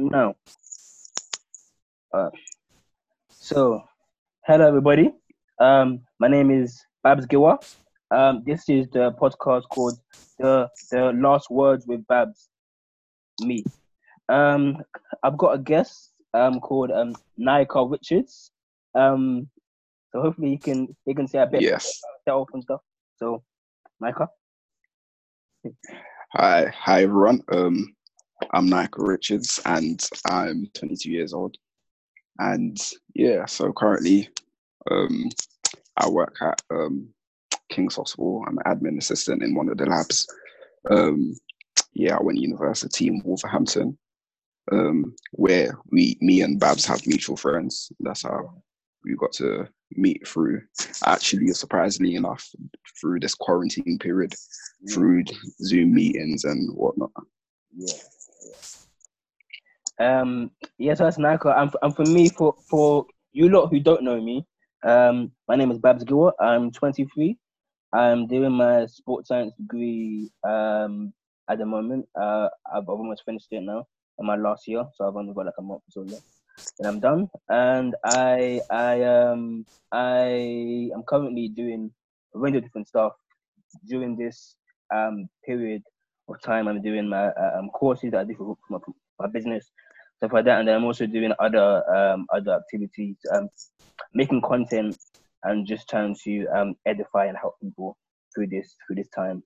No. 0.00 0.36
Uh, 2.14 2.30
so, 3.30 3.82
hello 4.46 4.68
everybody. 4.68 5.10
Um, 5.58 6.02
my 6.20 6.28
name 6.28 6.52
is 6.52 6.80
Babs 7.02 7.26
Giwa. 7.26 7.58
Um, 8.12 8.44
this 8.46 8.68
is 8.68 8.86
the 8.92 9.10
podcast 9.20 9.64
called 9.68 9.98
the 10.38 10.68
the 10.92 11.10
Last 11.14 11.50
Words 11.50 11.84
with 11.88 12.06
Babs. 12.06 12.48
Me. 13.40 13.64
Um, 14.28 14.76
I've 15.24 15.36
got 15.36 15.54
a 15.54 15.58
guest 15.58 16.12
um 16.32 16.60
called 16.60 16.92
um 16.92 17.16
Nyekiah 17.36 17.90
Richards. 17.90 18.52
Um, 18.94 19.48
so 20.12 20.20
hopefully 20.22 20.50
you 20.52 20.60
can 20.60 20.94
you 21.06 21.14
can 21.16 21.26
say 21.26 21.40
a 21.40 21.46
bit 21.46 21.62
Yes. 21.62 22.00
about 22.04 22.20
yourself 22.20 22.48
and 22.54 22.62
stuff. 22.62 22.80
So, 23.16 23.42
Nyekiah. 24.00 24.28
Hi, 26.34 26.72
hi 26.72 27.02
everyone. 27.02 27.42
Um, 27.50 27.96
I'm 28.52 28.68
Nyekiah 28.68 29.08
Richards, 29.08 29.60
and 29.64 30.00
I'm 30.26 30.68
22 30.74 31.10
years 31.10 31.32
old. 31.32 31.56
And 32.38 32.76
yeah, 33.14 33.46
so 33.46 33.72
currently, 33.72 34.28
um, 34.90 35.28
I 35.96 36.08
work 36.08 36.36
at 36.40 36.62
um, 36.70 37.08
King's 37.68 37.96
Hospital. 37.96 38.44
I'm 38.46 38.58
an 38.58 38.64
admin 38.64 38.98
assistant 38.98 39.42
in 39.42 39.54
one 39.54 39.68
of 39.68 39.76
the 39.76 39.86
labs. 39.86 40.26
Um, 40.90 41.34
yeah, 41.92 42.16
I 42.16 42.22
went 42.22 42.38
to 42.38 42.42
university 42.42 43.08
in 43.08 43.20
Wolverhampton, 43.24 43.98
um, 44.70 45.14
where 45.32 45.76
we, 45.90 46.16
me 46.20 46.42
and 46.42 46.60
Babs 46.60 46.86
have 46.86 47.06
mutual 47.06 47.36
friends. 47.36 47.90
That's 48.00 48.22
how 48.22 48.62
we 49.04 49.16
got 49.16 49.32
to 49.34 49.66
meet 49.92 50.26
through. 50.26 50.62
Actually, 51.04 51.48
surprisingly 51.48 52.14
enough, 52.14 52.48
through 53.00 53.18
this 53.20 53.34
quarantine 53.34 53.98
period, 53.98 54.34
through 54.92 55.24
Zoom 55.62 55.92
meetings 55.92 56.44
and 56.44 56.72
whatnot. 56.76 57.10
Yeah. 57.76 57.94
Um. 60.00 60.50
Yes, 60.78 60.98
that's 60.98 61.18
Nyekiah. 61.18 61.58
And, 61.58 61.72
for, 61.72 61.78
and 61.82 61.96
for 61.96 62.04
me, 62.04 62.28
for 62.28 62.54
for 62.68 63.06
you 63.32 63.48
lot 63.48 63.68
who 63.68 63.80
don't 63.80 64.04
know 64.04 64.20
me, 64.20 64.46
um, 64.86 65.32
my 65.48 65.56
name 65.56 65.70
is 65.70 65.78
Babs 65.78 66.04
Giwa. 66.04 66.32
I'm 66.40 66.70
23. 66.70 67.36
I'm 67.92 68.26
doing 68.26 68.52
my 68.52 68.86
sports 68.86 69.28
science 69.28 69.54
degree 69.54 70.30
um 70.44 71.12
at 71.48 71.58
the 71.58 71.66
moment. 71.66 72.06
Uh, 72.14 72.48
I've 72.72 72.82
I've 72.82 72.88
almost 72.88 73.24
finished 73.24 73.48
it 73.50 73.62
now 73.62 73.86
in 74.18 74.26
my 74.26 74.36
last 74.36 74.68
year, 74.68 74.84
so 74.94 75.08
I've 75.08 75.16
only 75.16 75.32
got 75.32 75.46
like 75.46 75.54
a 75.58 75.62
month 75.62 75.82
or 75.88 75.90
so 75.90 76.00
left. 76.02 76.24
And 76.78 76.88
I'm 76.88 77.00
done. 77.00 77.28
And 77.48 77.94
I 78.04 78.60
I 78.70 79.02
um 79.02 79.66
I 79.92 80.90
am 80.94 81.02
currently 81.08 81.48
doing 81.48 81.90
a 82.34 82.38
range 82.38 82.56
of 82.56 82.62
different 82.62 82.88
stuff 82.88 83.12
during 83.86 84.16
this 84.16 84.56
um 84.94 85.28
period 85.44 85.82
of 86.28 86.42
time. 86.42 86.68
I'm 86.68 86.82
doing 86.82 87.08
my 87.08 87.28
um 87.28 87.70
courses 87.70 88.12
that 88.12 88.20
I 88.20 88.24
do 88.24 88.34
for 88.36 88.56
my, 88.70 88.78
my 89.20 89.28
business 89.28 89.70
stuff 90.18 90.32
like 90.32 90.44
that, 90.46 90.58
and 90.58 90.68
then 90.68 90.76
I'm 90.76 90.84
also 90.84 91.06
doing 91.06 91.32
other 91.38 91.82
um 91.94 92.26
other 92.32 92.52
activities, 92.52 93.16
um 93.32 93.48
making 94.14 94.42
content 94.42 94.96
and 95.44 95.66
just 95.66 95.88
trying 95.88 96.16
to 96.24 96.46
um 96.48 96.74
edify 96.86 97.26
and 97.26 97.36
help 97.38 97.54
people 97.62 97.96
through 98.34 98.48
this 98.48 98.76
through 98.86 98.96
this 98.96 99.08
time. 99.08 99.42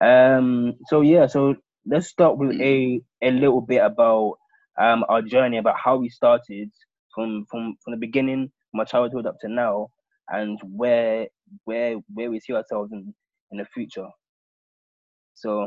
Um 0.00 0.74
so 0.86 1.00
yeah, 1.00 1.26
so 1.26 1.56
let's 1.86 2.08
start 2.08 2.38
with 2.38 2.60
a 2.60 3.00
a 3.22 3.30
little 3.30 3.60
bit 3.60 3.78
about 3.84 4.34
um 4.80 5.04
our 5.08 5.22
journey 5.22 5.58
about 5.58 5.76
how 5.82 5.96
we 5.96 6.08
started 6.08 6.70
from 7.14 7.46
from 7.50 7.76
from 7.82 7.92
the 7.92 7.98
beginning, 7.98 8.50
my 8.72 8.84
childhood 8.84 9.26
up 9.26 9.36
to 9.40 9.48
now, 9.48 9.88
and 10.28 10.58
where 10.62 11.28
where 11.64 11.96
where 12.14 12.30
we 12.30 12.40
see 12.40 12.54
ourselves 12.54 12.92
in 12.92 13.14
in 13.50 13.58
the 13.58 13.64
future. 13.74 14.08
So 15.34 15.66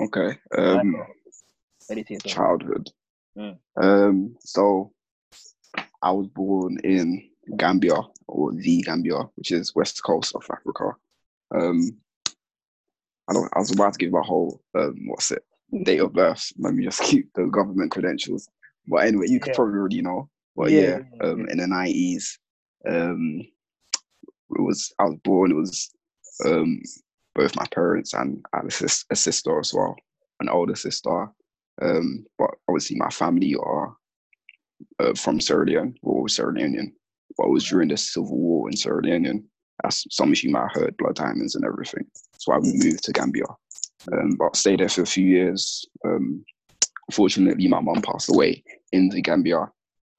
Okay. 0.00 0.38
Um, 0.56 0.96
childhood. 2.24 2.90
Mm. 3.36 3.58
Um, 3.76 4.36
so 4.40 4.92
I 6.02 6.10
was 6.10 6.26
born 6.28 6.78
in 6.84 7.28
Gambia 7.56 7.96
or 8.26 8.52
the 8.52 8.82
Gambia, 8.82 9.18
which 9.36 9.52
is 9.52 9.74
west 9.74 10.02
coast 10.04 10.34
of 10.34 10.44
Africa. 10.50 10.92
Um, 11.54 11.96
I 13.28 13.32
don't. 13.32 13.50
I 13.54 13.58
was 13.58 13.70
about 13.70 13.94
to 13.94 13.98
give 13.98 14.12
my 14.12 14.22
whole 14.22 14.60
um, 14.74 14.96
what's 15.06 15.30
it 15.30 15.44
date 15.82 16.00
of 16.00 16.12
birth. 16.12 16.52
Let 16.58 16.74
me 16.74 16.84
just 16.84 17.02
keep 17.10 17.32
the 17.34 17.46
government 17.46 17.90
credentials. 17.90 18.48
But 18.86 19.06
anyway, 19.06 19.26
you 19.28 19.40
could 19.40 19.50
Yeah. 19.50 19.56
probably 19.56 19.78
already 19.78 20.02
know. 20.02 20.28
But 20.56 20.70
yeah, 20.70 20.98
yeah, 21.20 21.28
um, 21.28 21.48
in 21.48 21.58
the 21.58 21.66
nineties, 21.66 22.38
um, 22.86 23.40
it 23.40 24.62
was 24.62 24.92
I 24.98 25.04
was 25.04 25.18
born. 25.24 25.50
It 25.50 25.54
was 25.54 25.90
um, 26.44 26.80
both 27.34 27.56
my 27.56 27.66
parents 27.72 28.14
and 28.14 28.44
I 28.52 28.58
had 28.58 28.66
a, 28.66 28.70
sis- 28.70 29.04
a 29.10 29.16
sister 29.16 29.58
as 29.58 29.74
well, 29.74 29.96
an 30.40 30.48
older 30.48 30.76
sister. 30.76 31.28
Um, 31.82 32.24
but 32.38 32.50
obviously 32.68 32.96
my 32.96 33.10
family 33.10 33.56
are 33.56 33.96
uh, 35.00 35.14
from 35.14 35.40
Sierra 35.40 35.66
Leone, 35.66 35.94
we're 36.02 36.14
all 36.14 36.28
Sierra 36.28 36.52
Leonean. 36.52 36.92
But 37.36 37.46
it 37.46 37.50
was 37.50 37.68
during 37.68 37.88
the 37.88 37.96
civil 37.96 38.36
war 38.36 38.68
in 38.68 38.76
Sierra 38.76 39.02
Leone. 39.02 39.44
As 39.84 40.04
some 40.10 40.32
you 40.36 40.50
might 40.50 40.68
have 40.72 40.82
heard, 40.82 40.96
blood 40.96 41.16
diamonds 41.16 41.56
and 41.56 41.64
everything. 41.64 42.06
That's 42.32 42.46
why 42.46 42.58
we 42.58 42.72
moved 42.74 43.02
to 43.04 43.12
Gambia. 43.12 43.44
Um, 44.12 44.36
but 44.38 44.54
stayed 44.54 44.80
there 44.80 44.88
for 44.88 45.02
a 45.02 45.06
few 45.06 45.26
years. 45.26 45.84
Um, 46.04 46.44
unfortunately, 47.08 47.66
my 47.66 47.80
mum 47.80 48.02
passed 48.02 48.28
away 48.28 48.62
in 48.92 49.08
the 49.08 49.20
Gambia. 49.20 49.70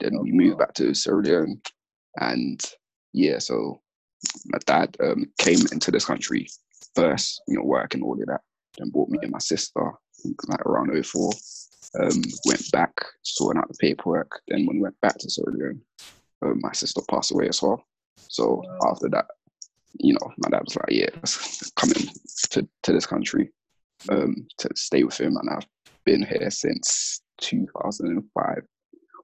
Then 0.02 0.20
we 0.22 0.34
moved 0.34 0.58
back 0.58 0.74
to 0.76 0.94
Sierra 0.94 1.24
Leone. 1.24 1.62
And 2.20 2.62
yeah, 3.14 3.40
so 3.40 3.82
my 4.48 4.58
dad 4.66 4.98
um, 5.00 5.32
came 5.38 5.62
into 5.72 5.92
this 5.92 6.06
country 6.06 6.48
first, 6.96 7.42
you 7.48 7.58
know, 7.58 7.64
work 7.64 7.94
and 7.94 8.04
all 8.04 8.14
of 8.14 8.28
that. 8.28 8.42
Then 8.78 8.90
brought 8.90 9.10
me 9.10 9.20
and 9.22 9.32
my 9.32 9.40
sister, 9.40 9.92
like 10.48 10.66
around 10.66 11.06
04 11.06 11.32
um, 12.00 12.22
went 12.46 12.72
back, 12.72 12.94
sorting 13.22 13.60
out 13.60 13.68
the 13.68 13.78
paperwork. 13.80 14.42
Then 14.48 14.66
when 14.66 14.78
we 14.78 14.84
went 14.84 15.00
back 15.02 15.18
to 15.20 15.30
Sierra 15.30 15.52
Leone, 15.52 15.82
um, 16.42 16.60
my 16.62 16.72
sister 16.74 17.02
passed 17.10 17.32
away 17.32 17.48
as 17.48 17.62
well. 17.62 17.84
So 18.28 18.64
after 18.86 19.10
that, 19.10 19.26
you 20.00 20.14
know, 20.14 20.32
my 20.38 20.50
dad 20.50 20.64
was 20.66 20.76
like, 20.76 20.90
"Yeah, 20.90 21.10
let's 21.16 21.72
to, 22.50 22.68
to 22.84 22.92
this 22.92 23.06
country 23.06 23.52
um, 24.10 24.48
to 24.58 24.70
stay 24.76 25.04
with 25.04 25.20
him," 25.20 25.38
and 25.38 25.50
I've 25.50 25.68
been 26.06 26.24
here 26.24 26.50
since 26.50 27.22
2005 27.42 28.64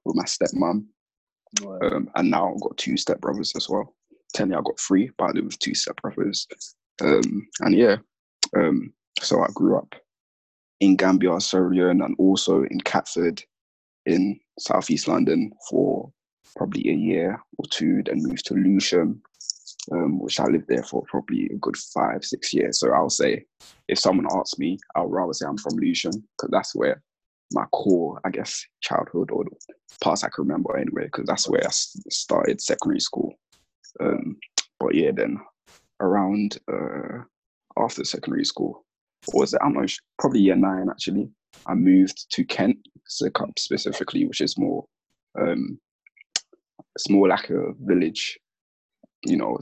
with 0.05 0.15
my 0.15 0.23
stepmom, 0.23 0.85
um, 1.81 2.09
and 2.15 2.31
now 2.31 2.53
I've 2.53 2.61
got 2.61 2.77
two 2.77 2.93
stepbrothers 2.93 3.55
as 3.55 3.67
well. 3.69 3.93
Technically, 4.33 4.57
I've 4.57 4.65
got 4.65 4.79
three, 4.79 5.11
but 5.17 5.25
I 5.25 5.31
live 5.31 5.45
with 5.45 5.59
two 5.59 5.73
stepbrothers. 5.73 6.45
Um, 7.01 7.47
and 7.61 7.75
yeah, 7.75 7.97
um, 8.55 8.93
so 9.19 9.41
I 9.41 9.47
grew 9.53 9.77
up 9.77 9.95
in 10.79 10.95
Gambia, 10.95 11.39
Sierra 11.39 11.69
Leone, 11.69 12.01
and 12.01 12.15
also 12.17 12.63
in 12.63 12.79
Catford 12.81 13.41
in 14.05 14.39
southeast 14.59 15.07
London 15.07 15.51
for 15.69 16.11
probably 16.55 16.89
a 16.89 16.93
year 16.93 17.41
or 17.57 17.65
two, 17.69 18.01
then 18.03 18.21
moved 18.21 18.45
to 18.47 18.55
Lewisham, 18.55 19.21
um, 19.91 20.19
which 20.19 20.39
I 20.39 20.45
lived 20.45 20.67
there 20.67 20.83
for 20.83 21.03
probably 21.07 21.45
a 21.47 21.57
good 21.57 21.77
five, 21.77 22.23
six 22.23 22.53
years. 22.53 22.79
So 22.79 22.91
I'll 22.91 23.09
say, 23.09 23.45
if 23.87 23.99
someone 23.99 24.27
asks 24.31 24.59
me, 24.59 24.79
I'll 24.95 25.07
rather 25.07 25.33
say 25.33 25.45
I'm 25.45 25.57
from 25.57 25.75
Lewisham 25.75 26.11
because 26.11 26.49
that's 26.51 26.75
where 26.75 27.01
my 27.53 27.65
core, 27.73 28.19
I 28.25 28.29
guess, 28.29 28.65
childhood 28.81 29.31
or 29.31 29.43
the 29.43 29.75
parts 30.01 30.23
I 30.23 30.29
can 30.29 30.45
remember 30.45 30.77
anyway, 30.77 31.05
because 31.05 31.25
that's 31.25 31.49
where 31.49 31.65
I 31.65 31.69
started 31.69 32.61
secondary 32.61 32.99
school. 32.99 33.33
Um, 33.99 34.37
but 34.79 34.95
yeah, 34.95 35.11
then 35.13 35.37
around 36.01 36.57
uh, 36.71 37.23
after 37.77 38.03
secondary 38.03 38.45
school, 38.45 38.85
or 39.27 39.41
was 39.41 39.53
it? 39.53 39.61
I'm 39.63 39.73
not 39.73 39.89
sure, 39.89 40.03
probably 40.19 40.41
year 40.41 40.55
nine 40.55 40.87
actually. 40.89 41.29
I 41.65 41.73
moved 41.75 42.31
to 42.31 42.43
Kent, 42.43 42.77
Sidcup 43.09 43.57
specifically, 43.59 44.25
which 44.25 44.41
is 44.41 44.57
more, 44.57 44.85
um, 45.39 45.79
it's 46.95 47.09
more 47.09 47.27
like 47.27 47.49
a 47.49 47.73
village. 47.79 48.39
You 49.23 49.37
know, 49.37 49.59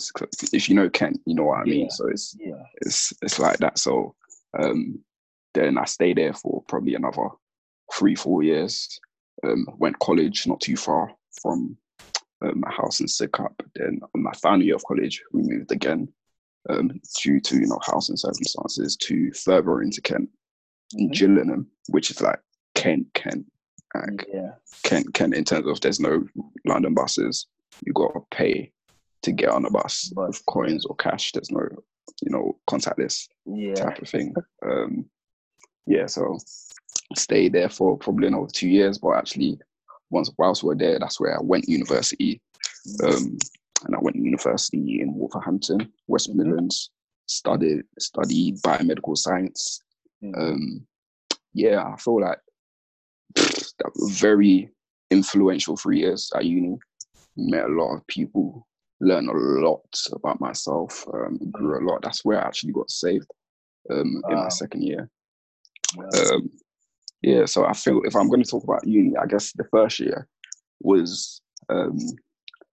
if 0.53 0.69
you 0.69 0.75
know 0.75 0.89
Kent, 0.89 1.19
you 1.25 1.35
know 1.35 1.43
what 1.43 1.59
I 1.59 1.63
mean. 1.65 1.81
Yeah. 1.81 1.91
So 1.91 2.07
it's 2.07 2.35
Yeah. 2.39 2.63
it's 2.81 3.13
it's 3.21 3.39
like 3.39 3.57
that. 3.59 3.77
So 3.77 4.15
um, 4.57 4.99
then 5.53 5.77
I 5.77 5.85
stayed 5.85 6.17
there 6.17 6.33
for 6.33 6.63
probably 6.67 6.95
another 6.95 7.27
three 7.93 8.15
four 8.15 8.43
years. 8.43 8.99
Um, 9.43 9.65
went 9.77 9.99
college 9.99 10.47
not 10.47 10.61
too 10.61 10.75
far 10.77 11.11
from 11.41 11.77
um, 12.41 12.59
my 12.59 12.71
house 12.71 12.99
in 13.01 13.07
Sidcup. 13.07 13.53
Then 13.75 13.99
on 14.15 14.23
my 14.23 14.31
final 14.33 14.63
year 14.65 14.75
of 14.75 14.83
college, 14.85 15.21
we 15.33 15.41
moved 15.43 15.71
again 15.71 16.07
um, 16.69 16.99
due 17.21 17.39
to 17.39 17.55
you 17.55 17.67
know 17.67 17.79
housing 17.85 18.17
circumstances 18.17 18.95
to 18.97 19.31
further 19.33 19.81
into 19.81 20.01
Kent, 20.01 20.29
in 20.95 21.09
Mhm. 21.09 21.13
Gillingham, 21.13 21.67
which 21.89 22.11
is 22.11 22.21
like 22.21 22.39
Kent, 22.75 23.07
Kent, 23.13 23.45
like 23.95 24.25
Yeah. 24.33 24.55
Kent, 24.83 25.13
Kent. 25.13 25.33
In 25.35 25.43
terms 25.45 25.67
of 25.67 25.79
there's 25.81 25.99
no 25.99 26.25
London 26.65 26.93
buses, 26.93 27.47
you 27.85 27.93
got 27.93 28.13
to 28.13 28.21
pay 28.31 28.71
to 29.21 29.31
get 29.31 29.49
on 29.49 29.65
a 29.65 29.69
bus 29.69 30.09
Bus, 30.09 30.27
with 30.27 30.45
coins 30.47 30.85
or 30.85 30.95
cash. 30.95 31.31
There's 31.31 31.51
no 31.51 31.61
you 32.21 32.31
know 32.31 32.57
contactless 32.67 33.27
Yeah. 33.45 33.75
type 33.75 34.01
of 34.01 34.09
thing. 34.09 34.33
Um, 34.65 35.09
yeah, 35.85 36.05
so 36.07 36.37
stayed 37.15 37.53
there 37.53 37.69
for 37.69 37.97
probably 37.97 38.27
another 38.27 38.47
two 38.51 38.69
years, 38.69 38.97
but 38.99 39.11
actually, 39.11 39.59
once 40.11 40.29
whilst 40.37 40.63
we 40.63 40.67
were 40.69 40.75
there, 40.75 40.99
that's 40.99 41.19
where 41.19 41.35
I 41.37 41.41
went 41.41 41.67
university. 41.69 42.41
Um, 43.03 43.37
and 43.85 43.95
I 43.95 43.99
went 43.99 44.15
to 44.15 44.21
university 44.21 45.01
in 45.01 45.13
Wolverhampton, 45.13 45.91
West 46.07 46.29
Mhm. 46.29 46.35
Midlands. 46.35 46.91
Studied 47.27 47.83
studied 47.99 48.57
biomedical 48.61 49.15
science. 49.15 49.81
Mhm. 50.23 50.35
Um, 50.37 50.87
yeah, 51.53 51.83
I 51.83 51.95
feel 51.97 52.21
like 52.21 52.39
that 53.35 53.91
were 53.95 54.09
very 54.09 54.71
influential 55.11 55.77
three 55.77 55.99
years 55.99 56.31
at 56.35 56.45
uni. 56.45 56.77
Met 57.37 57.65
a 57.65 57.67
lot 57.67 57.95
of 57.95 58.07
people, 58.07 58.67
learned 58.99 59.29
a 59.29 59.33
lot 59.33 59.85
about 60.11 60.41
myself, 60.41 61.05
um, 61.13 61.37
grew 61.51 61.79
a 61.79 61.85
lot. 61.87 62.01
That's 62.01 62.25
where 62.25 62.41
I 62.43 62.47
actually 62.47 62.73
got 62.73 62.89
saved 62.89 63.29
um, 63.91 64.21
in 64.29 64.35
my 64.35 64.49
second 64.49 64.83
year. 64.83 65.09
Um, 65.97 66.49
yeah, 67.21 67.45
so 67.45 67.65
I 67.65 67.73
feel 67.73 68.01
if 68.03 68.15
I'm 68.15 68.27
going 68.29 68.43
to 68.43 68.49
talk 68.49 68.63
about 68.63 68.87
uni, 68.87 69.15
I 69.17 69.25
guess 69.25 69.53
the 69.53 69.65
first 69.65 69.99
year 69.99 70.27
was 70.81 71.41
um, 71.69 71.97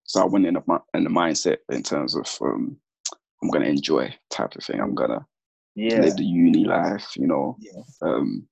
so 0.07 0.23
I 0.23 0.25
went 0.25 0.47
in, 0.47 0.57
a, 0.57 0.63
in 0.95 1.05
the 1.05 1.11
mindset 1.11 1.59
in 1.71 1.83
terms 1.83 2.15
of 2.15 2.27
um, 2.41 2.77
I'm 3.43 3.51
going 3.51 3.65
to 3.65 3.71
enjoy 3.71 4.15
type 4.31 4.55
of 4.55 4.65
thing. 4.65 4.81
I'm 4.81 4.95
going 4.95 5.11
to 5.11 5.25
yeah. 5.75 6.01
live 6.01 6.17
the 6.17 6.25
uni 6.25 6.65
life, 6.65 7.17
you 7.17 7.27
know, 7.27 7.57
yeah. 7.61 7.83
um, 8.03 8.47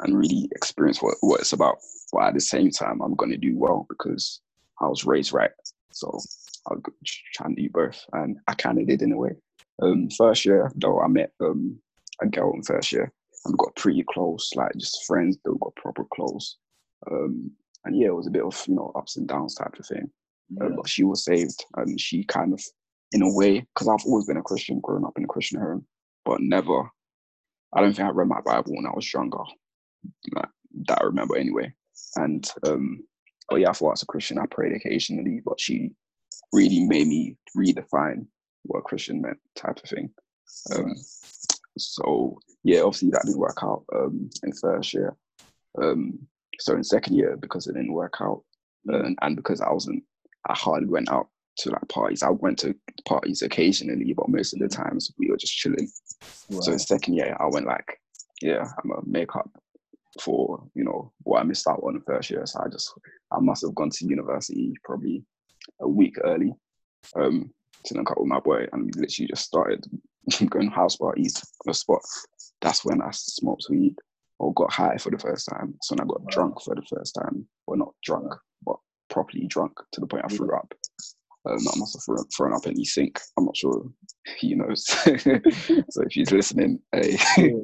and 0.00 0.18
really 0.18 0.48
experience 0.52 1.00
what, 1.00 1.14
what 1.20 1.40
it's 1.40 1.52
about. 1.52 1.78
But 2.12 2.24
at 2.24 2.34
the 2.34 2.40
same 2.40 2.70
time, 2.70 3.00
I'm 3.00 3.14
going 3.14 3.30
to 3.30 3.36
do 3.36 3.56
well 3.56 3.86
because 3.88 4.40
I 4.80 4.88
was 4.88 5.04
raised 5.04 5.32
right. 5.32 5.50
So 5.92 6.18
I'll 6.66 6.82
try 7.04 7.46
and 7.46 7.56
do 7.56 7.68
both. 7.70 8.04
And 8.12 8.38
I 8.48 8.54
kind 8.54 8.78
of 8.78 8.86
did 8.86 9.02
in 9.02 9.12
a 9.12 9.16
way. 9.16 9.32
Um, 9.82 10.10
first 10.10 10.44
year, 10.44 10.70
though, 10.74 11.00
I 11.00 11.08
met 11.08 11.30
um, 11.40 11.78
a 12.20 12.26
girl 12.26 12.52
in 12.54 12.62
first 12.62 12.92
year 12.92 13.12
and 13.44 13.54
we 13.54 13.64
got 13.64 13.76
pretty 13.76 14.04
close, 14.12 14.50
like 14.56 14.72
just 14.76 15.04
friends 15.06 15.38
that 15.44 15.60
got 15.60 15.76
proper 15.76 16.04
close. 16.12 16.56
Um, 17.10 17.52
and 17.84 17.98
yeah, 17.98 18.08
it 18.08 18.14
was 18.14 18.26
a 18.26 18.30
bit 18.30 18.42
of, 18.42 18.60
you 18.66 18.74
know, 18.74 18.92
ups 18.96 19.16
and 19.16 19.28
downs 19.28 19.54
type 19.54 19.78
of 19.78 19.86
thing. 19.86 20.10
Yeah. 20.48 20.68
but 20.76 20.88
she 20.88 21.02
was 21.04 21.24
saved 21.24 21.64
and 21.76 22.00
she 22.00 22.24
kind 22.24 22.52
of, 22.52 22.62
in 23.12 23.22
a 23.22 23.32
way, 23.32 23.60
because 23.60 23.88
I've 23.88 24.04
always 24.06 24.26
been 24.26 24.36
a 24.36 24.42
Christian, 24.42 24.80
growing 24.80 25.04
up 25.04 25.16
in 25.16 25.24
a 25.24 25.28
Christian 25.28 25.60
home, 25.60 25.86
but 26.24 26.40
never, 26.40 26.90
I 27.72 27.80
don't 27.80 27.94
think 27.94 28.08
I 28.08 28.10
read 28.10 28.28
my 28.28 28.40
Bible 28.40 28.74
when 28.74 28.86
I 28.86 28.94
was 28.94 29.12
younger. 29.12 29.42
That 30.34 31.00
I 31.00 31.04
remember 31.04 31.36
anyway. 31.36 31.72
And 32.16 32.48
um, 32.66 33.04
but 33.48 33.60
yeah, 33.60 33.72
thought 33.72 33.92
as 33.92 34.02
a 34.02 34.06
Christian, 34.06 34.38
I 34.38 34.46
prayed 34.46 34.74
occasionally, 34.74 35.40
but 35.44 35.60
she 35.60 35.92
really 36.52 36.84
made 36.84 37.06
me 37.06 37.36
redefine 37.56 38.26
what 38.64 38.80
a 38.80 38.82
Christian 38.82 39.22
meant, 39.22 39.38
type 39.54 39.78
of 39.82 39.88
thing. 39.88 40.10
Um, 40.74 40.94
so 41.78 42.38
yeah, 42.64 42.80
obviously 42.80 43.10
that 43.10 43.22
didn't 43.24 43.38
work 43.38 43.58
out 43.62 43.84
um, 43.94 44.30
in 44.42 44.52
first 44.52 44.92
year. 44.94 45.16
Um, 45.80 46.18
so 46.58 46.74
in 46.74 46.84
second 46.84 47.16
year, 47.16 47.36
because 47.36 47.66
it 47.66 47.74
didn't 47.74 47.92
work 47.92 48.14
out, 48.20 48.42
uh, 48.92 49.10
and 49.22 49.36
because 49.36 49.60
I 49.60 49.70
wasn't, 49.70 50.02
I 50.46 50.54
hardly 50.54 50.88
went 50.88 51.10
out 51.10 51.28
to 51.58 51.70
like 51.70 51.88
parties. 51.88 52.22
I 52.22 52.30
went 52.30 52.58
to 52.60 52.74
parties 53.06 53.42
occasionally, 53.42 54.12
but 54.12 54.28
most 54.28 54.52
of 54.52 54.60
the 54.60 54.68
times 54.68 55.10
we 55.18 55.30
were 55.30 55.36
just 55.36 55.56
chilling. 55.56 55.88
So 56.60 56.72
in 56.72 56.78
second 56.78 57.14
year, 57.14 57.36
I 57.40 57.46
went 57.46 57.66
like, 57.66 57.98
yeah, 58.42 58.64
I'm 58.82 58.90
a 58.90 59.00
makeup 59.04 59.50
for 60.20 60.62
you 60.74 60.84
know 60.84 61.12
what 61.24 61.40
I 61.40 61.44
missed 61.44 61.66
out 61.68 61.80
on 61.82 61.94
the 61.94 62.00
first 62.00 62.30
year. 62.30 62.44
So 62.46 62.60
I 62.64 62.68
just 62.68 62.92
I 63.32 63.40
must 63.40 63.62
have 63.62 63.74
gone 63.74 63.90
to 63.90 64.06
university 64.06 64.74
probably 64.84 65.24
a 65.80 65.88
week 65.88 66.16
early 66.22 66.52
um, 67.16 67.50
to 67.84 67.94
link 67.94 68.10
up 68.10 68.18
with 68.18 68.28
my 68.28 68.40
boy, 68.40 68.66
and 68.72 68.84
we 68.84 69.00
literally 69.00 69.28
just 69.28 69.44
started 69.44 69.84
going 70.48 70.70
house 70.70 70.96
parties 70.96 71.36
on 71.36 71.70
the 71.70 71.74
spot. 71.74 72.02
That's 72.60 72.84
when 72.84 73.02
I 73.02 73.10
smoked 73.12 73.66
weed 73.70 73.96
or 74.38 74.52
got 74.54 74.72
high 74.72 74.96
for 74.96 75.10
the 75.10 75.18
first 75.18 75.48
time. 75.48 75.74
So 75.82 75.94
when 75.94 76.00
I 76.00 76.08
got 76.08 76.26
drunk 76.28 76.62
for 76.62 76.74
the 76.74 76.82
first 76.82 77.14
time, 77.14 77.46
well 77.66 77.78
not 77.78 77.94
drunk, 78.02 78.32
properly 79.16 79.46
drunk 79.46 79.72
to 79.92 80.00
the 80.00 80.06
point 80.06 80.26
I 80.26 80.28
threw 80.28 80.54
up. 80.54 80.74
Um, 81.48 81.56
I 81.56 81.78
must 81.78 81.96
have 81.96 82.04
thrown, 82.04 82.26
thrown 82.36 82.52
up 82.52 82.66
any 82.66 82.84
sink. 82.84 83.18
I'm 83.38 83.46
not 83.46 83.56
sure 83.56 83.82
he 84.36 84.54
knows. 84.54 84.84
so 84.86 86.02
if 86.02 86.10
he's 86.10 86.32
listening, 86.32 86.80
hey, 86.92 87.16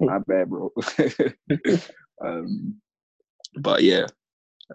my 0.00 0.18
bad, 0.28 0.48
bro. 0.50 0.70
um, 2.24 2.80
but 3.58 3.82
yeah, 3.82 4.06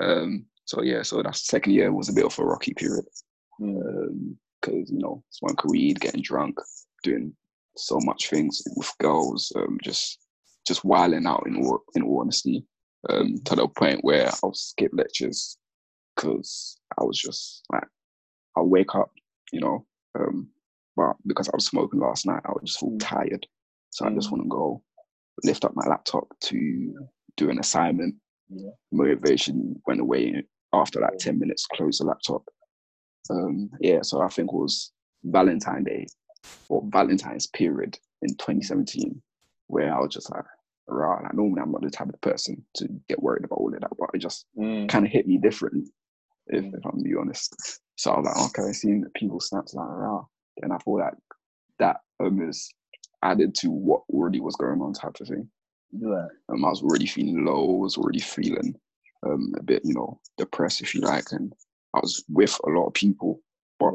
um, 0.01 0.45
so 0.65 0.81
yeah, 0.81 1.03
so 1.03 1.23
that 1.23 1.37
second 1.37 1.71
year 1.71 1.93
was 1.93 2.09
a 2.09 2.13
bit 2.13 2.25
of 2.25 2.37
a 2.37 2.43
rocky 2.43 2.73
period 2.73 3.05
because 3.57 3.69
um, 3.69 4.37
you 4.67 4.99
know 4.99 5.23
smoking 5.29 5.71
weed, 5.71 6.01
getting 6.01 6.21
drunk, 6.21 6.57
doing 7.03 7.33
so 7.77 7.97
much 8.01 8.29
things 8.29 8.61
with 8.75 8.91
girls, 8.99 9.53
um, 9.55 9.77
just 9.81 10.19
just 10.67 10.83
wilding 10.83 11.27
out 11.27 11.43
in 11.47 11.55
all 11.55 11.79
in 11.95 12.03
all 12.03 12.19
honesty, 12.19 12.65
um, 13.09 13.37
to 13.45 13.55
the 13.55 13.69
point 13.69 14.03
where 14.03 14.29
I'll 14.43 14.53
skip 14.53 14.91
lectures 14.93 15.57
because 16.15 16.77
I 16.97 17.03
was 17.03 17.19
just 17.19 17.63
like 17.71 17.87
I'll 18.55 18.67
wake 18.67 18.95
up, 18.95 19.11
you 19.51 19.59
know, 19.59 19.85
um, 20.19 20.49
but 20.95 21.15
because 21.27 21.49
I 21.49 21.55
was 21.55 21.65
smoking 21.65 21.99
last 21.99 22.25
night, 22.25 22.41
I 22.45 22.51
was 22.51 22.63
just 22.65 22.79
feel 22.79 22.91
mm. 22.91 22.99
tired, 22.99 23.45
so 23.89 24.05
I 24.05 24.09
just 24.11 24.29
mm. 24.29 24.33
want 24.33 24.43
to 24.43 24.49
go 24.49 24.81
lift 25.43 25.65
up 25.65 25.73
my 25.75 25.85
laptop 25.87 26.27
to 26.41 27.07
do 27.37 27.49
an 27.49 27.59
assignment. 27.59 28.15
Yeah. 28.49 28.69
Motivation 28.91 29.81
went 29.85 30.01
away 30.01 30.43
after 30.73 30.99
like 30.99 31.17
10 31.17 31.39
minutes, 31.39 31.65
close 31.65 31.97
the 31.97 32.05
laptop. 32.05 32.43
Um, 33.29 33.69
yeah, 33.79 33.99
so 34.01 34.21
I 34.21 34.27
think 34.27 34.49
it 34.49 34.55
was 34.55 34.91
Valentine 35.23 35.83
Day 35.83 36.07
or 36.69 36.83
Valentine's 36.87 37.47
period 37.47 37.97
in 38.21 38.29
2017 38.35 39.21
where 39.67 39.93
I 39.93 39.99
was 39.99 40.13
just 40.13 40.31
like, 40.31 40.43
rah, 40.87 41.21
like 41.23 41.33
normally 41.33 41.61
I'm 41.61 41.71
not 41.71 41.81
the 41.81 41.89
type 41.89 42.09
of 42.09 42.21
person 42.21 42.63
to 42.75 42.87
get 43.09 43.21
worried 43.21 43.45
about 43.45 43.57
all 43.57 43.73
of 43.73 43.81
that, 43.81 43.89
but 43.97 44.09
it 44.13 44.19
just 44.19 44.45
mm. 44.57 44.87
kind 44.87 45.05
of 45.05 45.11
hit 45.11 45.27
me 45.27 45.37
different, 45.37 45.89
if, 46.47 46.63
mm. 46.63 46.77
if 46.77 46.85
I'm 46.85 47.01
be 47.01 47.15
honest. 47.15 47.79
So 47.97 48.11
I 48.11 48.19
was 48.19 48.25
like, 48.25 48.59
okay, 48.59 48.73
seeing 48.73 49.05
people 49.15 49.39
snaps 49.39 49.73
like 49.73 49.87
rah, 49.87 50.23
and 50.61 50.73
I 50.73 50.77
thought 50.77 50.99
like 50.99 51.13
that 51.79 51.97
almost 52.19 52.73
added 53.23 53.55
to 53.55 53.69
what 53.69 54.01
already 54.09 54.39
was 54.39 54.55
going 54.55 54.81
on 54.81 54.93
type 54.93 55.19
of 55.19 55.27
thing. 55.27 55.49
Yeah. 55.91 56.27
Um, 56.49 56.65
I 56.65 56.69
was 56.69 56.81
already 56.81 57.05
feeling 57.05 57.45
low, 57.45 57.77
I 57.77 57.83
was 57.83 57.97
already 57.97 58.19
feeling 58.19 58.75
um, 59.25 59.53
a 59.57 59.63
bit, 59.63 59.81
you 59.85 59.93
know, 59.93 60.19
depressed, 60.37 60.81
if 60.81 60.93
you 60.93 61.01
like. 61.01 61.31
And 61.31 61.53
I 61.93 61.99
was 61.99 62.23
with 62.29 62.57
a 62.65 62.69
lot 62.69 62.87
of 62.87 62.93
people, 62.93 63.39
but 63.79 63.93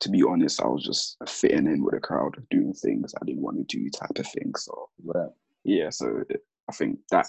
to 0.00 0.08
be 0.08 0.22
honest, 0.22 0.62
I 0.62 0.66
was 0.66 0.84
just 0.84 1.16
fitting 1.26 1.66
in 1.66 1.84
with 1.84 1.94
the 1.94 2.00
crowd, 2.00 2.36
doing 2.50 2.72
things 2.72 3.14
I 3.20 3.24
didn't 3.24 3.42
want 3.42 3.58
to 3.58 3.64
do, 3.64 3.90
type 3.90 4.18
of 4.18 4.26
thing. 4.26 4.52
So 4.56 4.88
yeah, 5.64 5.90
so 5.90 6.22
it, 6.30 6.42
I 6.68 6.72
think 6.72 6.98
that 7.10 7.26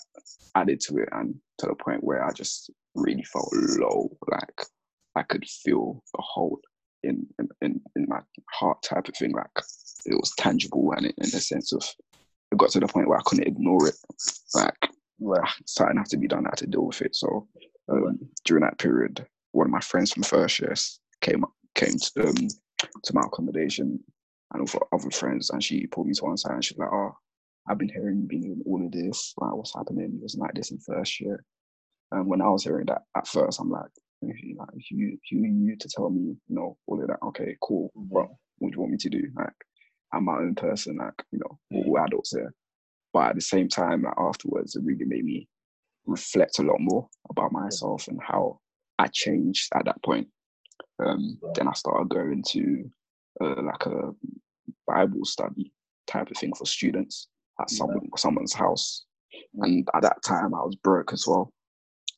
added 0.56 0.82
to 0.82 0.98
it, 0.98 1.10
and 1.12 1.36
to 1.60 1.68
the 1.68 1.76
point 1.76 2.04
where 2.04 2.26
I 2.26 2.32
just 2.32 2.70
really 2.96 3.24
felt 3.24 3.50
low, 3.54 4.10
like 4.30 4.66
I 5.16 5.24
could 5.24 5.46
feel 5.48 6.04
the 6.14 6.22
hole 6.22 6.60
in 7.04 7.26
in, 7.62 7.82
in 7.96 8.06
my 8.08 8.20
heart, 8.52 8.84
type 8.84 9.08
of 9.08 9.16
thing. 9.16 9.32
Like 9.32 9.48
it 10.06 10.16
was 10.16 10.34
tangible, 10.38 10.92
and 10.96 11.06
in, 11.06 11.14
in 11.18 11.30
the 11.32 11.40
sense 11.40 11.72
of 11.74 11.84
it 12.52 12.58
got 12.58 12.72
to 12.72 12.80
the 12.80 12.88
point 12.88 13.08
where 13.08 13.18
I 13.18 13.24
couldn't 13.26 13.48
ignore 13.48 13.88
it. 13.88 13.96
Like 14.56 14.90
right. 15.20 15.50
something 15.66 15.98
had 15.98 16.08
to 16.08 16.18
be 16.18 16.28
done. 16.28 16.46
I 16.46 16.50
had 16.50 16.58
to 16.60 16.68
deal 16.68 16.86
with 16.86 17.02
it. 17.02 17.16
So 17.16 17.48
um, 17.90 18.20
during 18.46 18.64
that 18.64 18.80
period, 18.80 19.26
one 19.52 19.68
of 19.68 19.72
my 19.72 19.80
friends 19.80 20.12
from 20.12 20.24
first 20.24 20.60
year 20.60 20.74
came 21.22 21.46
came 21.76 21.98
to, 21.98 22.28
um, 22.28 22.48
to 23.04 23.14
my 23.14 23.22
accommodation 23.22 24.00
and 24.54 24.62
with 24.62 24.76
other 24.92 25.12
friends, 25.12 25.50
and 25.50 25.64
she 25.64 25.88
pulled 25.88 26.08
me 26.08 26.14
to 26.14 26.26
one 26.26 26.38
side 26.38 26.54
and 26.54 26.66
she's 26.66 26.78
like, 26.78 26.92
"Oh, 26.92 27.16
I've 27.70 27.78
been 27.78 27.90
hearing 27.90 28.26
been 28.26 28.62
all 28.66 28.84
of 28.84 28.92
this. 28.92 29.34
Like, 29.38 29.54
what's 29.54 29.76
happening? 29.76 30.16
It 30.16 30.24
was 30.24 30.36
like 30.36 30.54
this 30.56 30.72
in 30.72 30.80
first 30.80 31.22
year." 31.22 31.44
And 32.12 32.26
when 32.28 32.42
I 32.42 32.50
was 32.50 32.64
hearing 32.64 32.88
that 32.88 33.04
at 33.16 33.28
first, 33.28 33.60
I'm 33.60 33.70
like, 33.70 33.92
"If 34.24 34.42
you 34.44 34.56
like, 34.58 34.70
if 34.76 34.90
you 34.92 35.20
you 35.30 35.46
you 35.46 35.76
to 35.78 35.88
tell 35.88 36.10
me, 36.10 36.36
you 36.48 36.56
know, 36.56 36.78
all 36.88 37.02
of 37.02 37.08
that, 37.08 37.20
okay, 37.28 37.56
cool. 37.62 37.92
Mm-hmm. 37.96 38.14
But 38.14 38.28
what 38.58 38.72
do 38.72 38.76
you 38.76 38.80
want 38.82 38.92
me 38.94 38.98
to 38.98 39.10
do? 39.10 39.30
Like, 39.36 39.54
I'm 40.12 40.26
my 40.26 40.38
own 40.38 40.56
person. 40.56 40.98
Like, 40.98 41.24
you 41.32 41.40
know, 41.40 41.60
we're 41.70 42.00
all 42.00 42.06
adults 42.06 42.36
here." 42.36 42.54
But 43.14 43.30
at 43.30 43.36
the 43.36 43.42
same 43.42 43.70
time, 43.70 44.04
like, 44.04 44.14
afterwards, 44.18 44.76
it 44.76 44.84
really 44.84 45.06
made 45.06 45.26
me 45.26 45.48
reflect 46.06 46.60
a 46.60 46.64
lot 46.64 46.80
more 46.80 47.08
about 47.30 47.52
myself 47.52 48.08
and 48.08 48.20
how 48.22 48.60
I 48.98 49.08
changed 49.08 49.70
at 49.76 49.86
that 49.86 50.02
point. 50.04 50.28
Um, 51.04 51.40
then 51.54 51.68
I 51.68 51.74
started 51.74 52.10
going 52.10 52.44
to 52.50 52.92
uh, 53.42 53.62
like 53.62 53.86
a 53.86 54.12
Bible 54.88 55.24
study 55.24 55.72
type 56.08 56.30
of 56.30 56.38
thing 56.38 56.54
for 56.56 56.66
students 56.66 57.28
at 57.60 57.70
someone, 57.70 58.10
someone's 58.18 58.54
house. 58.54 59.06
And 59.62 59.88
at 59.94 60.02
that 60.02 60.22
time, 60.24 60.54
I 60.54 60.60
was 60.60 60.76
broke 60.76 61.14
as 61.14 61.26
well. 61.28 61.52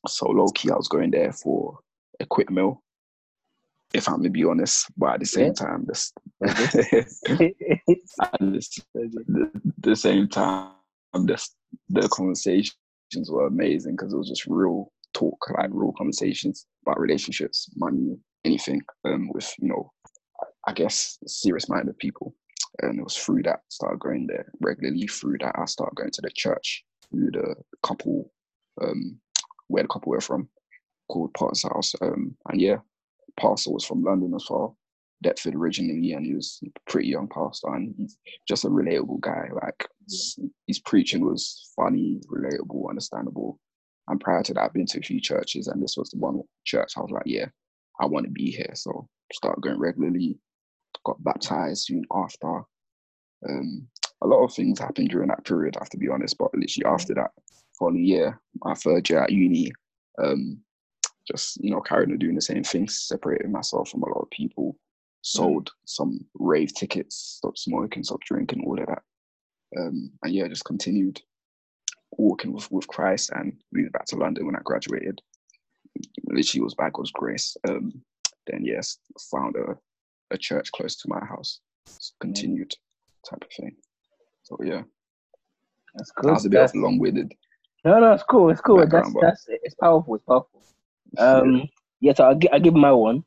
So 0.08 0.26
low 0.28 0.48
key, 0.48 0.70
I 0.70 0.76
was 0.76 0.88
going 0.88 1.10
there 1.10 1.32
for 1.32 1.78
a 2.20 2.26
quick 2.26 2.50
meal, 2.50 2.82
if 3.94 4.08
I'm 4.08 4.22
to 4.22 4.30
be 4.30 4.44
honest. 4.44 4.86
But 4.96 5.14
at 5.14 5.20
the 5.20 5.26
same 5.26 5.46
yeah. 5.46 5.52
time, 5.52 5.84
this, 5.86 6.12
at 6.42 6.56
the, 8.40 9.50
the 9.78 9.96
same 9.96 10.28
time, 10.28 10.72
the, 11.12 11.48
the 11.88 12.08
conversations 12.08 12.74
were 13.28 13.46
amazing 13.46 13.96
because 13.96 14.12
it 14.12 14.16
was 14.16 14.28
just 14.28 14.46
real 14.46 14.90
talk, 15.14 15.38
like 15.56 15.70
real 15.72 15.92
conversations 15.96 16.66
about 16.84 16.98
relationships, 17.00 17.68
money, 17.76 18.16
anything, 18.44 18.80
um, 19.04 19.30
with 19.32 19.52
you 19.60 19.68
know, 19.68 19.92
I 20.66 20.72
guess 20.72 21.18
serious-minded 21.26 21.98
people. 21.98 22.34
And 22.80 22.98
it 22.98 23.04
was 23.04 23.16
through 23.16 23.42
that 23.42 23.56
I 23.56 23.68
started 23.68 24.00
going 24.00 24.26
there 24.26 24.50
regularly. 24.60 25.06
Through 25.06 25.38
that, 25.38 25.58
I 25.58 25.64
started 25.66 25.96
going 25.96 26.10
to 26.10 26.22
the 26.22 26.30
church 26.30 26.84
who 27.10 27.30
the 27.30 27.54
couple, 27.82 28.32
um, 28.80 29.20
where 29.68 29.82
the 29.82 29.88
couple 29.88 30.10
were 30.10 30.20
from, 30.20 30.48
called 31.08 31.34
Potter's 31.34 31.62
House. 31.62 31.94
Um, 32.00 32.34
and 32.48 32.60
yeah, 32.60 32.78
pastor 33.38 33.70
was 33.70 33.84
from 33.84 34.02
London 34.02 34.34
as 34.34 34.46
well. 34.48 34.76
Deptford 35.22 35.54
originally, 35.54 36.12
and 36.12 36.26
he 36.26 36.34
was 36.34 36.58
a 36.64 36.90
pretty 36.90 37.08
young 37.08 37.28
pastor, 37.28 37.72
and 37.74 37.94
he's 37.96 38.18
just 38.48 38.64
a 38.64 38.68
relatable 38.68 39.20
guy. 39.20 39.48
Like 39.52 39.86
his 40.66 40.80
preaching 40.84 41.24
was 41.24 41.70
funny, 41.76 42.20
relatable, 42.28 42.88
understandable. 42.88 43.60
And 44.08 44.20
prior 44.20 44.42
to 44.42 44.54
that, 44.54 44.62
I've 44.64 44.72
been 44.72 44.86
to 44.86 44.98
a 44.98 45.02
few 45.02 45.20
churches, 45.20 45.68
and 45.68 45.80
this 45.80 45.96
was 45.96 46.10
the 46.10 46.18
one 46.18 46.42
church 46.64 46.94
I 46.96 47.00
was 47.00 47.12
like, 47.12 47.22
yeah, 47.26 47.46
I 48.00 48.06
want 48.06 48.26
to 48.26 48.32
be 48.32 48.50
here. 48.50 48.72
So 48.74 49.08
started 49.32 49.62
going 49.62 49.78
regularly, 49.78 50.38
got 51.04 51.22
baptized 51.22 51.84
soon 51.84 52.04
after. 52.14 52.62
Um, 53.48 53.88
a 54.22 54.26
lot 54.26 54.44
of 54.44 54.54
things 54.54 54.78
happened 54.78 55.10
during 55.10 55.28
that 55.28 55.44
period, 55.44 55.76
I 55.76 55.80
have 55.80 55.90
to 55.90 55.98
be 55.98 56.08
honest. 56.08 56.38
But 56.38 56.54
literally 56.54 56.86
after 56.86 57.14
that, 57.14 57.32
for 57.76 57.90
a 57.90 57.98
year, 57.98 58.40
my 58.64 58.74
third 58.74 59.08
year 59.08 59.22
at 59.22 59.32
uni, 59.32 59.72
um, 60.22 60.58
just 61.30 61.62
you 61.62 61.70
know, 61.70 61.80
carrying 61.80 62.12
on 62.12 62.18
doing 62.18 62.34
the 62.34 62.40
same 62.40 62.64
things, 62.64 63.00
separating 63.00 63.50
myself 63.50 63.90
from 63.90 64.02
a 64.02 64.08
lot 64.08 64.22
of 64.22 64.30
people, 64.30 64.76
sold 65.22 65.70
some 65.84 66.20
rave 66.34 66.74
tickets, 66.74 67.16
stopped 67.38 67.58
smoking, 67.58 68.04
stopped 68.04 68.26
drinking, 68.26 68.64
all 68.66 68.78
of 68.78 68.86
that. 68.86 69.02
Um, 69.78 70.12
and 70.22 70.34
yeah, 70.34 70.48
just 70.48 70.64
continued 70.64 71.20
walking 72.12 72.52
with, 72.52 72.70
with 72.70 72.86
Christ 72.88 73.30
and 73.34 73.56
moved 73.72 73.92
back 73.92 74.04
to 74.06 74.16
London 74.16 74.46
when 74.46 74.56
I 74.56 74.60
graduated. 74.62 75.20
Literally 76.24 76.62
was 76.62 76.74
by 76.74 76.90
God's 76.90 77.12
grace. 77.12 77.56
Um, 77.68 78.02
then 78.46 78.64
yes, 78.64 78.98
found 79.30 79.56
a, 79.56 79.76
a 80.30 80.38
church 80.38 80.70
close 80.72 80.96
to 80.96 81.08
my 81.08 81.24
house. 81.24 81.60
It's 81.86 82.12
Continued 82.20 82.74
type 83.28 83.42
of 83.42 83.50
thing. 83.56 83.76
So 84.42 84.56
yeah. 84.62 84.82
That's 85.94 86.10
good. 86.12 86.28
That 86.28 86.32
was 86.34 86.46
a 86.46 86.50
bit 86.50 86.58
that's, 86.58 86.74
of 86.74 86.80
long-winded. 86.80 87.32
No, 87.84 87.98
no, 88.00 88.12
it's 88.12 88.22
cool. 88.22 88.50
It's 88.50 88.60
cool. 88.60 88.78
That's 88.78 88.90
background, 88.90 89.14
but- 89.14 89.22
that's 89.22 89.44
it's 89.48 89.74
powerful. 89.74 90.14
It's 90.14 90.24
powerful. 90.24 90.62
Um, 91.18 91.68
yeah. 92.00 92.14
So 92.14 92.24
I 92.30 92.38
I 92.54 92.58
give 92.58 92.74
my 92.74 92.92
one. 92.92 93.24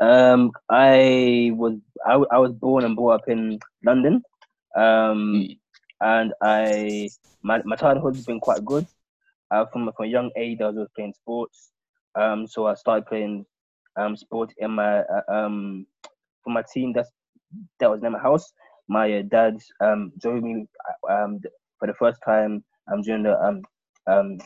Um, 0.00 0.52
I 0.70 1.52
was 1.54 1.78
I, 2.06 2.14
I 2.14 2.38
was 2.38 2.52
born 2.52 2.84
and 2.84 2.96
brought 2.96 3.20
up 3.20 3.28
in 3.28 3.58
London. 3.84 4.22
Um, 4.76 5.34
Mm. 5.34 5.58
and 6.00 6.32
I 6.40 7.10
my 7.42 7.60
my 7.64 7.76
childhood 7.76 8.14
has 8.14 8.24
been 8.24 8.40
quite 8.40 8.64
good. 8.64 8.86
Uh, 9.50 9.66
from 9.66 9.90
from 9.94 10.06
a 10.06 10.08
young 10.08 10.30
age, 10.36 10.60
I 10.62 10.68
was 10.68 10.76
always 10.76 10.90
playing 10.96 11.12
sports. 11.12 11.72
Um, 12.14 12.46
so 12.46 12.66
I 12.66 12.74
started 12.74 13.06
playing 13.06 13.44
um 13.96 14.16
sport 14.16 14.54
in 14.58 14.70
my 14.70 15.00
uh, 15.00 15.22
um 15.28 15.86
for 16.44 16.50
my 16.50 16.62
team. 16.72 16.92
That's 16.94 17.10
that 17.80 17.90
was 17.90 18.00
my 18.02 18.18
house. 18.18 18.52
My 18.88 19.12
uh, 19.18 19.22
dad 19.22 19.54
um 19.80 20.12
joined 20.22 20.42
me 20.42 20.66
uh, 21.08 21.12
um 21.12 21.40
for 21.78 21.86
the 21.86 21.94
first 21.94 22.20
time 22.24 22.64
um 22.92 23.02
during 23.02 23.22
the 23.22 23.38
um 23.40 23.62
um 24.06 24.38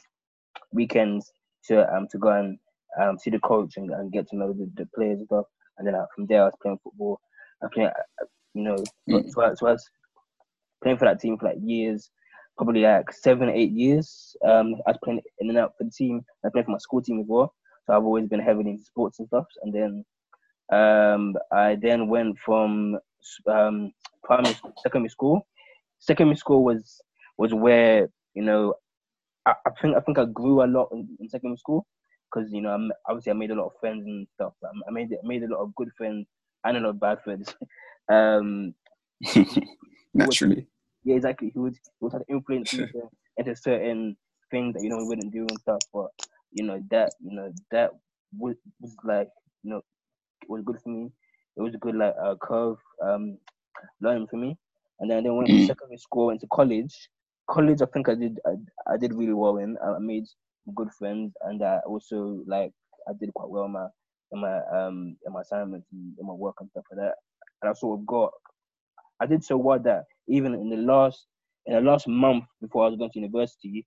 weekends 0.72 1.32
to 1.64 1.90
um 1.94 2.06
to 2.10 2.18
go 2.18 2.28
and 2.28 2.58
um 3.00 3.18
see 3.18 3.30
the 3.30 3.38
coach 3.40 3.76
and, 3.76 3.90
and 3.90 4.12
get 4.12 4.28
to 4.28 4.36
know 4.36 4.52
the, 4.52 4.70
the 4.76 4.86
players 4.94 5.18
and 5.18 5.26
stuff. 5.26 5.46
And 5.78 5.86
then 5.86 5.94
uh, 5.94 6.06
from 6.14 6.26
there, 6.26 6.42
I 6.42 6.46
was 6.46 6.54
playing 6.62 6.78
football. 6.84 7.20
I 7.62 7.66
playing, 7.72 7.88
uh, 7.88 8.24
you 8.54 8.62
know, 8.62 8.88
so, 9.10 9.22
Mm. 9.22 9.28
so, 9.28 9.42
I, 9.42 9.54
so 9.54 9.66
I 9.66 9.72
was 9.72 9.88
playing 10.82 10.98
for 10.98 11.04
that 11.06 11.20
team 11.20 11.36
for 11.38 11.46
like 11.46 11.58
years, 11.62 12.10
probably 12.56 12.82
like 12.82 13.12
seven, 13.12 13.48
eight 13.48 13.72
years. 13.72 14.36
Um, 14.44 14.74
I 14.86 14.90
was 14.90 14.98
playing 15.02 15.20
in 15.40 15.48
and 15.48 15.58
out 15.58 15.72
for 15.78 15.84
the 15.84 15.90
team. 15.90 16.22
I 16.44 16.50
played 16.50 16.66
for 16.66 16.72
my 16.72 16.78
school 16.78 17.02
team 17.02 17.20
as 17.20 17.26
well. 17.28 17.54
So 17.86 17.94
I've 17.96 18.04
always 18.04 18.28
been 18.28 18.40
heavily 18.40 18.70
into 18.70 18.84
sports 18.84 19.18
and 19.18 19.28
stuff. 19.28 19.46
And 19.62 19.72
then 19.74 20.04
um, 20.72 21.34
I 21.52 21.76
then 21.80 22.08
went 22.08 22.38
from 22.44 22.98
um, 23.46 23.92
primary, 24.22 24.56
secondary 24.82 25.10
school. 25.10 25.46
Secondary 25.98 26.36
school 26.36 26.64
was 26.64 27.00
was 27.36 27.52
where 27.52 28.08
you 28.34 28.42
know 28.42 28.74
I, 29.46 29.54
I 29.66 29.70
think 29.80 29.96
I 29.96 30.00
think 30.00 30.18
I 30.18 30.24
grew 30.26 30.62
a 30.62 30.66
lot 30.66 30.88
in, 30.92 31.08
in 31.20 31.28
secondary 31.28 31.58
school 31.58 31.86
because 32.32 32.50
you 32.52 32.60
know 32.60 32.70
I'm, 32.70 32.90
obviously 33.08 33.30
I 33.30 33.34
made 33.34 33.50
a 33.50 33.54
lot 33.54 33.66
of 33.66 33.72
friends 33.80 34.06
and 34.06 34.26
stuff. 34.34 34.52
I 34.62 34.68
I 34.88 34.90
made 34.90 35.12
I 35.12 35.26
made 35.26 35.42
a 35.42 35.48
lot 35.48 35.60
of 35.60 35.74
good 35.74 35.90
friends 35.96 36.26
and 36.64 36.76
a 36.76 36.80
lot 36.80 36.90
of 36.90 37.00
bad 37.00 37.22
friends. 37.22 37.54
um, 38.08 38.74
Naturally. 40.14 40.66
yeah, 41.04 41.16
exactly. 41.16 41.50
He 41.52 41.58
would 41.58 41.74
he 41.74 41.90
would 42.00 42.12
have 42.12 42.26
to 42.26 42.32
influence 42.32 42.72
you 42.72 42.82
into, 42.94 43.08
into 43.36 43.56
certain 43.56 44.16
things 44.50 44.74
that 44.74 44.82
you 44.82 44.90
know 44.90 44.98
we 44.98 45.08
wouldn't 45.08 45.32
do 45.32 45.40
and 45.40 45.60
stuff. 45.60 45.80
But 45.92 46.10
you 46.52 46.64
know 46.64 46.82
that 46.90 47.12
you 47.20 47.34
know 47.36 47.52
that 47.70 47.90
was, 48.36 48.56
was 48.80 48.94
like 49.04 49.28
you 49.62 49.70
know 49.70 49.82
was 50.48 50.62
good 50.64 50.80
for 50.82 50.90
me. 50.90 51.10
It 51.56 51.62
was 51.62 51.74
a 51.74 51.78
good 51.78 51.96
like 51.96 52.14
uh, 52.22 52.34
curve 52.42 52.78
um 53.02 53.38
learning 54.00 54.28
for 54.28 54.36
me. 54.36 54.56
And 55.00 55.10
then 55.10 55.18
I 55.18 55.22
then 55.22 55.36
went 55.36 55.52
to 55.52 55.58
Mm. 55.58 55.60
secondary 55.60 55.98
school 55.98 56.26
went 56.26 56.40
to 56.40 56.46
college. 56.52 56.94
College, 57.50 57.82
I 57.82 57.86
think 57.86 58.08
I 58.08 58.14
did 58.14 58.38
I, 58.46 58.94
I 58.94 58.96
did 58.96 59.14
really 59.14 59.34
well 59.34 59.58
in. 59.58 59.76
I 59.84 59.98
made 59.98 60.24
good 60.74 60.90
friends, 60.98 61.34
and 61.42 61.62
I 61.62 61.78
also 61.86 62.42
like 62.46 62.72
I 63.08 63.12
did 63.18 63.32
quite 63.34 63.50
well 63.50 63.64
in 63.66 63.72
my 63.72 63.86
in 64.32 64.40
my 64.40 64.58
um 64.72 65.16
in 65.26 65.32
my 65.32 65.42
assignments 65.42 65.88
and 65.92 66.16
in 66.18 66.26
my 66.26 66.32
work 66.34 66.56
and 66.60 66.70
stuff 66.70 66.84
like 66.90 67.00
that. 67.00 67.14
And 67.62 67.70
I 67.70 67.74
sort 67.74 68.00
of 68.00 68.06
got 68.06 68.32
I 69.20 69.26
did 69.26 69.44
so 69.44 69.56
well 69.56 69.78
that 69.80 70.04
even 70.28 70.54
in 70.54 70.70
the 70.70 70.76
last 70.76 71.26
in 71.66 71.74
the 71.74 71.80
last 71.80 72.06
month 72.08 72.44
before 72.60 72.84
I 72.84 72.88
was 72.88 72.98
going 72.98 73.10
to 73.12 73.20
university, 73.20 73.86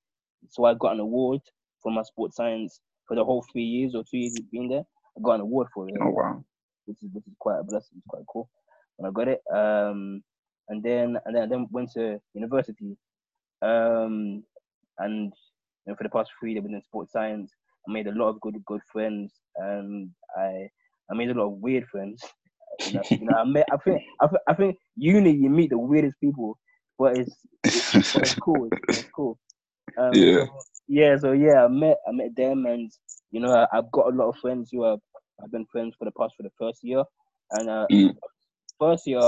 so 0.50 0.66
I 0.66 0.74
got 0.76 0.94
an 0.94 1.00
award 1.00 1.42
for 1.82 1.92
my 1.92 2.04
sports 2.04 2.38
science 2.38 2.80
for 3.08 3.16
the 3.16 3.24
whole 3.26 3.46
three 3.52 3.64
years 3.64 3.96
or 3.96 4.04
two 4.10 4.18
years 4.18 4.36
of 4.36 4.50
being 4.52 4.70
there. 4.70 4.84
I 5.18 5.22
got 5.24 5.36
an 5.36 5.42
award 5.42 5.68
for 5.74 5.90
it, 5.90 6.02
Oh 6.02 6.10
wow. 6.10 6.44
which 6.86 6.98
is 7.04 7.10
which 7.14 7.28
is 7.28 7.34
quite 7.40 7.60
a 7.60 7.64
blessing. 7.64 7.98
It's 7.98 8.08
quite 8.08 8.24
cool 8.32 8.50
when 8.98 9.10
I 9.10 9.14
got 9.14 9.28
it. 9.28 9.42
Um, 9.54 10.24
and 10.70 10.84
then 10.84 11.18
and 11.26 11.36
then 11.36 11.44
I 11.44 11.48
then 11.48 11.68
went 11.72 11.92
to 11.94 12.20
university. 12.34 12.98
Um, 13.62 14.44
and 15.00 15.34
you 15.86 15.92
know, 15.92 15.96
for 15.96 16.04
the 16.04 16.10
past 16.10 16.32
three 16.40 16.54
years 16.54 16.64
within 16.64 16.82
sports 16.84 17.14
science, 17.14 17.52
I 17.88 17.92
made 17.94 18.08
a 18.08 18.12
lot 18.14 18.30
of 18.30 18.42
good 18.42 18.56
good 18.66 18.82
friends, 18.92 19.34
and 19.58 20.12
I 20.38 20.70
I 21.12 21.16
made 21.16 21.30
a 21.30 21.34
lot 21.34 21.48
of 21.48 21.54
weird 21.62 21.86
friends. 21.92 22.24
You 22.86 22.94
know, 22.94 23.04
you 23.20 23.26
know 23.26 23.34
I 23.34 23.44
met 23.44 23.66
I 23.72 23.78
think 23.78 24.04
I 24.22 24.28
think, 24.28 24.42
I 24.48 24.54
think 24.54 24.78
uni 24.98 25.32
you 25.32 25.50
meet 25.50 25.72
the 25.72 25.80
weirdest 25.80 26.20
people, 26.22 26.60
but 27.00 27.18
it's 27.18 27.36
it's, 27.64 27.88
but 28.14 28.24
it's 28.26 28.36
cool. 28.36 28.66
It's, 28.68 28.80
it's 28.98 29.10
cool. 29.16 29.40
Um, 29.98 30.14
Yeah. 30.14 30.46
so, 30.46 30.64
yeah. 30.88 31.18
So 31.18 31.32
yeah, 31.34 31.66
I 31.66 31.68
met 31.70 31.98
I 32.08 32.12
met 32.12 32.36
them, 32.36 32.66
and 32.68 32.92
you 33.32 33.40
know 33.42 33.52
I, 33.52 33.68
I've 33.76 33.92
got 33.92 34.14
a 34.14 34.16
lot 34.16 34.30
of 34.30 34.38
friends 34.38 34.70
who 34.72 34.84
have 34.84 35.00
I've 35.44 35.52
been 35.52 35.66
friends 35.72 35.96
for 35.98 36.06
the 36.06 36.12
past 36.12 36.36
for 36.38 36.44
the 36.44 36.52
first 36.60 36.80
year, 36.84 37.04
and 37.52 37.70
uh, 37.70 37.88
Mm. 37.92 38.18
first 38.80 39.08
year 39.08 39.20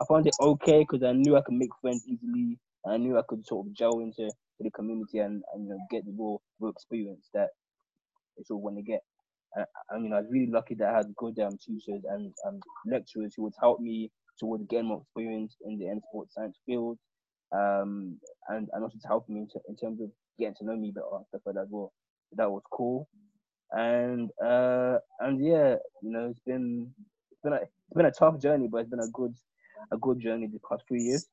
I 0.00 0.04
found 0.08 0.26
it 0.26 0.34
okay 0.40 0.80
because 0.80 1.02
I 1.02 1.12
knew 1.12 1.36
I 1.36 1.42
could 1.42 1.54
make 1.54 1.70
friends 1.80 2.04
easily. 2.06 2.58
And 2.84 2.94
I 2.94 2.96
knew 2.96 3.18
I 3.18 3.22
could 3.28 3.46
sort 3.46 3.66
of 3.66 3.72
gel 3.74 4.00
into 4.00 4.32
the 4.60 4.70
community 4.70 5.18
and, 5.18 5.42
and 5.52 5.64
you 5.64 5.70
know 5.70 5.78
get 5.90 6.04
the 6.04 6.12
raw, 6.18 6.36
raw 6.60 6.70
experience 6.70 7.28
that 7.34 7.50
it's 8.36 8.50
all 8.50 8.60
want 8.62 8.76
to 8.76 8.82
get. 8.82 9.00
And, 9.54 9.66
and 9.90 10.04
you 10.04 10.10
know 10.10 10.16
I 10.16 10.20
was 10.20 10.30
really 10.30 10.50
lucky 10.50 10.74
that 10.76 10.88
I 10.88 10.96
had 10.98 11.14
good 11.16 11.38
um, 11.40 11.58
teachers 11.64 12.02
and 12.08 12.32
um, 12.46 12.60
lecturers 12.86 13.34
who 13.36 13.44
would 13.44 13.54
help 13.60 13.80
me 13.80 14.10
towards 14.38 14.66
getting 14.68 14.88
more 14.88 15.02
experience 15.02 15.56
in 15.64 15.78
the 15.78 15.88
end 15.88 16.02
sports 16.08 16.34
science 16.34 16.58
field, 16.66 16.98
um, 17.54 18.18
and 18.48 18.68
and 18.72 18.82
also 18.82 18.98
to 19.00 19.08
help 19.08 19.28
me 19.28 19.40
in, 19.40 19.46
t- 19.48 19.60
in 19.68 19.76
terms 19.76 20.00
of 20.00 20.10
getting 20.38 20.54
to 20.56 20.64
know 20.64 20.76
me 20.76 20.92
better 20.94 21.06
and 21.14 21.26
stuff 21.28 21.42
like 21.46 21.56
that 21.56 21.62
as 21.62 21.68
well. 21.70 21.92
So 22.30 22.36
that 22.38 22.50
was 22.50 22.62
cool, 22.72 23.08
and 23.72 24.30
uh, 24.44 24.98
and 25.20 25.44
yeah, 25.44 25.76
you 26.02 26.10
know 26.10 26.28
it's 26.30 26.40
been 26.40 26.92
it's 27.30 27.40
been 27.42 27.52
a 27.54 27.56
it's 27.56 27.96
been 27.96 28.06
a 28.06 28.12
tough 28.12 28.40
journey, 28.40 28.68
but 28.70 28.78
it's 28.78 28.90
been 28.90 29.00
a 29.00 29.08
good 29.08 29.34
a 29.92 29.96
good 29.98 30.20
journey 30.20 30.46
the 30.46 30.60
past 30.68 30.84
few 30.88 30.98
years. 30.98 31.26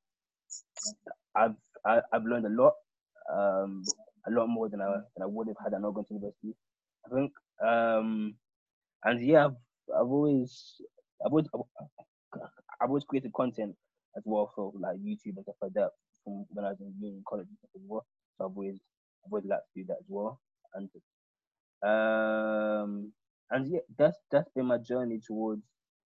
I've 1.35 1.55
I, 1.85 2.01
I've 2.13 2.25
learned 2.25 2.45
a 2.45 2.49
lot, 2.49 2.73
um, 3.31 3.83
a 4.27 4.31
lot 4.31 4.47
more 4.47 4.69
than 4.69 4.81
I 4.81 4.87
than 5.15 5.23
I 5.23 5.25
would 5.25 5.47
have 5.47 5.57
had 5.63 5.73
I 5.73 5.79
not 5.79 5.93
gone 5.93 6.05
to 6.05 6.13
university. 6.13 6.55
I 7.05 7.15
think, 7.15 7.31
um, 7.65 8.35
and 9.03 9.25
yeah, 9.25 9.45
I've, 9.45 9.55
I've 9.95 10.07
always 10.11 10.81
I've 11.25 11.31
always 11.31 11.47
I've 12.81 12.89
always 12.89 13.03
created 13.03 13.33
content 13.33 13.75
as 14.17 14.23
well 14.25 14.51
for 14.55 14.71
like 14.79 14.97
YouTube 14.97 15.35
and 15.35 15.43
stuff 15.43 15.55
like 15.61 15.73
that 15.73 15.91
from 16.23 16.45
when 16.49 16.65
I 16.65 16.69
was 16.69 16.79
in 16.81 16.93
uni 16.99 17.21
college 17.27 17.47
as 17.75 17.81
well. 17.87 18.05
So 18.37 18.45
I've 18.45 18.55
always 18.55 18.79
I've 19.25 19.31
always 19.33 19.45
liked 19.45 19.63
to 19.73 19.81
do 19.81 19.85
that 19.87 19.97
as 19.99 20.05
well. 20.07 20.39
And 20.73 20.89
um 21.83 23.13
and 23.51 23.67
yeah, 23.71 23.79
that's 23.97 24.17
that's 24.31 24.49
been 24.55 24.65
my 24.67 24.77
journey 24.77 25.19
towards 25.25 25.63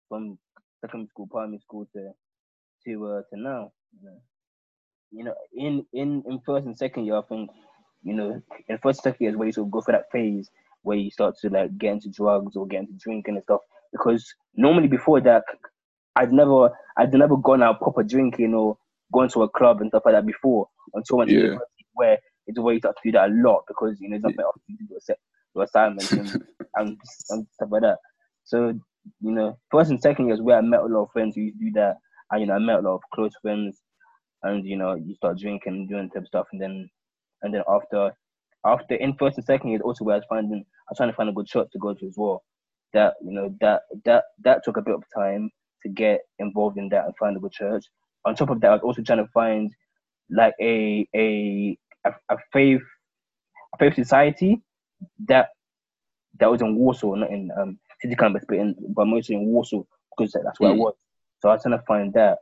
from 0.08 0.38
secondary 0.80 1.08
school, 1.08 1.26
primary 1.30 1.58
school 1.60 1.86
to 1.94 2.12
to 2.86 3.06
uh 3.06 3.22
to 3.30 3.40
now. 3.40 3.72
You 5.10 5.24
know, 5.24 5.34
in 5.54 5.86
in 5.92 6.22
in 6.26 6.40
first 6.40 6.66
and 6.66 6.76
second 6.76 7.04
year, 7.04 7.16
I 7.16 7.22
think 7.22 7.50
you 8.02 8.14
know 8.14 8.42
in 8.68 8.78
first 8.78 9.00
and 9.00 9.12
second 9.12 9.24
year 9.24 9.30
is 9.30 9.36
where 9.36 9.46
you 9.46 9.52
sort 9.52 9.66
of 9.68 9.72
go 9.72 9.80
for 9.82 9.92
that 9.92 10.10
phase 10.10 10.50
where 10.82 10.96
you 10.96 11.10
start 11.10 11.36
to 11.40 11.48
like 11.50 11.76
get 11.78 11.92
into 11.92 12.10
drugs 12.10 12.56
or 12.56 12.66
get 12.66 12.80
into 12.80 12.94
drinking 12.94 13.36
and 13.36 13.44
stuff. 13.44 13.60
Because 13.92 14.34
normally 14.54 14.88
before 14.88 15.20
that, 15.20 15.44
I'd 16.16 16.32
never 16.32 16.70
I'd 16.96 17.12
never 17.12 17.36
gone 17.36 17.62
out 17.62 17.80
proper 17.80 18.02
drinking 18.02 18.54
or 18.54 18.78
gone 19.12 19.28
to 19.30 19.42
a 19.42 19.48
club 19.50 19.80
and 19.80 19.90
stuff 19.90 20.02
like 20.06 20.14
that 20.14 20.26
before 20.26 20.68
until 20.94 21.16
I 21.16 21.18
went 21.18 21.30
to 21.30 21.36
Yeah. 21.36 21.40
university 21.40 21.86
where 21.94 22.18
it's 22.46 22.58
where 22.58 22.74
you 22.74 22.80
start 22.80 22.96
to 23.02 23.08
do 23.08 23.12
that 23.12 23.30
a 23.30 23.32
lot 23.32 23.64
because 23.68 24.00
you 24.00 24.08
know 24.08 24.14
there's 24.14 24.24
nothing 24.24 24.44
else 24.44 24.56
to 24.66 24.72
do 24.86 24.96
except 24.96 25.20
your 25.54 25.64
assignments 25.64 26.12
and, 26.12 26.30
and, 26.76 26.98
and 27.30 27.46
stuff 27.54 27.68
like 27.70 27.82
that. 27.82 27.98
So 28.44 28.72
you 29.20 29.32
know, 29.32 29.58
first 29.70 29.90
and 29.90 30.00
second 30.00 30.28
years 30.28 30.40
where 30.40 30.58
I 30.58 30.60
met 30.60 30.80
a 30.80 30.86
lot 30.86 31.04
of 31.04 31.12
friends 31.12 31.34
who 31.34 31.42
used 31.42 31.58
to 31.58 31.64
do 31.66 31.72
that, 31.72 31.96
and 32.30 32.40
you 32.40 32.46
know 32.46 32.54
I 32.54 32.58
met 32.58 32.78
a 32.78 32.82
lot 32.88 32.94
of 32.96 33.02
close 33.14 33.32
friends, 33.42 33.80
and 34.42 34.64
you 34.66 34.76
know 34.76 34.94
you 34.94 35.14
start 35.14 35.38
drinking 35.38 35.72
and 35.74 35.88
doing 35.88 36.10
type 36.10 36.22
of 36.22 36.28
stuff, 36.28 36.46
and 36.52 36.60
then 36.60 36.88
and 37.42 37.54
then 37.54 37.62
after 37.68 38.12
after 38.64 38.94
in 38.94 39.14
first 39.16 39.38
and 39.38 39.44
second 39.46 39.70
years 39.70 39.82
also 39.84 40.04
where 40.04 40.14
I 40.14 40.18
was 40.18 40.26
finding 40.28 40.60
I 40.64 40.90
was 40.90 40.96
trying 40.96 41.10
to 41.10 41.16
find 41.16 41.28
a 41.28 41.32
good 41.32 41.46
church 41.46 41.68
to 41.72 41.78
go 41.78 41.94
to 41.94 42.06
as 42.06 42.14
well. 42.16 42.44
That 42.92 43.14
you 43.22 43.32
know 43.32 43.54
that 43.60 43.82
that 44.04 44.24
that 44.44 44.64
took 44.64 44.76
a 44.76 44.82
bit 44.82 44.94
of 44.94 45.02
time 45.16 45.50
to 45.82 45.88
get 45.88 46.20
involved 46.38 46.78
in 46.78 46.88
that 46.90 47.04
and 47.06 47.16
find 47.16 47.36
a 47.36 47.40
good 47.40 47.52
church. 47.52 47.84
On 48.24 48.34
top 48.34 48.50
of 48.50 48.60
that, 48.60 48.70
I 48.70 48.74
was 48.74 48.82
also 48.82 49.02
trying 49.02 49.24
to 49.24 49.30
find 49.32 49.70
like 50.30 50.54
a 50.60 51.06
a 51.14 51.78
a, 52.06 52.12
a 52.30 52.36
faith 52.52 52.82
faith 53.78 53.94
society 53.94 54.62
that 55.26 55.50
that 56.38 56.50
was 56.50 56.62
in 56.62 56.76
Walsall, 56.76 57.16
not 57.16 57.30
in 57.30 57.50
um, 57.58 57.78
city 58.00 58.14
campus, 58.16 58.44
but 58.48 58.58
in 58.58 58.74
but 58.88 59.06
mostly 59.06 59.36
in 59.36 59.46
Walsall 59.46 59.86
because 60.16 60.32
that's 60.32 60.60
where 60.60 60.70
mm. 60.70 60.74
I 60.74 60.78
was. 60.78 60.94
So 61.40 61.48
I 61.48 61.52
was 61.54 61.62
trying 61.62 61.78
to 61.78 61.84
find 61.84 62.12
that, 62.14 62.38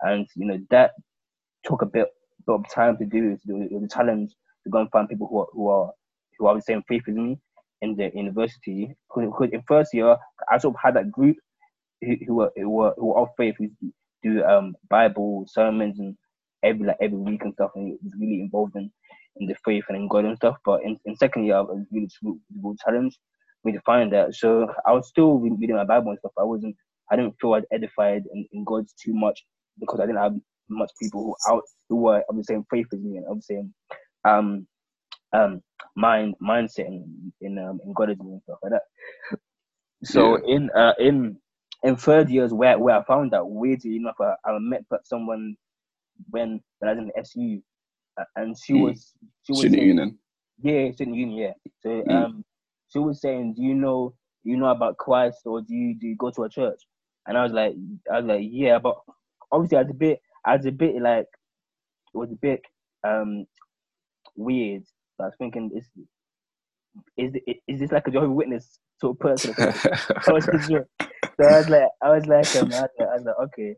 and 0.00 0.26
you 0.36 0.46
know 0.46 0.58
that 0.70 0.92
took 1.64 1.82
a 1.82 1.86
bit, 1.86 2.08
bit 2.46 2.54
of 2.54 2.68
time 2.70 2.96
to 2.98 3.04
do. 3.04 3.38
It 3.46 3.72
was 3.72 3.84
a 3.84 3.88
challenge 3.88 4.32
to 4.64 4.70
go 4.70 4.78
and 4.78 4.90
find 4.90 5.08
people 5.08 5.28
who 5.28 5.40
are 5.40 5.46
who 5.52 5.68
are 5.68 5.92
who 6.38 6.46
are 6.46 6.54
the 6.54 6.62
same 6.62 6.82
faith 6.88 7.02
as 7.08 7.14
me 7.14 7.38
in 7.82 7.96
the 7.96 8.10
university. 8.14 8.94
Because 9.14 9.50
in 9.52 9.62
first 9.66 9.94
year, 9.94 10.16
I 10.50 10.58
sort 10.58 10.74
of 10.74 10.80
had 10.82 10.96
that 10.96 11.10
group 11.10 11.36
who, 12.00 12.16
who 12.26 12.34
were 12.36 12.52
who 12.56 12.70
were 12.70 12.94
who 12.96 13.06
were 13.06 13.20
of 13.20 13.28
faith 13.36 13.56
who 13.58 13.70
do 14.22 14.42
um 14.44 14.74
Bible 14.88 15.44
sermons 15.48 15.98
and 15.98 16.16
every 16.62 16.86
like 16.86 16.96
every 17.00 17.18
week 17.18 17.42
and 17.42 17.54
stuff, 17.54 17.72
and 17.74 17.92
it 17.92 17.98
was 18.02 18.12
really 18.18 18.40
involved 18.40 18.76
in 18.76 18.90
in 19.36 19.46
the 19.46 19.56
faith 19.64 19.84
and 19.88 19.96
in 19.96 20.08
God 20.08 20.24
and 20.24 20.36
stuff. 20.36 20.56
But 20.64 20.82
in, 20.84 20.98
in 21.04 21.16
second 21.16 21.44
year, 21.44 21.56
I 21.56 21.60
was 21.60 21.84
really 21.90 22.08
a 22.24 22.74
challenge 22.84 23.18
me 23.64 23.72
to 23.72 23.80
find 23.80 24.12
that. 24.12 24.34
So 24.34 24.68
I 24.86 24.92
was 24.92 25.08
still 25.08 25.38
reading 25.38 25.76
my 25.76 25.84
Bible 25.84 26.10
and 26.10 26.18
stuff. 26.18 26.32
I 26.38 26.44
wasn't, 26.44 26.76
I 27.10 27.16
didn't 27.16 27.34
feel 27.40 27.54
as 27.56 27.64
edified 27.72 28.22
in, 28.32 28.46
in 28.52 28.64
God 28.64 28.86
too 29.02 29.14
much 29.14 29.44
because 29.80 30.00
I 30.00 30.06
didn't 30.06 30.22
have 30.22 30.34
much 30.68 30.90
people 31.00 31.24
who 31.24 31.52
out 31.52 31.62
who 31.88 31.96
were 31.96 32.22
of 32.28 32.36
the 32.36 32.44
same 32.44 32.64
faith 32.70 32.86
as 32.92 33.00
me 33.00 33.18
and 33.18 33.26
of 33.26 33.36
the 33.36 33.42
same 33.42 33.74
um 34.24 34.66
um 35.32 35.62
mind 35.96 36.34
mindset 36.42 36.86
in 36.86 37.32
in 37.40 37.58
um 37.58 37.80
in 37.84 37.92
God 37.92 38.10
and 38.10 38.42
stuff 38.42 38.58
like 38.62 38.72
that. 38.72 38.82
So 40.04 40.36
yeah. 40.36 40.54
in 40.56 40.70
uh 40.70 40.94
in 40.98 41.36
in 41.82 41.96
third 41.96 42.30
years 42.30 42.52
where 42.52 42.78
where 42.78 42.98
I 42.98 43.04
found 43.04 43.32
that 43.32 43.46
weirdly 43.46 43.96
enough 43.96 44.16
I, 44.20 44.34
I 44.46 44.58
met 44.58 44.84
someone 45.04 45.56
when 46.30 46.60
when 46.78 46.88
I 46.88 46.94
was 46.94 46.98
in 46.98 47.08
the 47.08 47.18
SU 47.18 47.62
and 48.36 48.56
she 48.56 48.74
mm. 48.74 48.82
was 48.82 49.12
she 49.42 49.52
was 49.52 49.60
saying, 49.62 49.74
union. 49.74 50.18
Yeah, 50.62 50.92
student 50.92 51.16
union. 51.16 51.38
Yeah. 51.38 51.70
So 51.80 51.88
mm. 51.88 52.24
um, 52.24 52.44
she 52.88 52.98
was 52.98 53.20
saying, 53.20 53.54
"Do 53.54 53.62
you 53.62 53.74
know 53.74 54.14
do 54.44 54.50
you 54.50 54.56
know 54.56 54.66
about 54.66 54.96
Christ 54.98 55.40
or 55.46 55.60
do 55.60 55.74
you 55.74 55.94
do 55.98 56.06
you 56.06 56.16
go 56.16 56.30
to 56.30 56.42
a 56.42 56.48
church?" 56.48 56.80
And 57.26 57.38
I 57.38 57.42
was 57.42 57.52
like, 57.52 57.74
I 58.12 58.18
was 58.18 58.26
like, 58.26 58.42
yeah, 58.44 58.78
but 58.78 58.96
obviously 59.50 59.78
I 59.78 59.82
was 59.82 59.90
a 59.90 59.94
bit, 59.94 60.20
I 60.44 60.56
was 60.56 60.66
a 60.66 60.72
bit 60.72 61.00
like, 61.00 61.26
it 62.14 62.18
was 62.18 62.30
a 62.30 62.36
bit 62.36 62.62
um 63.06 63.46
weird. 64.36 64.84
So 65.16 65.24
I 65.24 65.26
was 65.26 65.34
thinking, 65.38 65.70
is 65.74 65.88
is 67.16 67.34
is 67.66 67.80
this 67.80 67.92
like 67.92 68.06
a 68.06 68.10
Jehovah's 68.10 68.36
Witness 68.36 68.78
sort 69.00 69.16
of 69.16 69.20
person? 69.20 69.54
I 69.58 70.32
was 70.32 70.44
sure. 70.66 70.86
So 71.40 71.48
I 71.48 71.58
was 71.58 71.68
like, 71.68 71.88
I 72.02 72.10
was 72.10 72.26
like, 72.26 72.56
um, 72.56 72.72
I 72.72 72.82
was 72.82 72.88
like, 72.98 73.08
I 73.08 73.14
was 73.14 73.24
like 73.24 73.34
okay, 73.44 73.74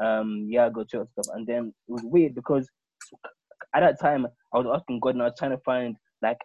um, 0.00 0.46
yeah, 0.48 0.66
I 0.66 0.70
go 0.70 0.82
to 0.82 0.88
church 0.88 1.08
stuff, 1.12 1.34
and 1.34 1.46
then 1.46 1.72
it 1.88 1.92
was 1.92 2.02
weird 2.04 2.34
because 2.34 2.68
at 3.74 3.80
that 3.80 4.00
time, 4.00 4.26
I 4.54 4.58
was 4.58 4.66
asking 4.74 5.00
God 5.00 5.14
and 5.14 5.22
I 5.22 5.26
was 5.26 5.34
trying 5.38 5.52
to 5.52 5.62
find 5.64 5.96
like 6.22 6.38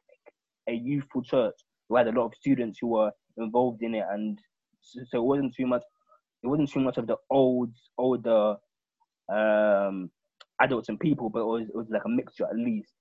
a 0.70 0.74
youthful 0.74 1.24
church 1.24 1.56
who 1.90 1.96
had 1.96 2.08
a 2.08 2.12
lot 2.12 2.26
of 2.26 2.36
students 2.36 2.80
who 2.80 2.88
were 2.88 3.12
involved 3.38 3.82
in 3.82 3.96
it, 3.96 4.06
and 4.12 4.40
so, 4.82 5.02
so 5.10 5.18
it 5.20 5.26
wasn't 5.26 5.56
too 5.56 5.68
much. 5.68 5.84
It 6.44 6.48
wasn't 6.48 6.70
too 6.72 6.82
much 6.82 6.98
of 6.98 7.08
the 7.08 7.16
old, 7.30 7.72
older 7.98 8.56
um, 9.34 10.10
adults 10.62 10.90
and 10.90 11.00
people, 11.00 11.30
but 11.30 11.40
it 11.40 11.46
was, 11.46 11.70
it 11.70 11.76
was 11.76 11.88
like 11.90 12.04
a 12.06 12.10
mixture 12.10 12.46
at 12.46 12.58
least. 12.58 12.92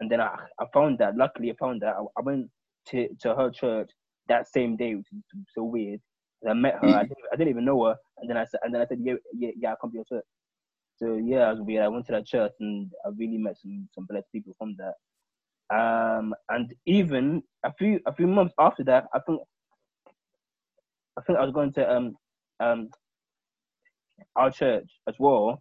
And 0.00 0.10
then 0.10 0.20
I, 0.20 0.36
I 0.60 0.66
found 0.72 0.98
that. 0.98 1.16
Luckily, 1.16 1.50
I 1.50 1.54
found 1.58 1.82
that 1.82 1.94
I, 1.96 2.00
I 2.16 2.22
went 2.22 2.48
to, 2.90 3.08
to 3.20 3.34
her 3.34 3.50
church 3.50 3.90
that 4.28 4.46
same 4.46 4.76
day, 4.76 4.94
which 4.94 5.06
is 5.12 5.22
so 5.54 5.64
weird. 5.64 6.00
I 6.48 6.54
met 6.54 6.74
her. 6.80 6.88
I 6.88 7.02
didn't, 7.02 7.16
I 7.32 7.36
didn't 7.36 7.50
even 7.50 7.64
know 7.64 7.84
her, 7.84 7.96
and 8.18 8.30
then 8.30 8.36
I 8.36 8.44
said, 8.44 8.60
and 8.62 8.74
then 8.74 8.82
I 8.82 8.86
said, 8.86 8.98
yeah, 9.00 9.14
yeah, 9.36 9.50
yeah, 9.56 9.72
I 9.72 9.76
come 9.80 9.90
to 9.90 9.96
your 9.96 10.04
church. 10.04 10.24
So 11.02 11.16
yeah, 11.16 11.50
was 11.50 11.60
weird. 11.60 11.82
I 11.82 11.88
went 11.88 12.06
to 12.06 12.12
that 12.12 12.26
church 12.26 12.52
and 12.60 12.88
I 13.04 13.08
really 13.16 13.36
met 13.36 13.56
some 13.60 13.88
some 13.92 14.06
blessed 14.08 14.30
people 14.30 14.54
from 14.56 14.76
that. 14.78 14.94
Um, 15.76 16.32
and 16.48 16.72
even 16.86 17.42
a 17.64 17.72
few 17.72 17.98
a 18.06 18.14
few 18.14 18.28
months 18.28 18.54
after 18.56 18.84
that, 18.84 19.06
I 19.12 19.18
think 19.26 19.40
I 21.18 21.22
think 21.22 21.40
I 21.40 21.44
was 21.44 21.52
going 21.52 21.72
to 21.72 21.92
um 21.92 22.14
um 22.60 22.88
our 24.36 24.52
church 24.52 24.88
as 25.08 25.16
well, 25.18 25.60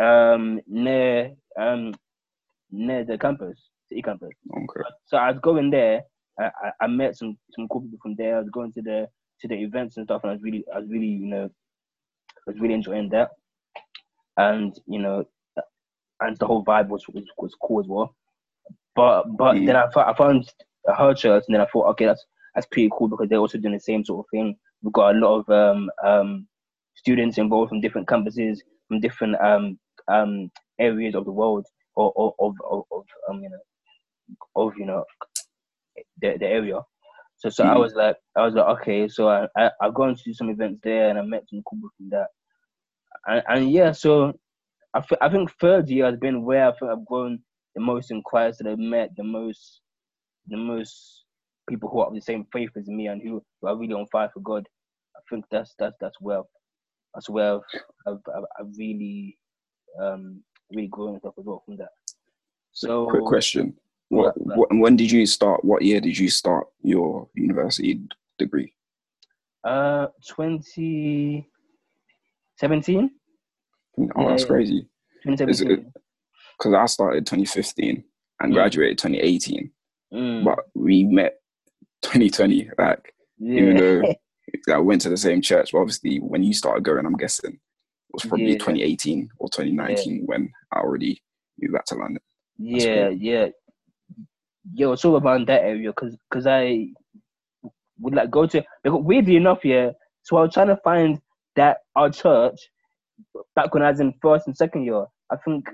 um 0.00 0.60
near 0.66 1.30
um 1.60 1.94
near 2.72 3.04
the 3.04 3.16
campus, 3.16 3.70
city 3.88 4.02
campus. 4.02 4.30
Okay. 4.52 4.88
So 5.06 5.16
I 5.16 5.30
was 5.30 5.38
going 5.40 5.70
there. 5.70 6.02
I, 6.40 6.44
I, 6.44 6.70
I 6.80 6.86
met 6.88 7.16
some 7.16 7.38
some 7.54 7.68
cool 7.68 7.82
people 7.82 8.00
from 8.02 8.16
there. 8.16 8.38
I 8.38 8.40
was 8.40 8.50
going 8.50 8.72
to 8.72 8.82
the 8.82 9.06
to 9.42 9.48
the 9.48 9.54
events 9.54 9.96
and 9.96 10.06
stuff, 10.06 10.22
and 10.24 10.30
I 10.30 10.34
was 10.34 10.42
really 10.42 10.64
I 10.74 10.80
was 10.80 10.88
really 10.88 11.06
you 11.06 11.26
know 11.26 11.44
I 11.44 12.50
was 12.50 12.58
really 12.58 12.74
enjoying 12.74 13.10
that 13.10 13.30
and 14.36 14.78
you 14.86 14.98
know, 14.98 15.24
and 16.20 16.36
the 16.38 16.46
whole 16.46 16.64
vibe 16.64 16.88
was 16.88 17.04
was, 17.08 17.24
was 17.38 17.54
cool 17.62 17.80
as 17.80 17.86
well. 17.86 18.14
But 18.94 19.24
but 19.36 19.54
mm. 19.54 19.66
then 19.66 19.76
I, 19.76 19.86
I 19.96 20.14
found 20.14 20.50
her 20.86 21.14
church, 21.14 21.44
and 21.46 21.54
then 21.54 21.60
I 21.60 21.66
thought, 21.66 21.88
okay, 21.90 22.06
that's 22.06 22.24
that's 22.54 22.66
pretty 22.66 22.90
cool 22.96 23.08
because 23.08 23.28
they're 23.28 23.38
also 23.38 23.58
doing 23.58 23.74
the 23.74 23.80
same 23.80 24.04
sort 24.04 24.24
of 24.24 24.30
thing. 24.30 24.56
We've 24.82 24.92
got 24.92 25.14
a 25.14 25.18
lot 25.18 25.40
of 25.40 25.50
um, 25.50 25.90
um, 26.04 26.46
students 26.94 27.38
involved 27.38 27.70
from 27.70 27.80
different 27.80 28.08
campuses, 28.08 28.58
from 28.88 29.00
different 29.00 29.40
um, 29.40 29.78
um, 30.08 30.50
areas 30.78 31.14
of 31.14 31.24
the 31.24 31.32
world, 31.32 31.66
or, 31.94 32.12
or 32.12 32.34
of, 32.40 32.54
of, 32.70 32.82
of 32.90 33.04
um, 33.28 33.42
you 33.42 33.50
know, 33.50 33.58
of 34.56 34.72
you 34.76 34.86
know, 34.86 35.04
the, 36.20 36.36
the 36.38 36.46
area. 36.46 36.80
So 37.38 37.48
so 37.48 37.64
mm. 37.64 37.70
I 37.70 37.78
was 37.78 37.94
like, 37.94 38.16
I 38.36 38.44
was 38.44 38.54
like, 38.54 38.80
okay. 38.80 39.08
So 39.08 39.28
I, 39.28 39.46
I 39.56 39.70
I've 39.80 39.94
gone 39.94 40.14
to 40.14 40.34
some 40.34 40.50
events 40.50 40.80
there, 40.82 41.08
and 41.08 41.18
I 41.18 41.22
met 41.22 41.44
some 41.48 41.62
cool 41.64 41.78
people 41.78 41.90
from 41.96 42.10
that 42.10 42.26
and, 43.26 43.42
and 43.48 43.70
yeah, 43.70 43.92
so 43.92 44.32
I, 44.94 45.00
th- 45.00 45.18
I 45.20 45.28
think 45.28 45.50
third 45.60 45.88
year 45.88 46.06
has 46.06 46.16
been 46.16 46.42
where 46.42 46.68
I 46.68 46.72
think 46.72 46.90
I've 46.90 47.06
grown 47.06 47.40
the 47.74 47.80
most 47.80 48.10
in 48.10 48.22
Christ 48.22 48.60
and 48.60 48.68
I've 48.68 48.78
met 48.78 49.10
the 49.16 49.24
most 49.24 49.80
the 50.48 50.56
most 50.56 51.24
people 51.68 51.88
who 51.88 52.00
are 52.00 52.08
of 52.08 52.14
the 52.14 52.20
same 52.20 52.44
faith 52.52 52.70
as 52.76 52.88
me 52.88 53.06
and 53.06 53.22
who, 53.22 53.42
who 53.60 53.68
are 53.68 53.76
really 53.76 53.94
on 53.94 54.06
fire 54.10 54.30
for 54.34 54.40
God. 54.40 54.66
I 55.16 55.20
think 55.30 55.44
that's 55.50 55.74
that's 55.78 55.94
that's 56.00 56.20
where 56.20 56.42
that's 57.14 57.28
where 57.28 57.54
I've 57.54 57.60
I've, 58.06 58.18
I've, 58.36 58.44
I've 58.60 58.76
really 58.76 59.38
um 60.00 60.42
really 60.70 60.88
grown 60.88 61.18
stuff 61.18 61.34
as 61.38 61.44
well 61.44 61.62
from 61.64 61.76
that. 61.78 61.90
So 62.72 63.06
quick 63.06 63.24
question. 63.24 63.74
What, 64.08 64.34
what 64.36 64.68
when 64.72 64.96
did 64.96 65.10
you 65.10 65.24
start 65.24 65.64
what 65.64 65.82
year 65.82 66.00
did 66.00 66.18
you 66.18 66.28
start 66.28 66.66
your 66.82 67.28
university 67.34 68.00
degree? 68.38 68.74
Uh 69.64 70.08
twenty 70.28 71.48
17? 72.56 73.10
Oh, 74.16 74.28
that's 74.28 74.44
crazy. 74.44 74.86
2017. 75.24 75.92
Because 76.58 76.74
I 76.74 76.86
started 76.86 77.26
2015 77.26 78.04
and 78.40 78.52
mm. 78.52 78.54
graduated 78.54 78.98
2018. 78.98 79.70
Mm. 80.12 80.44
But 80.44 80.58
we 80.74 81.04
met 81.04 81.34
2020, 82.02 82.70
like, 82.78 83.14
yeah. 83.38 83.60
even 83.60 83.76
though 83.76 84.14
I 84.74 84.78
went 84.78 85.00
to 85.02 85.08
the 85.08 85.16
same 85.16 85.40
church. 85.40 85.70
But 85.72 85.78
obviously, 85.78 86.18
when 86.18 86.42
you 86.42 86.52
started 86.52 86.84
going, 86.84 87.06
I'm 87.06 87.16
guessing 87.16 87.52
it 87.52 87.60
was 88.12 88.24
probably 88.24 88.52
yeah. 88.52 88.58
2018 88.58 89.28
or 89.38 89.48
2019 89.48 90.14
yeah. 90.14 90.22
when 90.24 90.50
I 90.72 90.80
already 90.80 91.22
moved 91.60 91.74
back 91.74 91.84
to 91.86 91.94
London. 91.94 92.22
That's 92.58 92.84
yeah, 92.84 93.08
cool. 93.08 93.16
yeah. 93.16 93.46
Yo, 94.74 94.92
it's 94.92 95.04
all 95.04 95.20
around 95.20 95.48
that 95.48 95.62
area 95.62 95.90
because 95.90 96.16
cause 96.30 96.46
I 96.46 96.88
would 97.98 98.14
like 98.14 98.30
go 98.30 98.46
to, 98.46 98.62
because 98.84 99.02
weirdly 99.02 99.36
enough, 99.36 99.64
yeah. 99.64 99.90
So 100.22 100.36
I 100.36 100.42
was 100.42 100.54
trying 100.54 100.68
to 100.68 100.76
find 100.84 101.20
that 101.56 101.78
our 101.96 102.10
church, 102.10 102.58
back 103.54 103.72
when 103.74 103.82
I 103.82 103.90
was 103.90 104.00
in 104.00 104.14
first 104.22 104.46
and 104.46 104.56
second 104.56 104.84
year, 104.84 105.04
I 105.30 105.36
think 105.44 105.68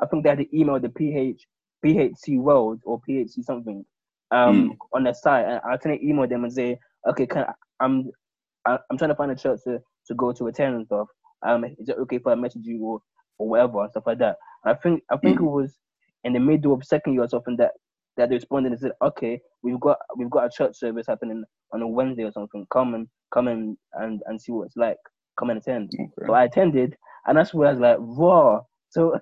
I 0.00 0.06
think 0.06 0.22
they 0.22 0.30
had 0.30 0.38
to 0.38 0.58
email 0.58 0.78
the 0.78 0.88
PH 0.88 1.46
PHC 1.84 2.38
World 2.38 2.80
or 2.84 3.00
PHC 3.08 3.44
something 3.44 3.84
um 4.30 4.70
mm. 4.70 4.76
on 4.92 5.04
their 5.04 5.14
site, 5.14 5.46
and 5.46 5.60
I 5.64 5.70
was 5.70 5.80
trying 5.82 5.98
to 5.98 6.06
email 6.06 6.26
them 6.28 6.44
and 6.44 6.52
say, 6.52 6.78
okay, 7.08 7.26
can 7.26 7.44
I, 7.44 7.52
I'm 7.80 8.10
I'm 8.66 8.98
trying 8.98 9.10
to 9.10 9.14
find 9.14 9.30
a 9.30 9.36
church 9.36 9.60
to, 9.64 9.80
to 10.06 10.14
go 10.14 10.32
to 10.32 10.46
attend 10.48 10.76
and 10.76 10.86
stuff. 10.86 11.08
Um, 11.46 11.64
is 11.64 11.88
it 11.88 11.96
okay 11.98 12.16
if 12.16 12.26
I 12.26 12.34
message 12.34 12.64
you 12.64 12.82
or, 12.82 13.00
or 13.38 13.48
whatever 13.48 13.82
and 13.82 13.90
stuff 13.90 14.06
like 14.06 14.18
that? 14.18 14.36
And 14.64 14.76
I 14.76 14.78
think 14.78 15.02
I 15.10 15.16
think 15.16 15.38
mm. 15.38 15.46
it 15.46 15.50
was 15.50 15.78
in 16.24 16.32
the 16.32 16.40
middle 16.40 16.74
of 16.74 16.84
second 16.84 17.14
year 17.14 17.22
or 17.22 17.28
something 17.28 17.56
that 17.56 17.72
that 18.18 18.28
they 18.28 18.34
responded 18.34 18.72
and 18.72 18.80
said, 18.80 18.92
okay, 19.00 19.40
we've 19.62 19.80
got 19.80 19.96
we've 20.16 20.28
got 20.28 20.44
a 20.44 20.50
church 20.50 20.76
service 20.76 21.06
happening 21.06 21.42
on 21.72 21.82
a 21.82 21.88
Wednesday 21.88 22.24
or 22.24 22.32
something. 22.32 22.66
Come 22.70 22.94
and 22.94 23.08
come 23.32 23.48
and 23.48 23.78
and, 23.94 24.20
and 24.26 24.40
see 24.40 24.52
what 24.52 24.66
it's 24.66 24.76
like. 24.76 24.98
Come 25.38 25.50
and 25.50 25.60
attend. 25.60 25.90
Okay. 25.94 26.26
So 26.26 26.34
I 26.34 26.44
attended, 26.44 26.96
and 27.26 27.38
that's 27.38 27.54
where 27.54 27.68
I 27.68 27.72
was 27.72 27.80
like, 27.80 27.96
raw. 28.00 28.60
So 28.90 29.20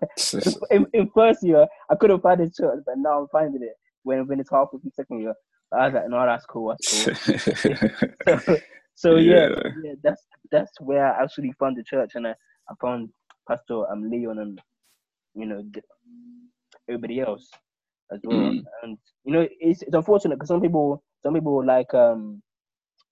in, 0.70 0.86
in 0.92 1.10
first 1.12 1.42
year, 1.42 1.66
I 1.90 1.96
couldn't 1.96 2.20
find 2.20 2.40
a 2.40 2.48
church, 2.48 2.78
but 2.86 2.94
now 2.98 3.22
I'm 3.22 3.26
finding 3.32 3.64
it 3.64 3.74
when 4.04 4.24
when 4.28 4.38
it's 4.38 4.50
halfway 4.50 4.78
through 4.78 4.92
second 4.94 5.20
year. 5.20 5.34
I 5.72 5.86
was 5.86 5.94
like, 5.94 6.08
no, 6.08 6.24
that's 6.24 6.46
cool. 6.46 6.68
That's 6.68 7.04
cool. 7.04 8.38
so, 8.38 8.56
so 8.94 9.16
yeah. 9.16 9.48
yeah. 9.48 9.70
yeah, 9.82 9.92
that's 10.04 10.22
that's 10.52 10.80
where 10.80 11.04
I 11.12 11.20
actually 11.20 11.52
found 11.58 11.76
the 11.76 11.82
church, 11.82 12.12
and 12.14 12.28
I, 12.28 12.34
I 12.70 12.74
found 12.80 13.08
Pastor 13.48 13.90
um 13.90 14.08
Leon 14.08 14.38
and 14.38 14.60
you 15.34 15.46
know 15.46 15.64
everybody 16.88 17.18
else 17.18 17.50
as 18.12 18.20
well. 18.24 18.52
Mm. 18.52 18.64
And 18.82 18.98
you 19.24 19.32
know, 19.32 19.46
it's 19.60 19.82
it's 19.82 19.94
unfortunate 19.94 20.36
because 20.36 20.48
some 20.48 20.60
people 20.60 21.02
some 21.22 21.34
people 21.34 21.64
like 21.64 21.92
um 21.94 22.42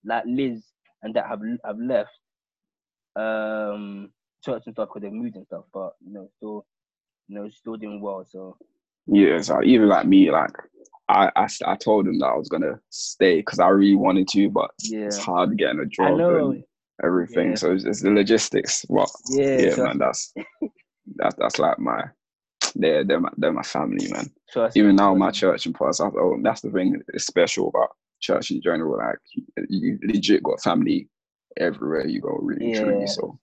like 0.05 0.25
Liz 0.27 0.65
and 1.03 1.15
that 1.15 1.27
have 1.27 1.41
have 1.65 1.79
left 1.79 2.11
um 3.17 4.11
church 4.45 4.63
and 4.67 4.75
stuff 4.75 4.89
because 4.89 5.03
they've 5.03 5.13
moved 5.13 5.37
and 5.37 5.47
stuff, 5.47 5.65
but 5.73 5.93
you 6.07 6.13
know, 6.13 6.29
still 6.37 6.67
you 7.29 7.37
know, 7.37 7.49
still 7.51 7.77
doing 7.77 8.01
well. 8.01 8.25
So 8.29 8.57
yeah, 9.07 9.41
so 9.41 9.63
even 9.63 9.89
like 9.89 10.07
me, 10.07 10.31
like 10.31 10.53
I, 11.09 11.31
I, 11.37 11.49
I 11.67 11.77
told 11.77 12.07
him 12.07 12.19
that 12.21 12.27
I 12.27 12.37
was 12.37 12.49
gonna 12.49 12.81
stay 12.91 13.37
because 13.39 13.59
I 13.59 13.69
really 13.69 13.95
wanted 13.97 14.29
to, 14.29 14.49
but 14.51 14.71
Yeah. 14.83 15.07
it's 15.07 15.19
hard 15.19 15.57
getting 15.59 15.81
a 15.81 15.87
job 15.87 16.19
know. 16.19 16.51
and 16.51 16.65
everything. 17.05 17.51
Yeah. 17.51 17.55
So 17.57 17.73
it's, 17.73 17.85
it's 17.85 18.03
the 18.03 18.11
logistics. 18.11 18.85
But 18.87 19.09
Yeah. 19.31 19.57
yeah, 19.59 19.75
trust, 19.75 19.79
man, 19.79 19.99
that's 19.99 20.33
that's 21.17 21.35
that's 21.37 21.59
like 21.59 21.79
my 21.79 22.05
they're 22.75 23.05
they're 23.05 23.21
my, 23.21 23.31
they're 23.37 23.53
my 23.53 23.63
family, 23.63 24.09
man. 24.11 24.31
Even 24.75 24.97
now, 24.97 25.15
my 25.15 25.31
church 25.31 25.67
and 25.67 25.77
South, 25.93 26.15
oh, 26.19 26.39
that's 26.43 26.61
the 26.61 26.71
thing 26.71 27.01
that's 27.09 27.27
special 27.27 27.69
about 27.69 27.91
church 28.21 28.51
in 28.51 28.61
general. 28.63 28.99
Like 28.99 29.19
you 29.69 29.99
legit 30.03 30.43
got 30.43 30.61
family 30.63 31.09
everywhere 31.59 32.07
you 32.07 32.21
go, 32.21 32.39
really 32.43 32.71
Yeah. 32.71 32.81
truly. 32.81 33.07
So 33.07 33.39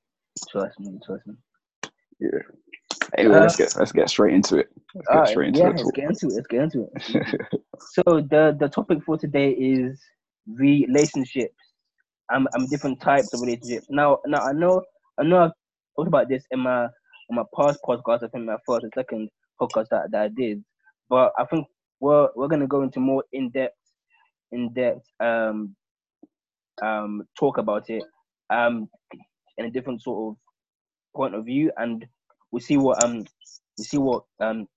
Trust 0.50 0.80
me. 0.80 1.00
Trust 1.06 1.28
me. 1.28 1.36
yeah. 2.20 2.30
Anyway, 3.18 3.36
Uh, 3.36 3.42
let's 3.42 3.56
get 3.56 3.76
let's 3.78 3.92
get 3.92 4.10
straight 4.10 4.34
into 4.34 4.58
it. 4.58 4.70
Let's 4.96 5.08
get 5.08 5.16
Alright, 5.16 5.30
straight 5.30 5.48
into 5.50 5.60
yeah, 5.60 5.70
the 5.70 5.76
let's 5.78 5.92
get 5.92 6.10
into 6.10 6.28
it. 6.28 6.34
Let's 6.36 6.48
get 6.48 6.62
into 6.62 6.88
it. 6.94 7.62
So 7.94 8.04
the 8.22 8.56
the 8.60 8.70
topic 8.70 9.04
for 9.04 9.18
today 9.18 9.52
is 9.52 10.00
relationships. 10.48 11.56
I'm 12.30 12.48
I'm 12.54 12.68
different 12.68 13.02
types 13.02 13.34
of 13.34 13.42
relationships. 13.42 13.88
Now 13.90 14.20
now 14.26 14.42
I 14.42 14.54
know 14.54 14.84
I 15.20 15.24
know 15.24 15.40
I've 15.46 15.52
talked 15.96 16.08
about 16.08 16.30
this 16.30 16.46
in 16.52 16.60
my 16.60 16.88
in 17.32 17.36
my 17.36 17.44
past 17.56 17.80
podcast. 17.88 18.24
I 18.24 18.28
think 18.28 18.46
my 18.46 18.58
first 18.68 18.84
and 18.84 18.94
second 18.94 19.30
podcast 19.60 19.88
that, 19.90 20.12
that 20.12 20.22
I 20.22 20.28
did. 20.28 20.64
But 21.10 21.34
I 21.38 21.46
think 21.46 21.68
we're 22.00 22.30
we're 22.36 22.48
gonna 22.48 22.68
go 22.68 22.84
into 22.84 23.00
more 23.00 23.24
in 23.32 23.50
depth 23.50 23.76
in 24.52 24.74
depth 24.74 25.06
um 25.20 25.76
um 26.84 27.24
talk 27.40 27.58
about 27.58 27.90
it 27.90 28.04
um 28.50 28.90
in 29.58 29.66
a 29.66 29.72
different 29.72 30.02
sort 30.02 30.32
of 30.34 30.38
point 31.16 31.36
of 31.36 31.46
view 31.46 31.72
and 31.78 32.06
we 32.52 32.60
see 32.60 32.78
what 32.78 33.02
um 33.04 33.26
we 33.78 33.84
see 33.84 33.98
what 33.98 34.24
um 34.42 34.68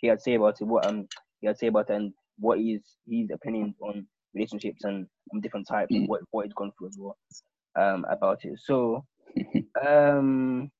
he 0.00 0.08
had 0.08 0.18
to 0.18 0.22
say 0.22 0.34
about 0.34 0.60
it, 0.60 0.64
what 0.64 0.86
um 0.86 1.06
he 1.40 1.46
had 1.46 1.54
to 1.54 1.58
say 1.58 1.66
about 1.68 1.90
it 1.90 1.94
and 1.94 2.12
what 2.38 2.58
is 2.58 2.64
his 2.66 2.96
his 3.08 3.30
opinion 3.32 3.74
on 3.80 4.06
relationships 4.34 4.84
and 4.84 5.06
um, 5.32 5.40
different 5.40 5.66
types 5.68 5.94
and 5.94 6.04
Mm. 6.04 6.08
what, 6.08 6.20
what 6.30 6.46
he's 6.46 6.54
gone 6.54 6.72
through 6.78 6.88
as 6.88 6.96
well 6.98 7.16
um 7.76 8.04
about 8.10 8.44
it. 8.44 8.58
So 8.58 9.04
um 9.86 10.70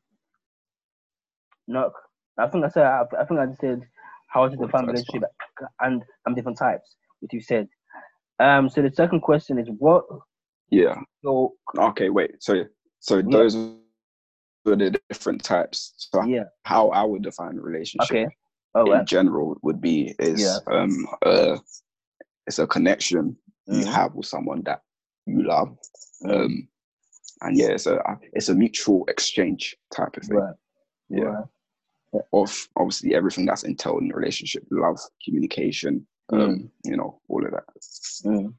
not. 1.69 1.93
I 2.39 2.49
think 2.49 2.65
I 2.65 2.69
said. 2.69 2.85
I, 2.87 3.05
I 3.21 3.25
think 3.25 3.41
I 3.41 3.47
just 3.47 3.61
said 3.61 3.83
how 4.29 4.49
to 4.49 4.57
define 4.57 4.87
relationship 4.87 5.25
and 5.81 6.03
um 6.27 6.35
different 6.35 6.59
types, 6.59 6.97
which 7.21 7.33
you 7.35 7.41
said. 7.41 7.69
Um, 8.39 8.69
so 8.71 8.81
the 8.83 8.91
second 8.91 9.21
question 9.21 9.59
is 9.59 9.69
what 9.79 10.05
Yeah. 10.71 10.97
your 11.23 11.53
Okay. 11.79 12.09
Wait. 12.09 12.43
So 12.43 12.65
so 13.01 13.19
Yeah. 13.19 13.25
those 13.31 13.55
were 14.65 14.77
the 14.77 14.99
different 15.09 15.43
types. 15.43 15.93
So 15.97 16.23
yeah 16.25 16.45
how 16.65 16.89
I 16.91 17.03
would 17.03 17.23
define 17.23 17.59
a 17.59 17.61
relationship. 17.63 18.11
okay 18.11 18.27
all 18.75 18.93
in 18.93 19.05
general 19.07 19.57
would 19.63 19.81
be 19.81 20.15
is 20.19 20.41
Yeah. 20.43 20.59
um 20.75 21.07
uh 21.27 21.59
it's 22.47 22.59
a 22.59 22.67
connection 22.67 23.37
you 23.67 23.85
Mhm. 23.85 23.93
have 23.93 24.15
with 24.15 24.27
someone 24.27 24.63
that 24.65 24.81
you 25.27 25.43
love 25.43 25.77
Mm. 26.25 26.35
um 26.45 26.69
and 27.43 27.57
yeah 27.59 27.69
it's 27.69 27.87
a 27.87 28.01
it's 28.33 28.49
a 28.49 28.55
mutual 28.55 29.05
exchange 29.09 29.77
type 29.95 30.17
of 30.17 30.23
thing 30.25 30.39
right 30.39 30.55
yeah 31.09 31.43
right. 32.13 32.25
of 32.33 32.69
obviously 32.77 33.15
everything 33.15 33.45
that's 33.47 33.65
entailed 33.65 34.03
in 34.03 34.13
a 34.13 34.17
relationship 34.17 34.63
love 34.71 34.99
communication 35.25 36.07
um 36.33 36.71
you 36.85 36.97
know 36.97 37.21
all 37.29 37.45
of 37.45 37.51
that 37.53 37.65
Mm. 38.25 38.55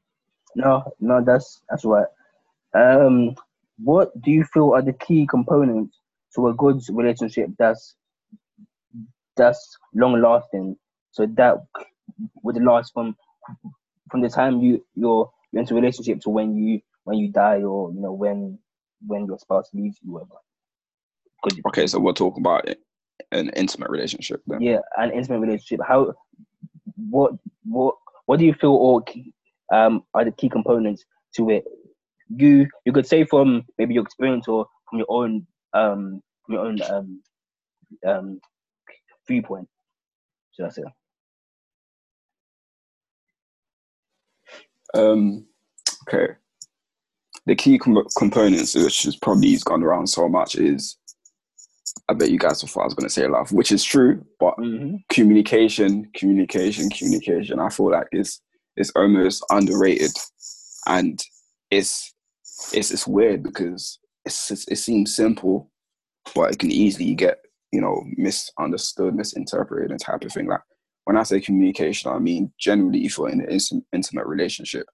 No, 0.56 0.72
no, 1.00 1.20
that's 1.24 1.60
that's 1.68 1.84
right. 1.84 2.06
Um, 2.74 3.34
what 3.78 4.18
do 4.22 4.30
you 4.30 4.44
feel 4.44 4.72
are 4.74 4.82
the 4.82 4.92
key 4.92 5.26
components 5.26 5.98
to 6.34 6.48
a 6.48 6.54
good 6.54 6.80
relationship 6.90 7.48
that's 7.58 7.96
that's 9.36 9.76
long 9.94 10.20
lasting? 10.20 10.76
So 11.12 11.26
that 11.36 11.56
would 12.42 12.62
last 12.62 12.92
from 12.92 13.16
from 14.10 14.20
the 14.20 14.28
time 14.28 14.60
you 14.60 14.84
you're, 14.94 15.30
you're 15.52 15.60
into 15.60 15.74
a 15.74 15.80
relationship 15.80 16.20
to 16.20 16.30
when 16.30 16.56
you 16.56 16.80
when 17.04 17.18
you 17.18 17.30
die 17.32 17.62
or 17.62 17.92
you 17.92 18.00
know 18.00 18.12
when 18.12 18.58
when 19.06 19.26
your 19.26 19.38
spouse 19.38 19.68
leaves 19.74 19.98
you. 20.02 20.12
Whatever. 20.12 20.34
'Cause- 21.42 21.60
okay 21.68 21.86
so 21.86 22.00
we're 22.00 22.12
talking 22.12 22.42
about 22.42 22.66
an 23.32 23.50
intimate 23.50 23.90
relationship 23.90 24.42
then 24.46 24.60
yeah, 24.62 24.78
an 24.96 25.10
intimate 25.12 25.40
relationship. 25.40 25.80
How 25.86 26.14
what 26.96 27.32
what 27.64 27.96
what 28.26 28.38
do 28.38 28.46
you 28.46 28.54
feel 28.54 28.72
or 28.72 29.02
key, 29.02 29.32
um 29.72 30.04
are 30.14 30.24
the 30.24 30.32
key 30.32 30.48
components 30.48 31.04
to 31.36 31.50
it? 31.50 31.64
You 32.28 32.66
you 32.84 32.92
could 32.92 33.06
say 33.06 33.24
from 33.24 33.64
maybe 33.78 33.94
your 33.94 34.04
experience 34.04 34.48
or 34.48 34.66
from 34.88 34.98
your 34.98 35.06
own 35.10 35.46
um 35.74 36.22
from 36.44 36.54
your 36.54 36.66
own 36.66 36.78
um 36.82 37.22
um 38.06 38.40
viewpoint. 39.28 39.68
Should 40.56 40.66
I 40.66 40.70
say? 40.70 40.82
Um, 44.94 45.46
okay. 46.08 46.34
The 47.46 47.54
key 47.56 47.78
com- 47.78 48.06
components, 48.16 48.74
which 48.74 49.02
has 49.02 49.16
probably 49.16 49.50
has 49.52 49.64
gone 49.64 49.82
around 49.82 50.06
so 50.06 50.28
much, 50.28 50.54
is 50.54 50.96
I 52.08 52.14
bet 52.14 52.30
you 52.30 52.38
guys 52.38 52.62
thought 52.62 52.80
I 52.80 52.84
was 52.84 52.94
going 52.94 53.08
to 53.08 53.12
say 53.12 53.26
love, 53.26 53.52
which 53.52 53.72
is 53.72 53.84
true, 53.84 54.24
but 54.40 54.54
Mm-hmm. 54.58 54.96
communication, 55.10 56.10
communication, 56.14 56.88
communication. 56.90 57.58
I 57.58 57.68
feel 57.68 57.90
like 57.90 58.06
it's 58.12 58.40
it's 58.76 58.90
almost 58.96 59.44
underrated, 59.50 60.12
and 60.86 61.20
it's 61.70 62.13
it's 62.72 62.90
it's 62.90 63.06
weird 63.06 63.42
because 63.42 63.98
it's, 64.24 64.50
it's 64.50 64.68
it 64.68 64.76
seems 64.76 65.14
simple, 65.16 65.70
but 66.34 66.52
it 66.52 66.58
can 66.58 66.70
easily 66.70 67.14
get 67.14 67.38
you 67.72 67.80
know 67.80 68.02
misunderstood, 68.16 69.14
misinterpreted, 69.14 69.90
and 69.90 70.00
type 70.00 70.24
of 70.24 70.32
thing. 70.32 70.46
Like 70.46 70.60
when 71.04 71.16
I 71.16 71.22
say 71.22 71.40
communication, 71.40 72.10
I 72.10 72.18
mean 72.18 72.52
generally 72.58 73.04
if 73.04 73.18
you're 73.18 73.28
in 73.28 73.40
an 73.40 73.48
intim- 73.48 73.84
intimate 73.92 74.26
relationship, 74.26 74.86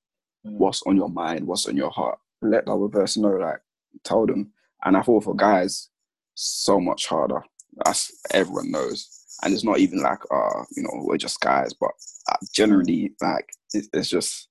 Mm. 0.46 0.52
what's 0.56 0.82
on 0.86 0.96
your 0.96 1.10
mind, 1.10 1.46
what's 1.46 1.66
on 1.66 1.76
your 1.76 1.90
heart. 1.90 2.18
Let 2.40 2.64
the 2.64 2.74
other 2.74 2.88
person 2.88 3.22
know, 3.22 3.32
like 3.36 3.58
tell 4.04 4.24
them. 4.24 4.52
And 4.82 4.96
I 4.96 5.02
thought 5.02 5.24
for 5.24 5.36
guys, 5.36 5.90
so 6.34 6.80
much 6.80 7.04
harder. 7.06 7.42
That's 7.84 8.10
everyone 8.32 8.70
knows, 8.70 9.06
and 9.44 9.52
it's 9.52 9.64
not 9.64 9.80
even 9.80 10.00
like 10.00 10.20
uh 10.32 10.64
you 10.74 10.82
know 10.82 10.90
we're 11.04 11.18
just 11.18 11.40
guys, 11.40 11.74
but 11.74 11.90
uh, 12.32 12.36
generally 12.54 13.12
like 13.20 13.50
it, 13.74 13.84
it's 13.92 14.08
just. 14.08 14.48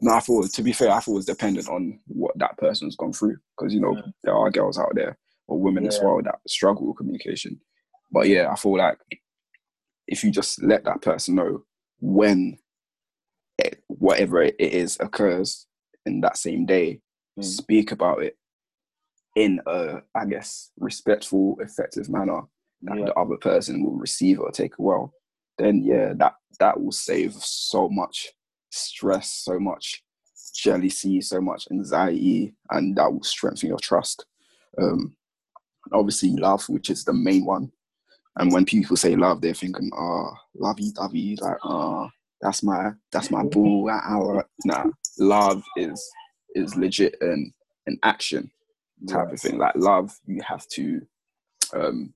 No, 0.00 0.12
I 0.12 0.20
thought 0.20 0.50
to 0.52 0.62
be 0.62 0.72
fair, 0.72 0.90
I 0.90 1.00
thought 1.00 1.12
it 1.12 1.16
was 1.16 1.26
dependent 1.26 1.68
on 1.68 2.00
what 2.06 2.36
that 2.38 2.56
person's 2.58 2.96
gone 2.96 3.12
through 3.12 3.36
because 3.56 3.74
you 3.74 3.80
know 3.80 3.94
Mm. 3.94 4.12
there 4.24 4.34
are 4.34 4.50
girls 4.50 4.78
out 4.78 4.92
there 4.94 5.18
or 5.46 5.58
women 5.60 5.86
as 5.86 5.98
well 6.00 6.20
that 6.22 6.38
struggle 6.48 6.86
with 6.88 6.96
communication. 6.96 7.60
But 8.10 8.28
yeah, 8.28 8.50
I 8.50 8.56
feel 8.56 8.76
like 8.76 8.98
if 10.06 10.24
you 10.24 10.30
just 10.30 10.62
let 10.62 10.84
that 10.84 11.02
person 11.02 11.34
know 11.34 11.64
when 12.00 12.58
it, 13.58 13.82
whatever 13.88 14.42
it 14.42 14.56
is 14.58 14.96
occurs 15.00 15.66
in 16.06 16.20
that 16.22 16.36
same 16.36 16.66
day, 16.66 17.00
Mm. 17.38 17.44
speak 17.44 17.92
about 17.92 18.22
it 18.24 18.36
in 19.36 19.60
a, 19.66 20.02
I 20.16 20.24
guess, 20.26 20.72
respectful, 20.78 21.56
effective 21.60 22.08
manner 22.10 22.42
that 22.82 22.98
Yeah. 22.98 23.04
the 23.06 23.14
other 23.14 23.36
person 23.36 23.84
will 23.84 23.96
receive 23.96 24.40
or 24.40 24.50
take 24.50 24.74
well, 24.78 25.14
then 25.58 25.82
yeah, 25.84 26.12
that 26.14 26.34
that 26.58 26.80
will 26.80 26.90
save 26.92 27.34
so 27.34 27.88
much 27.88 28.32
stress, 28.70 29.30
so 29.30 29.58
much 29.58 30.02
jealousy, 30.54 31.20
so 31.20 31.40
much 31.40 31.66
anxiety, 31.70 32.54
and 32.70 32.96
that 32.96 33.12
will 33.12 33.22
strengthen 33.22 33.68
your 33.68 33.78
trust. 33.78 34.24
Um, 34.78 35.16
obviously, 35.92 36.30
love, 36.30 36.68
which 36.68 36.90
is 36.90 37.04
the 37.04 37.12
main 37.12 37.44
one. 37.44 37.70
And 38.36 38.52
when 38.52 38.64
people 38.64 38.96
say 38.96 39.16
love, 39.16 39.40
they're 39.40 39.54
thinking, 39.54 39.90
"Oh, 39.94 40.32
lovey 40.54 40.92
dovey," 40.92 41.36
like, 41.40 41.58
"Oh, 41.64 42.08
that's 42.40 42.62
my 42.62 42.92
that's 43.12 43.30
my 43.30 43.42
boo." 43.44 43.88
ah, 43.90 44.00
ah, 44.04 44.38
ah." 44.38 44.42
Nah, 44.64 44.84
love 45.18 45.62
is 45.76 46.02
is 46.54 46.76
legit 46.76 47.16
and 47.20 47.52
an 47.86 47.98
action 48.02 48.50
type 49.08 49.32
of 49.32 49.40
thing. 49.40 49.58
Like 49.58 49.74
love, 49.76 50.16
you 50.26 50.40
have 50.46 50.66
to, 50.68 51.00
um, 51.74 52.12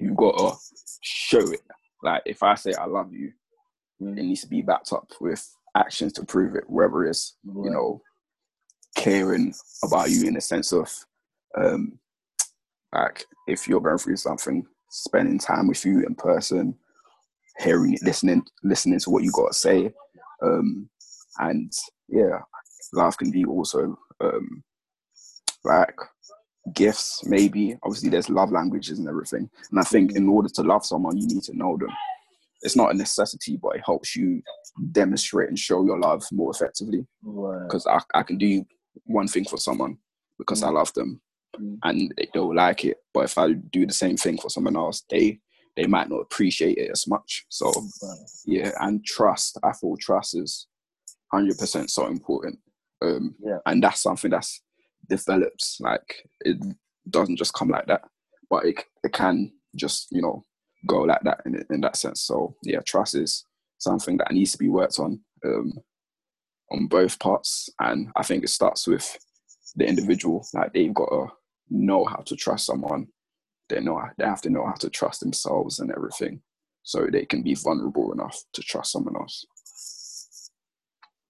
you 0.00 0.14
gotta 0.14 0.56
show 1.02 1.40
it. 1.50 1.60
Like 2.02 2.22
if 2.26 2.42
I 2.42 2.54
say 2.54 2.72
I 2.74 2.86
love 2.86 3.12
you, 3.12 3.32
Mm. 4.00 4.16
it 4.16 4.22
needs 4.22 4.42
to 4.42 4.46
be 4.46 4.62
backed 4.62 4.92
up 4.92 5.10
with 5.20 5.44
actions 5.76 6.12
to 6.14 6.24
prove 6.24 6.54
it, 6.54 6.64
whether 6.68 7.04
it's 7.04 7.36
Right. 7.44 7.64
you 7.66 7.70
know 7.70 8.02
caring 8.96 9.54
about 9.84 10.10
you 10.10 10.26
in 10.26 10.34
the 10.34 10.40
sense 10.40 10.72
of 10.72 10.92
um 11.56 11.98
like 12.94 13.24
if 13.46 13.68
you're 13.68 13.80
going 13.80 13.98
through 13.98 14.16
something, 14.16 14.66
spending 14.90 15.38
time 15.38 15.68
with 15.68 15.84
you 15.84 16.04
in 16.06 16.14
person, 16.14 16.74
hearing 17.58 17.94
it, 17.94 18.02
listening, 18.02 18.42
listening 18.64 18.98
to 19.00 19.10
what 19.10 19.22
you 19.24 19.30
got 19.32 19.48
to 19.48 19.54
say, 19.54 19.92
um, 20.42 20.88
and 21.38 21.72
yeah, 22.08 22.38
love 22.94 23.16
can 23.18 23.30
be 23.30 23.44
also 23.44 23.96
um 24.20 24.62
like 25.64 25.96
gifts 26.74 27.22
maybe. 27.26 27.76
Obviously 27.82 28.08
there's 28.10 28.28
love 28.30 28.50
languages 28.52 28.98
and 28.98 29.08
everything 29.08 29.48
and 29.70 29.80
i 29.80 29.82
think 29.82 30.14
in 30.16 30.28
order 30.28 30.48
to 30.48 30.62
love 30.62 30.84
someone 30.84 31.16
you 31.16 31.26
need 31.26 31.42
to 31.42 31.56
know 31.56 31.76
them 31.78 31.90
it's 32.62 32.76
not 32.76 32.90
a 32.92 32.96
necessity 32.96 33.56
but 33.60 33.76
it 33.76 33.82
helps 33.84 34.16
you 34.16 34.42
demonstrate 34.92 35.48
and 35.48 35.58
show 35.58 35.84
your 35.84 35.98
love 35.98 36.22
more 36.32 36.50
effectively 36.50 37.06
Right. 37.22 37.62
because 37.66 37.86
I, 37.86 38.00
I 38.14 38.22
can 38.22 38.38
do 38.38 38.64
one 39.04 39.28
thing 39.28 39.44
for 39.44 39.56
someone 39.58 39.98
because 40.38 40.62
i 40.62 40.68
Mm. 40.68 40.74
love 40.74 40.92
them 40.94 41.20
Mm. 41.58 41.78
and 41.84 42.14
they 42.18 42.28
don't 42.34 42.54
like 42.54 42.84
it 42.84 42.98
but 43.14 43.24
if 43.24 43.38
i 43.38 43.52
do 43.52 43.86
the 43.86 43.92
same 43.92 44.16
thing 44.18 44.36
for 44.38 44.50
someone 44.50 44.76
else 44.76 45.02
they 45.10 45.40
they 45.76 45.86
might 45.86 46.08
not 46.10 46.20
appreciate 46.20 46.76
it 46.76 46.90
as 46.90 47.06
much 47.06 47.46
so 47.48 47.72
Right. 48.02 48.18
yeah 48.44 48.72
and 48.80 49.04
trust 49.04 49.58
i 49.62 49.72
feel 49.72 49.96
trust 49.98 50.36
is 50.36 50.66
100% 51.34 51.88
so 51.90 52.06
important 52.06 52.58
um 53.02 53.34
Yeah. 53.40 53.58
and 53.66 53.82
that's 53.82 54.02
something 54.02 54.30
that's 54.30 54.62
developed 55.08 55.64
like 55.80 56.28
it 56.40 56.56
doesn't 57.10 57.36
just 57.36 57.54
come 57.54 57.68
like 57.70 57.86
that 57.86 58.02
but 58.50 58.64
it, 58.66 58.84
it 59.04 59.12
can 59.12 59.52
just 59.76 60.08
you 60.10 60.20
know 60.22 60.44
go 60.86 61.00
like 61.02 61.20
that 61.22 61.40
in, 61.46 61.64
in 61.70 61.80
that 61.80 61.96
sense 61.96 62.22
so 62.22 62.54
yeah 62.62 62.80
trust 62.86 63.14
is 63.14 63.44
something 63.78 64.16
that 64.16 64.32
needs 64.32 64.52
to 64.52 64.58
be 64.58 64.68
worked 64.68 64.98
on 64.98 65.20
um 65.44 65.72
on 66.72 66.86
both 66.88 67.18
parts 67.18 67.70
and 67.80 68.08
i 68.16 68.22
think 68.22 68.44
it 68.44 68.48
starts 68.50 68.86
with 68.86 69.18
the 69.76 69.86
individual 69.86 70.46
like 70.54 70.72
they've 70.74 70.94
got 70.94 71.08
to 71.10 71.26
know 71.70 72.04
how 72.04 72.18
to 72.26 72.36
trust 72.36 72.66
someone 72.66 73.06
they 73.68 73.80
know 73.80 74.00
they 74.18 74.24
have 74.26 74.42
to 74.42 74.50
know 74.50 74.66
how 74.66 74.74
to 74.74 74.90
trust 74.90 75.20
themselves 75.20 75.80
and 75.80 75.92
everything 75.92 76.40
so 76.84 77.06
they 77.12 77.26
can 77.26 77.42
be 77.42 77.54
vulnerable 77.54 78.12
enough 78.12 78.38
to 78.52 78.62
trust 78.62 78.92
someone 78.92 79.16
else 79.16 79.46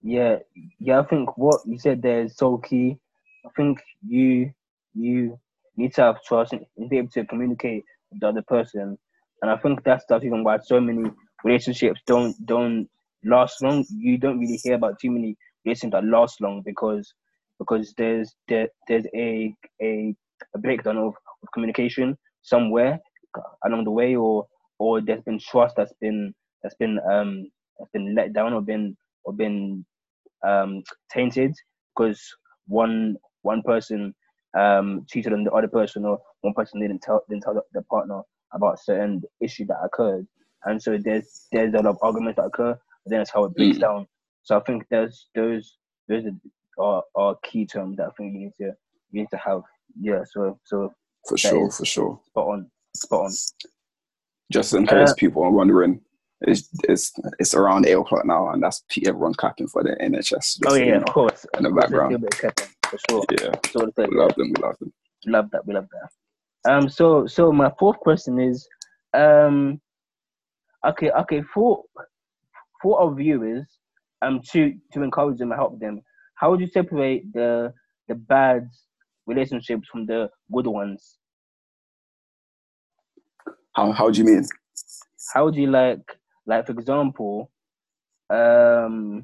Yeah, 0.03 0.37
yeah. 0.79 1.01
I 1.01 1.05
think 1.05 1.37
what 1.37 1.61
you 1.67 1.79
said 1.79 2.01
there 2.01 2.23
is 2.23 2.37
so 2.37 2.57
key. 2.59 2.97
I 3.45 3.49
think 3.57 3.81
you 4.07 4.53
you 4.95 5.39
need 5.77 5.93
to 5.95 6.03
have 6.03 6.23
trust 6.23 6.53
and 6.53 6.65
and 6.77 6.89
be 6.89 6.99
able 6.99 7.09
to 7.11 7.25
communicate 7.25 7.85
with 8.11 8.21
the 8.21 8.29
other 8.29 8.43
person, 8.43 8.97
and 9.41 9.51
I 9.51 9.57
think 9.57 9.83
that's 9.83 10.05
the 10.07 10.19
reason 10.19 10.43
why 10.43 10.57
so 10.63 10.79
many 10.79 11.09
relationships 11.43 12.01
don't 12.07 12.35
don't 12.45 12.87
last 13.23 13.61
long. 13.61 13.85
You 13.89 14.17
don't 14.17 14.39
really 14.39 14.59
hear 14.63 14.75
about 14.75 14.99
too 14.99 15.11
many 15.11 15.37
relationships 15.65 15.93
that 15.93 16.05
last 16.05 16.41
long 16.41 16.61
because 16.65 17.13
because 17.57 17.93
there's 17.97 18.35
there, 18.47 18.69
there's 18.87 19.05
a 19.15 19.53
a, 19.81 20.15
a 20.55 20.59
breakdown 20.59 20.97
of, 20.97 21.13
of 21.43 21.51
communication 21.53 22.17
somewhere 22.41 22.99
along 23.65 23.83
the 23.85 23.91
way, 23.91 24.15
or 24.15 24.47
or 24.79 25.01
there's 25.01 25.23
been 25.23 25.39
trust 25.39 25.75
that's 25.75 25.93
been 26.01 26.33
that's 26.63 26.75
been 26.75 26.99
um 27.11 27.45
that's 27.77 27.91
been 27.91 28.15
let 28.15 28.33
down 28.33 28.53
or 28.53 28.61
been 28.61 28.95
or 29.23 29.33
been 29.33 29.85
um, 30.45 30.83
tainted 31.11 31.53
because 31.95 32.21
one 32.67 33.15
one 33.41 33.61
person 33.63 34.13
um, 34.57 35.05
cheated 35.09 35.33
on 35.33 35.43
the 35.43 35.51
other 35.51 35.67
person 35.67 36.05
or 36.05 36.19
one 36.41 36.53
person 36.53 36.79
didn't 36.79 37.01
tell 37.01 37.23
didn't 37.29 37.43
tell 37.43 37.53
the, 37.53 37.61
the 37.73 37.81
partner 37.83 38.21
about 38.53 38.79
certain 38.79 39.21
issue 39.41 39.65
that 39.67 39.79
occurred, 39.83 40.27
and 40.65 40.81
so 40.81 40.97
there's 40.97 41.47
there's 41.51 41.73
a 41.73 41.77
lot 41.77 41.85
of 41.87 41.97
arguments 42.01 42.37
that 42.37 42.45
occur. 42.45 42.71
And 43.05 43.13
then 43.13 43.19
that's 43.21 43.31
how 43.31 43.45
it 43.45 43.55
breaks 43.55 43.77
Mm. 43.77 43.81
down. 43.81 44.07
So 44.43 44.57
I 44.57 44.61
think 44.61 44.85
there's 44.89 45.29
those 45.33 45.77
those 46.09 46.25
are, 46.77 47.03
are 47.15 47.35
key 47.43 47.65
terms 47.65 47.97
that 47.97 48.07
I 48.07 48.11
think 48.17 48.33
you 48.33 48.39
need 48.39 48.53
to 48.57 48.65
you 49.11 49.21
need 49.21 49.29
to 49.31 49.37
have. 49.37 49.61
Yeah. 49.99 50.23
So 50.29 50.59
so 50.65 50.93
for 51.27 51.37
sure 51.37 51.71
for 51.71 51.85
sure 51.85 52.19
spot 52.27 52.47
on, 52.47 52.71
spot 52.95 53.25
on. 53.25 53.31
just 54.51 54.73
in 54.73 54.85
case 54.87 55.11
Uh, 55.11 55.13
people 55.17 55.43
are 55.43 55.51
wondering 55.51 56.01
it's, 56.41 56.69
it's 56.83 57.13
it's 57.39 57.53
around 57.53 57.85
eight 57.85 57.93
o'clock 57.93 58.25
now 58.25 58.49
and 58.49 58.63
that's 58.63 58.83
P- 58.89 59.05
everyone 59.07 59.33
clapping 59.33 59.67
for 59.67 59.83
the 59.83 59.95
nhs 60.01 60.59
Oh 60.65 60.75
yeah, 60.75 60.85
you 60.85 60.93
of 60.95 61.05
course. 61.05 61.45
in 61.57 61.63
the 61.63 61.69
Of 61.69 61.75
course, 61.75 61.89
there's 61.89 61.91
background. 61.91 62.11
still 62.11 62.15
a 62.15 62.19
bit 62.19 62.33
of 62.33 62.39
clapping, 62.39 62.73
for 62.89 62.97
sure. 63.09 63.25
yeah 63.31 63.51
So 63.71 63.79
the 63.95 64.07
we 64.09 64.15
love 64.17 64.35
them 64.35 64.53
we 64.55 64.61
love 64.61 64.77
them 64.79 64.93
love 65.25 65.51
that 65.51 65.65
we 65.67 65.73
love 65.73 65.87
that 65.91 66.09
um 66.69 66.89
so 66.89 67.25
so 67.27 67.51
my 67.51 67.71
fourth 67.79 67.99
question 67.99 68.39
is 68.39 68.67
um 69.13 69.79
okay 70.85 71.09
okay 71.11 71.41
for 71.53 71.83
for 72.81 73.01
our 73.01 73.13
viewers 73.13 73.65
um 74.21 74.39
to 74.51 74.73
to 74.93 75.01
encourage 75.01 75.37
them 75.39 75.51
and 75.51 75.59
help 75.59 75.79
them 75.79 76.01
how 76.35 76.51
would 76.51 76.61
you 76.61 76.67
separate 76.67 77.31
the 77.33 77.73
the 78.07 78.15
bad 78.15 78.69
relationships 79.29 79.87
from 79.89 80.05
the 80.05 80.29
good 80.51 80.67
ones? 80.67 81.17
How, 83.75 83.91
how 83.91 84.09
do 84.09 84.19
you 84.19 84.25
mean? 84.25 84.45
How 85.33 85.45
would 85.45 85.55
you 85.55 85.67
like 85.67 86.01
like 86.45 86.65
for 86.65 86.71
example 86.71 87.51
um 88.31 89.23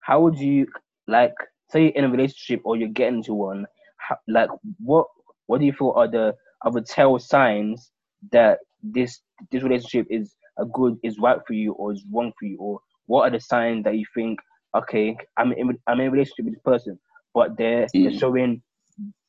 how 0.00 0.20
would 0.20 0.38
you 0.38 0.66
like 1.06 1.34
say 1.70 1.86
in 1.86 2.04
a 2.04 2.08
relationship 2.08 2.60
or 2.64 2.76
you're 2.76 2.88
getting 2.88 3.18
into 3.18 3.34
one 3.34 3.66
how, 3.96 4.16
like 4.26 4.50
what 4.80 5.06
what 5.48 5.60
do 5.60 5.66
you 5.66 5.74
feel 5.74 5.94
are 5.96 6.08
the 6.08 6.34
other 6.66 6.82
tell 6.82 7.18
signs 7.20 7.92
that 8.32 8.60
this 8.84 9.20
this 9.52 9.64
relationship 9.64 10.06
is 10.10 10.36
a 10.60 10.66
good 10.66 10.98
is 11.04 11.18
right 11.20 11.40
for 11.48 11.54
you 11.54 11.74
or 11.74 11.92
is 11.92 12.04
wrong 12.12 12.32
for 12.40 12.46
you? 12.46 12.58
Or 12.60 12.80
what 13.08 13.24
are 13.28 13.32
the 13.32 13.40
signs 13.40 13.84
that 13.84 13.96
you 13.98 14.06
think 14.14 14.40
okay 14.76 15.16
i'm 15.38 15.52
in 15.54 15.78
i'm 15.88 16.00
in 16.00 16.08
a 16.08 16.12
relationship 16.12 16.46
with 16.46 16.54
this 16.54 16.62
person 16.64 16.98
but 17.34 17.56
they're 17.58 17.90
they're 18.02 18.12
Mm. 18.12 18.20
showing 18.20 18.62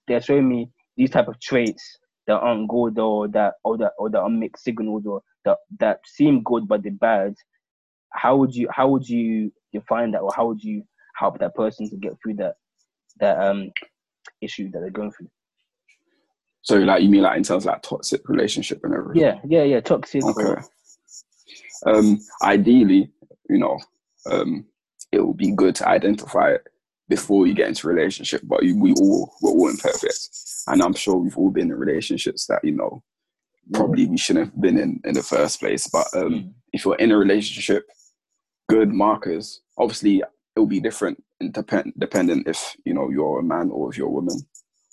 they're 0.08 0.21
showing 0.21 0.49
me 0.49 0.69
these 0.97 1.12
type 1.12 1.29
of 1.29 1.39
traits 1.41 1.99
that 2.27 2.38
aren't 2.39 2.69
good 2.69 2.99
or 2.99 3.27
that 3.29 3.55
or 3.65 3.77
that 3.77 3.93
or 3.99 4.10
that 4.12 4.21
are 4.21 4.29
mixed 4.29 4.65
signals 4.65 5.05
or 5.08 5.21
that 5.45 5.58
that 5.79 5.99
seem 6.05 6.43
good 6.43 6.67
but 6.67 6.84
they're 6.84 6.93
bad. 6.93 7.36
How 8.13 8.38
would 8.38 8.55
you 8.55 8.69
how 8.73 8.89
would 8.89 9.10
you 9.10 9.51
define 9.73 10.12
that 10.13 10.19
or 10.21 10.34
how 10.36 10.47
would 10.47 10.63
you 10.63 10.84
help 11.17 11.39
that 11.39 11.55
person 11.55 11.89
to 11.89 11.97
get 11.97 12.13
through 12.23 12.36
that 12.36 12.55
that 13.19 13.39
um 13.41 13.71
issue 14.41 14.71
that 14.71 14.82
they're 14.82 14.91
going 14.91 15.12
through 15.12 15.29
so 16.69 16.77
like 16.77 17.01
you 17.01 17.10
mean 17.10 17.23
like 17.23 17.36
in 17.36 17.41
terms 17.41 17.65
of 17.65 17.71
like 17.71 17.82
toxic 17.82 18.21
relationship 18.29 18.79
and 18.84 18.93
everything? 18.93 19.23
Yeah 19.23 19.39
yeah 19.43 19.63
yeah 19.63 19.79
toxic 19.79 20.23
okay. 20.23 20.62
um 21.88 22.19
ideally 22.43 23.10
you 23.49 23.58
know 23.58 23.79
um 24.29 24.63
it 25.12 25.25
would 25.25 25.38
be 25.38 25.49
good 25.49 25.73
to 25.73 25.88
identify 25.89 26.51
it 26.51 26.67
before 27.08 27.47
you 27.47 27.55
get 27.55 27.69
into 27.69 27.89
a 27.89 27.91
relationship 27.93 28.41
but 28.43 28.62
we 28.62 28.93
all 29.01 29.34
we're 29.41 29.49
all 29.49 29.67
imperfect. 29.69 30.29
And 30.67 30.84
i'm 30.84 30.93
sure 30.93 31.15
we've 31.15 31.39
all 31.39 31.49
been 31.49 31.71
in 31.71 31.75
relationships 31.75 32.45
that 32.45 32.63
you 32.63 32.73
know 32.73 33.01
probably 33.73 34.05
we 34.05 34.17
shouldn't 34.17 34.45
have 34.51 34.62
been 34.62 34.77
in 34.77 35.01
in 35.05 35.13
the 35.15 35.23
first 35.23 35.60
place. 35.60 35.88
But 35.88 36.08
um 36.13 36.29
Mm. 36.34 36.53
if 36.73 36.86
you're 36.86 37.03
in 37.03 37.12
a 37.12 37.17
relationship 37.17 37.84
good 38.67 38.91
markers 39.05 39.62
obviously 39.79 40.17
it 40.19 40.60
will 40.60 40.67
be 40.67 40.79
different 40.79 41.17
and 41.39 41.51
depend 41.51 41.93
dependent 41.97 42.47
if 42.47 42.60
you 42.86 42.93
know 42.93 43.10
you're 43.10 43.39
a 43.39 43.43
man 43.43 43.71
or 43.71 43.89
if 43.89 43.97
you're 43.97 44.13
a 44.13 44.19
woman. 44.19 44.38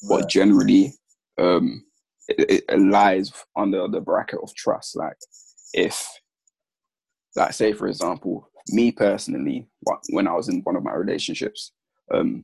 But 0.09 0.31
generally 0.39 0.95
um 1.39 1.85
it, 2.29 2.65
it- 2.69 2.81
lies 2.81 3.33
under 3.57 3.87
the 3.89 4.01
bracket 4.01 4.41
of 4.43 4.55
trust. 4.55 4.97
Like 4.97 5.17
if 5.75 6.07
like 7.37 7.53
say 7.53 7.73
for 7.73 7.87
example 7.89 8.49
me 8.69 8.91
personally 8.91 9.69
when 10.11 10.27
i 10.27 10.33
was 10.33 10.49
in 10.49 10.61
one 10.63 10.75
of 10.77 10.83
my 10.83 10.93
relationships 10.95 11.73
um 12.13 12.43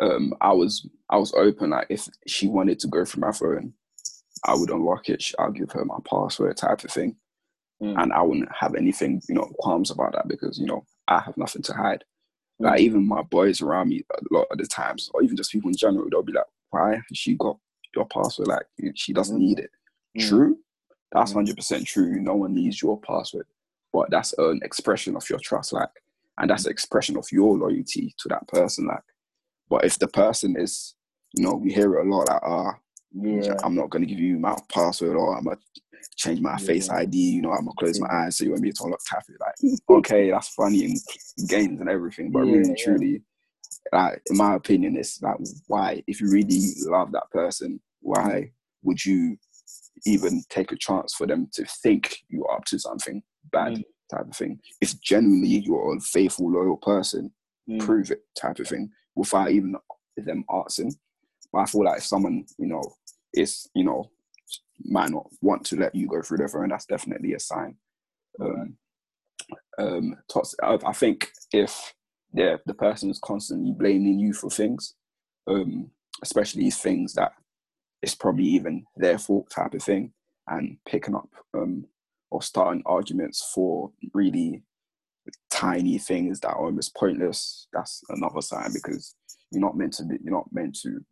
um 0.00 0.32
i 0.40 0.52
was 0.52 0.86
i 1.10 1.16
was 1.16 1.32
open. 1.34 1.70
Like 1.70 1.86
if 1.90 2.08
she 2.26 2.46
wanted 2.48 2.78
to 2.80 2.88
go 2.88 3.04
through 3.04 3.22
my 3.22 3.32
phone 3.32 3.72
i 4.46 4.54
would 4.54 4.70
unlock 4.70 5.08
it. 5.08 5.24
I'll 5.38 5.50
give 5.50 5.70
her 5.72 5.84
my 5.84 5.98
password 6.08 6.56
type 6.56 6.84
of 6.84 6.90
thing. 6.90 7.16
Mm. 7.82 8.02
and 8.02 8.12
i 8.12 8.20
wouldn't 8.22 8.48
have 8.58 8.74
anything 8.74 9.22
you 9.28 9.36
know 9.36 9.48
qualms 9.60 9.90
about 9.92 10.12
that 10.12 10.26
because 10.28 10.58
you 10.58 10.66
know 10.66 10.84
i 11.06 11.20
have 11.20 11.36
nothing 11.36 11.62
to 11.62 11.72
hide. 11.74 12.04
Mm. 12.60 12.66
like 12.66 12.80
even 12.80 13.06
my 13.06 13.22
boys 13.22 13.60
around 13.62 13.88
me 13.88 14.04
a 14.12 14.34
lot 14.34 14.46
of 14.50 14.58
the 14.58 14.66
times, 14.66 15.08
or 15.14 15.22
even 15.22 15.36
just 15.36 15.52
people 15.52 15.70
in 15.70 15.76
general, 15.76 16.08
they'll 16.10 16.22
be 16.24 16.32
like, 16.32 16.44
"Why 16.70 16.94
has 16.94 17.04
she 17.18 17.34
got 17.34 17.58
your 17.94 18.06
password? 18.06 18.48
Like 18.48 18.66
she 18.94 19.12
doesn't 19.12 19.36
Mm. 19.36 19.40
need 19.40 19.58
it." 19.60 19.70
Mm. 20.16 20.28
True, 20.28 20.58
that's 21.12 21.30
Mm. 21.32 21.34
hundred 21.34 21.56
percent 21.56 21.86
true. 21.86 22.20
No 22.20 22.34
one 22.36 22.54
needs 22.54 22.80
your 22.82 23.00
password, 23.00 23.46
but 23.92 24.10
that's 24.10 24.32
an 24.38 24.60
expression 24.62 25.16
of 25.16 25.28
your 25.30 25.38
trust, 25.38 25.72
like, 25.72 25.90
and 26.38 26.50
that's 26.50 26.66
an 26.66 26.72
expression 26.72 27.16
of 27.16 27.30
your 27.32 27.56
loyalty 27.56 28.14
to 28.18 28.28
that 28.28 28.46
person, 28.48 28.86
like. 28.86 29.02
But 29.68 29.84
if 29.84 29.98
the 29.98 30.08
person 30.08 30.56
is, 30.56 30.94
you 31.34 31.44
know, 31.44 31.54
we 31.54 31.72
hear 31.72 31.94
it 31.96 32.06
a 32.06 32.08
lot, 32.08 32.28
like, 32.28 32.42
ah, 32.42 32.78
yeah 33.14 33.54
I'm 33.64 33.74
not 33.74 33.90
gonna 33.90 34.06
give 34.06 34.18
you 34.18 34.38
my 34.38 34.56
password, 34.72 35.16
or 35.16 35.36
I'm 35.36 35.44
gonna 35.44 35.58
change 36.16 36.40
my 36.40 36.56
face 36.58 36.88
ID. 36.90 37.16
You 37.16 37.42
know, 37.42 37.50
I'm 37.52 37.64
gonna 37.64 37.72
close 37.78 38.00
my 38.00 38.08
eyes 38.10 38.36
so 38.36 38.44
you 38.44 38.50
won't 38.50 38.62
be 38.62 38.68
able 38.68 38.76
to 38.76 38.84
unlock 38.84 39.00
tap 39.06 39.24
it. 39.28 39.36
Like, 39.40 39.80
okay, 39.90 40.30
that's 40.30 40.48
funny 40.48 40.84
in 40.84 40.94
games 41.48 41.80
and 41.80 41.88
everything, 41.88 42.30
but 42.30 42.44
Yeah, 42.46 42.52
really, 42.52 42.68
yeah. 42.70 42.74
truly, 42.84 43.22
like 43.92 44.22
in 44.30 44.36
my 44.36 44.54
opinion, 44.54 44.96
it's 44.96 45.20
like 45.22 45.36
why, 45.66 46.02
if 46.06 46.20
you 46.20 46.30
really 46.30 46.60
love 46.86 47.12
that 47.12 47.30
person, 47.30 47.80
why 48.00 48.50
would 48.82 49.04
you 49.04 49.36
even 50.06 50.42
take 50.48 50.72
a 50.72 50.76
chance 50.76 51.14
for 51.14 51.26
them 51.26 51.48
to 51.52 51.64
think 51.82 52.18
you're 52.28 52.50
up 52.52 52.64
to 52.66 52.78
something 52.78 53.22
bad? 53.52 53.74
Mm. 53.74 53.82
type 54.10 54.26
of 54.28 54.36
thing. 54.36 54.58
If 54.80 54.98
genuinely 55.02 55.58
you're 55.66 55.96
a 55.96 56.00
faithful, 56.00 56.50
loyal 56.50 56.76
person, 56.78 57.30
Mm. 57.68 57.80
prove 57.80 58.10
it 58.10 58.22
type 58.34 58.58
of 58.58 58.66
thing 58.68 58.90
without 59.14 59.50
even 59.50 59.76
them 60.16 60.44
asking. 60.50 60.94
But 61.52 61.58
I 61.58 61.64
feel 61.66 61.84
like 61.84 61.98
if 61.98 62.06
someone, 62.06 62.46
you 62.56 62.66
know, 62.66 62.82
is, 63.34 63.68
you 63.74 63.84
know, 63.84 64.10
might 64.84 65.10
not 65.10 65.26
want 65.42 65.64
to 65.66 65.76
let 65.76 65.94
you 65.94 66.06
go 66.06 66.22
through 66.22 66.38
their 66.38 66.48
phone, 66.48 66.68
that's 66.70 66.86
definitely 66.86 67.34
a 67.34 67.38
sign. 67.40 67.76
Um, 68.40 68.78
um, 69.78 70.16
tox- 70.32 70.54
I, 70.62 70.78
I 70.86 70.92
think 70.92 71.30
if 71.52 71.92
yeah, 72.32 72.56
the 72.66 72.74
person 72.74 73.10
is 73.10 73.18
constantly 73.18 73.72
blaming 73.72 74.18
you 74.18 74.32
for 74.32 74.50
things, 74.50 74.94
um, 75.46 75.90
especially 76.22 76.70
things 76.70 77.14
that 77.14 77.32
it's 78.02 78.14
probably 78.14 78.44
even 78.44 78.84
their 78.96 79.18
fault 79.18 79.50
type 79.50 79.74
of 79.74 79.82
thing, 79.82 80.12
and 80.48 80.78
picking 80.86 81.14
up 81.14 81.28
um, 81.54 81.86
or 82.30 82.42
starting 82.42 82.82
arguments 82.86 83.50
for 83.54 83.90
really 84.14 84.62
tiny 85.50 85.98
things 85.98 86.40
that 86.40 86.48
are 86.48 86.66
almost 86.66 86.94
pointless, 86.94 87.66
that's 87.72 88.02
another 88.10 88.40
sign 88.40 88.72
because 88.72 89.14
you're 89.50 89.60
not 89.60 89.76
meant 89.76 89.94
to 89.94 90.04
be, 90.04 90.16
you're 90.22 90.32
not 90.32 90.52
meant 90.52 90.78
to 90.82 91.04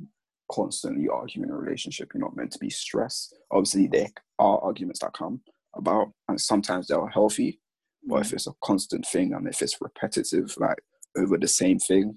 constantly 0.51 1.09
argue 1.09 1.43
in 1.43 1.51
a 1.51 1.57
relationship. 1.57 2.11
You're 2.13 2.23
not 2.23 2.37
meant 2.37 2.53
to 2.53 2.59
be 2.59 2.71
stressed. 2.71 3.35
Obviously, 3.51 3.89
there 3.89 4.09
are 4.39 4.61
arguments 4.61 5.01
that 5.01 5.13
come 5.13 5.41
about, 5.75 6.13
and 6.29 6.41
sometimes 6.41 6.89
they're 6.89 7.07
healthy. 7.09 7.61
But 8.09 8.21
if 8.21 8.33
it's 8.33 8.47
a 8.47 8.53
constant 8.63 9.05
thing 9.07 9.33
and 9.33 9.49
if 9.49 9.61
it's 9.63 9.81
repetitive, 9.81 10.55
like 10.59 10.79
over 11.17 11.37
the 11.39 11.49
same 11.49 11.79
thing, 11.79 12.17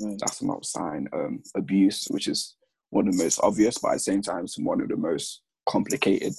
Mm. 0.00 0.18
that's 0.18 0.40
another 0.40 0.62
sign. 0.62 1.08
Um, 1.12 1.42
abuse, 1.54 2.06
which 2.10 2.26
is 2.28 2.56
one 2.90 3.06
of 3.06 3.14
the 3.16 3.22
most 3.22 3.38
obvious, 3.42 3.76
but 3.78 3.88
at 3.88 3.94
the 3.94 4.00
same 4.00 4.22
time, 4.22 4.44
it's 4.44 4.58
one 4.58 4.80
of 4.80 4.88
the 4.88 4.96
most 4.96 5.42
complicated 5.68 6.32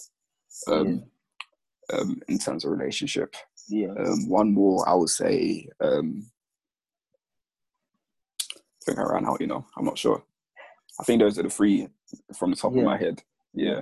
um, 0.67 1.03
um, 1.93 2.21
in 2.27 2.37
terms 2.39 2.65
of 2.65 2.71
relationship. 2.71 3.35
Yeah. 3.67 3.89
Um, 3.99 4.27
one 4.27 4.51
more, 4.51 4.87
I 4.89 4.93
would 4.95 5.09
say. 5.09 5.67
Um, 5.79 6.25
I 8.51 8.85
think 8.85 8.99
I 8.99 9.03
ran 9.03 9.27
out. 9.27 9.41
You 9.41 9.47
know, 9.47 9.65
I'm 9.77 9.85
not 9.85 9.97
sure. 9.97 10.23
I 10.99 11.03
think 11.03 11.21
those 11.21 11.37
are 11.39 11.43
the 11.43 11.49
three 11.49 11.87
from 12.35 12.51
the 12.51 12.57
top 12.57 12.73
Yeah. 12.73 12.79
of 12.79 12.85
my 12.85 12.97
head. 12.97 13.21
Yeah. 13.53 13.81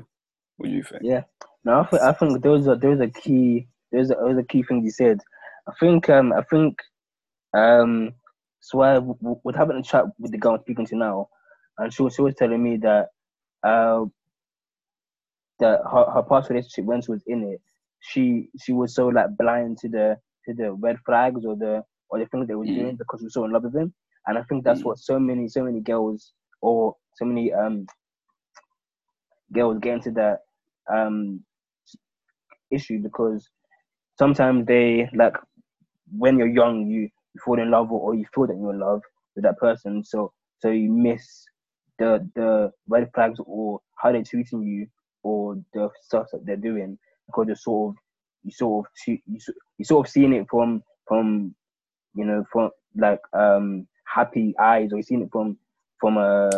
What 0.57 0.67
do 0.67 0.71
you 0.75 0.83
think? 0.83 1.03
Yeah. 1.03 1.23
No, 1.63 1.79
I 1.81 1.85
think 1.85 2.01
I 2.01 2.13
think 2.13 2.41
those 2.43 2.67
are 2.67 2.75
those 2.75 2.99
are 2.99 3.07
key. 3.09 3.67
Those 3.91 4.11
are 4.11 4.27
those 4.27 4.37
are 4.39 4.43
key 4.43 4.63
things 4.63 4.83
you 4.83 4.91
said. 4.91 5.19
I 5.67 5.73
think 5.79 6.09
um 6.09 6.33
I 6.33 6.41
think 6.43 6.77
um 7.53 8.13
so 8.61 8.81
I 8.81 8.95
w- 8.95 9.15
w- 9.21 9.41
was 9.43 9.55
having 9.55 9.77
a 9.77 9.83
chat 9.83 10.05
with 10.19 10.31
the 10.31 10.37
girl 10.37 10.55
I'm 10.55 10.61
speaking 10.61 10.85
to 10.87 10.97
now, 10.97 11.29
and 11.77 11.93
she 11.93 12.03
was 12.03 12.15
she 12.15 12.21
was 12.21 12.35
telling 12.35 12.61
me 12.63 12.77
that 12.77 13.09
uh 13.63 14.05
that 15.59 15.81
her, 15.91 16.05
her 16.13 16.23
past 16.23 16.49
relationship 16.49 16.85
when 16.85 17.01
she 17.01 17.11
was 17.11 17.23
in 17.27 17.43
it, 17.43 17.61
she 17.99 18.49
she 18.61 18.73
was 18.73 18.95
so 18.95 19.07
like 19.07 19.35
blind 19.37 19.77
to 19.79 19.89
the 19.89 20.17
to 20.45 20.53
the 20.53 20.73
red 20.73 20.97
flags 21.05 21.45
or 21.45 21.55
the 21.55 21.83
or 22.09 22.19
the 22.19 22.25
things 22.27 22.47
they 22.47 22.55
were 22.55 22.67
Mm. 22.67 22.67
doing 22.67 22.97
because 22.97 23.19
she 23.21 23.25
was 23.25 23.33
so 23.33 23.45
in 23.45 23.51
love 23.51 23.63
with 23.63 23.75
him. 23.75 23.93
And 24.27 24.37
I 24.37 24.43
think 24.43 24.63
that's 24.63 24.83
Mm. 24.83 24.85
what 24.85 24.99
so 24.99 25.19
many 25.19 25.47
so 25.49 25.63
many 25.63 25.81
girls 25.81 26.33
or 26.61 26.95
so 27.15 27.25
many 27.25 27.53
um 27.53 27.85
girls 29.53 29.79
get 29.79 29.93
into 29.95 30.11
that 30.11 30.39
um 30.91 31.43
issue 32.71 32.99
because 33.01 33.49
sometimes 34.17 34.65
they 34.67 35.09
like 35.15 35.35
when 36.17 36.37
you're 36.37 36.47
young 36.47 36.87
you, 36.87 37.09
you 37.33 37.41
fall 37.43 37.59
in 37.59 37.71
love 37.71 37.91
or, 37.91 37.99
or 37.99 38.15
you 38.15 38.25
feel 38.33 38.47
that 38.47 38.57
you're 38.57 38.73
in 38.73 38.79
love 38.79 39.01
with 39.35 39.43
that 39.43 39.57
person 39.57 40.03
so 40.03 40.31
so 40.59 40.69
you 40.69 40.91
miss 40.91 41.45
the 41.97 42.27
the 42.35 42.71
red 42.87 43.09
flags 43.13 43.39
or 43.45 43.79
how 43.97 44.11
they're 44.11 44.23
treating 44.23 44.63
you 44.63 44.87
or 45.23 45.55
the 45.73 45.89
stuff 46.01 46.27
that 46.31 46.45
they're 46.45 46.55
doing 46.55 46.97
because 47.27 47.45
you're 47.47 47.55
sort 47.55 47.93
of 47.93 47.95
you 48.43 48.51
sort 48.51 48.85
of 48.85 48.91
you, 49.07 49.39
you 49.77 49.85
sort 49.85 50.07
of 50.07 50.11
seeing 50.11 50.33
it 50.33 50.47
from 50.49 50.81
from 51.07 51.53
you 52.15 52.25
know 52.25 52.43
from 52.51 52.69
like 52.95 53.19
um 53.33 53.87
happy 54.05 54.55
eyes 54.59 54.91
or 54.91 54.97
you're 54.97 55.03
seeing 55.03 55.21
it 55.21 55.29
from 55.31 55.57
from 55.99 56.17
a 56.17 56.49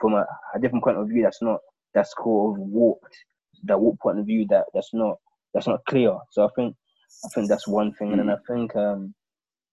from 0.00 0.14
a, 0.14 0.26
a 0.54 0.60
different 0.60 0.84
point 0.84 0.96
of 0.96 1.08
view 1.08 1.22
that's 1.22 1.42
not 1.42 1.60
that's 1.94 2.14
sort 2.16 2.54
of 2.54 2.60
warped 2.60 3.16
that 3.64 3.80
warped 3.80 4.00
point 4.00 4.18
of 4.18 4.26
view 4.26 4.46
that 4.48 4.64
that's 4.74 4.92
not 4.92 5.16
that's 5.54 5.66
not 5.66 5.84
clear. 5.86 6.16
So 6.30 6.44
i 6.44 6.48
think 6.54 6.76
i 7.24 7.28
think 7.34 7.48
that's 7.48 7.66
one 7.66 7.92
thing. 7.94 8.12
And 8.12 8.20
then 8.20 8.30
i 8.30 8.36
think 8.46 8.76
um 8.76 9.14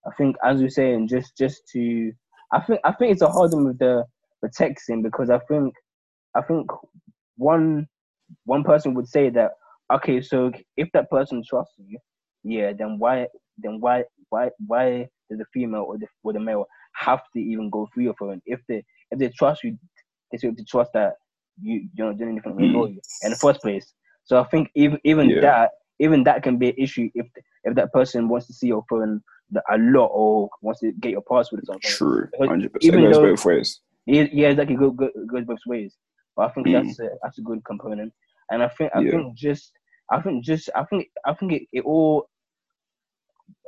i 0.06 0.10
think 0.16 0.36
as 0.44 0.60
you're 0.60 0.70
saying 0.70 1.08
just 1.08 1.36
just 1.36 1.62
to 1.68 2.12
i 2.52 2.60
think 2.60 2.80
i 2.84 2.92
think 2.92 3.12
it's 3.12 3.22
a 3.22 3.28
hard 3.28 3.52
one 3.52 3.64
with 3.64 3.78
the 3.78 4.04
the 4.42 4.48
texting 4.48 5.02
because 5.02 5.30
i 5.30 5.38
think 5.48 5.74
i 6.34 6.42
think 6.42 6.70
one 7.36 7.86
one 8.44 8.64
person 8.64 8.94
would 8.94 9.08
say 9.08 9.30
that 9.30 9.52
okay 9.92 10.20
so 10.20 10.50
if 10.76 10.88
that 10.92 11.10
person 11.10 11.42
trusts 11.48 11.74
you 11.78 11.98
yeah 12.42 12.72
then 12.76 12.98
why 12.98 13.26
then 13.58 13.80
why 13.80 14.04
why 14.30 14.50
why 14.66 15.08
does 15.30 15.38
the 15.38 15.44
female 15.52 15.82
or 15.82 15.98
the 15.98 16.06
or 16.22 16.32
the 16.32 16.40
male 16.40 16.66
have 16.94 17.22
to 17.32 17.40
even 17.40 17.70
go 17.70 17.88
through 17.92 18.04
your 18.04 18.14
phone? 18.14 18.40
If 18.46 18.60
they 18.68 18.84
if 19.10 19.18
they 19.18 19.28
trust 19.28 19.64
you 19.64 19.76
they 20.30 20.38
should 20.38 20.56
to 20.56 20.64
trust 20.64 20.92
that 20.94 21.14
you 21.60 21.88
you're 21.94 22.08
not 22.08 22.18
doing 22.18 22.32
anything 22.32 22.52
annoy 22.52 22.86
you 22.86 23.00
mm. 23.00 23.24
in 23.24 23.30
the 23.30 23.36
first 23.36 23.60
place. 23.62 23.92
So 24.24 24.40
i 24.40 24.44
think 24.44 24.70
even 24.74 24.98
even 25.04 25.30
Yeah. 25.30 25.40
that 25.40 25.70
even 26.00 26.24
that 26.24 26.42
can 26.42 26.58
be 26.58 26.70
an 26.70 26.74
issue 26.78 27.10
if 27.14 27.26
if 27.64 27.74
that 27.74 27.92
person 27.92 28.28
wants 28.28 28.46
to 28.48 28.52
see 28.52 28.68
your 28.68 28.84
phone 28.88 29.22
a 29.70 29.78
lot 29.78 30.06
or 30.12 30.48
wants 30.62 30.80
to 30.80 30.92
get 30.92 31.12
your 31.12 31.22
password 31.22 31.62
or 31.62 31.66
something 31.66 31.90
True. 31.90 32.28
100%. 32.40 32.68
It 32.80 32.92
goes 32.92 33.16
though- 33.16 33.30
both 33.30 33.44
ways. 33.44 33.80
yeah, 34.06 34.26
yeah, 34.32 34.48
exactly. 34.48 34.76
Go, 34.76 34.90
go, 34.90 35.10
goes 35.26 35.44
both 35.44 35.60
ways. 35.66 35.96
But 36.36 36.50
I 36.50 36.52
think 36.54 36.66
Mm. 36.68 36.72
that's 36.72 36.98
a, 37.00 37.10
that's 37.22 37.38
a 37.38 37.42
good 37.42 37.64
component. 37.64 38.12
And 38.50 38.62
I 38.62 38.68
think 38.68 38.90
I 38.94 39.00
Yeah. 39.02 39.10
think 39.12 39.36
just 39.36 39.72
I 40.10 40.20
think 40.20 40.44
just 40.44 40.70
I 40.74 40.84
think 40.84 41.08
I 41.24 41.34
think 41.34 41.52
it, 41.52 41.62
it 41.72 41.84
all 41.84 42.28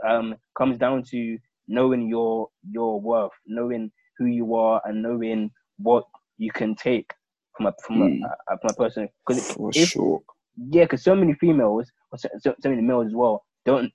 um 0.06 0.36
comes 0.56 0.78
down 0.78 1.02
to 1.04 1.38
knowing 1.68 2.08
your 2.08 2.48
your 2.70 3.00
worth, 3.00 3.32
knowing 3.46 3.90
who 4.18 4.26
you 4.26 4.54
are, 4.54 4.80
and 4.84 5.02
knowing 5.02 5.50
what 5.78 6.04
you 6.38 6.50
can 6.52 6.74
take 6.74 7.12
from 7.56 7.66
a 7.66 7.74
from 7.86 8.00
Mm. 8.00 8.22
a, 8.24 8.54
a 8.54 8.58
from 8.58 8.70
a 8.70 8.74
person. 8.74 9.08
Because 9.26 9.42
For 9.54 9.72
if 9.74 9.90
sure. 9.90 10.22
yeah, 10.56 10.84
because 10.84 11.02
so 11.04 11.14
many 11.14 11.34
females, 11.34 11.90
or 12.12 12.18
so, 12.18 12.28
so, 12.38 12.54
so 12.60 12.70
many 12.70 12.82
males 12.82 13.06
as 13.08 13.14
well, 13.14 13.44
don't 13.64 13.92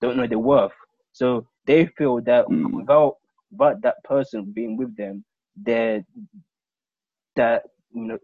don't 0.00 0.16
know 0.16 0.26
their 0.26 0.38
worth. 0.38 0.72
So 1.16 1.46
they 1.64 1.86
feel 1.96 2.20
that 2.22 2.44
Mm. 2.46 2.74
without 2.74 3.16
without 3.50 3.80
that 3.80 4.04
person 4.04 4.52
being 4.52 4.76
with 4.76 4.94
them, 4.96 5.24
they're 5.56 6.04
that 7.36 7.62
you 7.94 8.02
know 8.02 8.18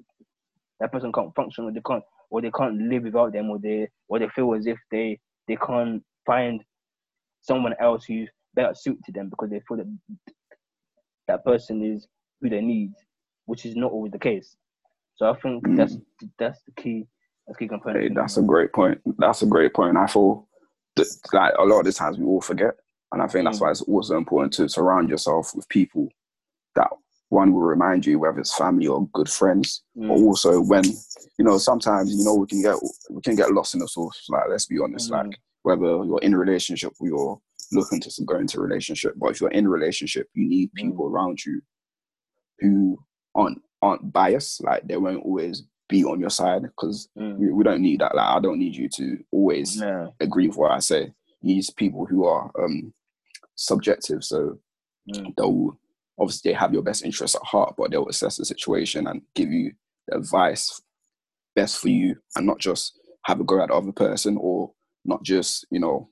that 0.78 0.92
person 0.92 1.10
can't 1.10 1.34
function 1.34 1.64
or 1.64 1.72
they 1.72 1.80
can't 1.86 2.04
or 2.28 2.42
they 2.42 2.50
can't 2.50 2.76
live 2.90 3.04
without 3.04 3.32
them 3.32 3.48
or 3.48 3.58
they 3.58 3.88
or 4.08 4.18
they 4.18 4.28
feel 4.28 4.52
as 4.54 4.66
if 4.66 4.78
they 4.90 5.18
they 5.48 5.56
can't 5.56 6.04
find 6.26 6.62
someone 7.40 7.74
else 7.80 8.04
who's 8.04 8.28
better 8.52 8.74
suited 8.74 9.02
to 9.04 9.12
them 9.12 9.30
because 9.30 9.48
they 9.48 9.60
feel 9.66 9.78
that 9.78 9.90
that 11.28 11.42
person 11.46 11.82
is 11.82 12.06
who 12.42 12.50
they 12.50 12.60
need, 12.60 12.92
which 13.46 13.64
is 13.64 13.74
not 13.74 13.90
always 13.90 14.12
the 14.12 14.18
case. 14.18 14.54
So 15.14 15.30
I 15.30 15.34
think 15.40 15.64
Mm. 15.64 15.76
that's 15.78 15.96
that's 16.38 16.60
the 16.64 16.72
key 16.72 17.06
that's 17.46 17.56
key 17.58 17.68
component. 17.68 18.02
Hey, 18.02 18.14
that's 18.14 18.36
a 18.36 18.42
great 18.42 18.70
point. 18.74 19.00
That's 19.16 19.40
a 19.40 19.46
great 19.46 19.72
point. 19.72 19.96
I 19.96 20.06
feel 20.06 20.46
that 20.51 20.51
like 21.32 21.52
a 21.58 21.64
lot 21.64 21.80
of 21.80 21.84
the 21.86 21.92
times 21.92 22.18
we 22.18 22.24
all 22.24 22.40
forget, 22.40 22.74
and 23.12 23.22
I 23.22 23.26
think 23.26 23.44
that's 23.44 23.58
Mm. 23.58 23.62
why 23.62 23.70
it's 23.70 23.82
also 23.82 24.16
important 24.16 24.52
to 24.54 24.68
surround 24.68 25.08
yourself 25.08 25.54
with 25.54 25.68
people 25.68 26.08
that 26.76 26.88
one 27.30 27.52
will 27.52 27.62
remind 27.62 28.04
you, 28.04 28.18
whether 28.18 28.38
it's 28.40 28.54
family 28.54 28.86
or 28.86 29.06
good 29.08 29.28
friends, 29.28 29.82
but 29.94 30.02
Mm. 30.18 30.22
also 30.22 30.60
when 30.60 30.84
you 31.38 31.44
know 31.44 31.58
sometimes 31.58 32.14
you 32.14 32.24
know 32.24 32.34
we 32.34 32.46
can 32.46 32.62
get 32.62 32.76
we 33.10 33.20
can 33.22 33.34
get 33.36 33.52
lost 33.52 33.74
in 33.74 33.80
the 33.80 33.88
sauce. 33.88 34.26
Like 34.28 34.48
let's 34.48 34.66
be 34.66 34.78
honest, 34.78 35.10
Mhm. 35.10 35.26
like 35.28 35.40
whether 35.62 36.04
you're 36.04 36.20
in 36.22 36.34
a 36.34 36.38
relationship 36.38 36.92
or 37.00 37.06
you're 37.08 37.40
looking 37.72 38.00
to 38.00 38.24
go 38.24 38.36
into 38.36 38.58
a 38.58 38.62
relationship, 38.62 39.14
but 39.16 39.30
if 39.30 39.40
you're 39.40 39.50
in 39.50 39.66
a 39.66 39.70
relationship, 39.70 40.28
you 40.34 40.46
need 40.46 40.70
Mm. 40.72 40.82
people 40.82 41.06
around 41.06 41.44
you 41.44 41.62
who 42.60 42.98
aren't 43.34 43.62
aren't 43.80 44.12
biased. 44.12 44.62
Like 44.62 44.86
they 44.86 44.96
won't 44.96 45.24
always 45.24 45.64
be 45.92 46.04
on 46.04 46.18
your 46.20 46.30
side 46.30 46.62
because 46.62 47.08
Mm. 47.18 47.36
we, 47.38 47.52
we 47.52 47.62
don't 47.64 47.82
need 47.82 48.00
that. 48.00 48.14
Like 48.14 48.30
I 48.36 48.40
don't 48.40 48.58
need 48.58 48.74
you 48.74 48.88
to 48.98 49.04
always 49.30 49.76
No. 49.80 50.14
agree 50.20 50.48
with 50.48 50.56
what 50.56 50.72
I 50.72 50.78
say. 50.80 51.02
You 51.42 51.54
need 51.56 51.64
people 51.76 52.06
who 52.06 52.24
are 52.24 52.50
um 52.58 52.92
subjective, 53.56 54.24
so 54.24 54.58
Mm. 55.08 55.34
they'll 55.36 55.78
obviously 56.18 56.50
they 56.52 56.56
have 56.58 56.72
your 56.72 56.82
best 56.82 57.04
interests 57.04 57.36
at 57.36 57.42
heart, 57.42 57.74
but 57.76 57.90
they'll 57.90 58.08
assess 58.14 58.36
the 58.36 58.44
situation 58.44 59.06
and 59.08 59.20
give 59.34 59.50
you 59.50 59.72
the 60.06 60.16
advice 60.16 60.80
best 61.56 61.78
for 61.78 61.88
you, 61.88 62.16
and 62.36 62.46
not 62.46 62.58
just 62.60 62.98
have 63.24 63.40
a 63.40 63.44
go 63.44 63.60
at 63.62 63.68
the 63.68 63.74
other 63.74 63.92
person 63.92 64.36
or 64.40 64.72
not 65.04 65.22
just 65.24 65.66
you 65.70 65.80
know 65.80 66.08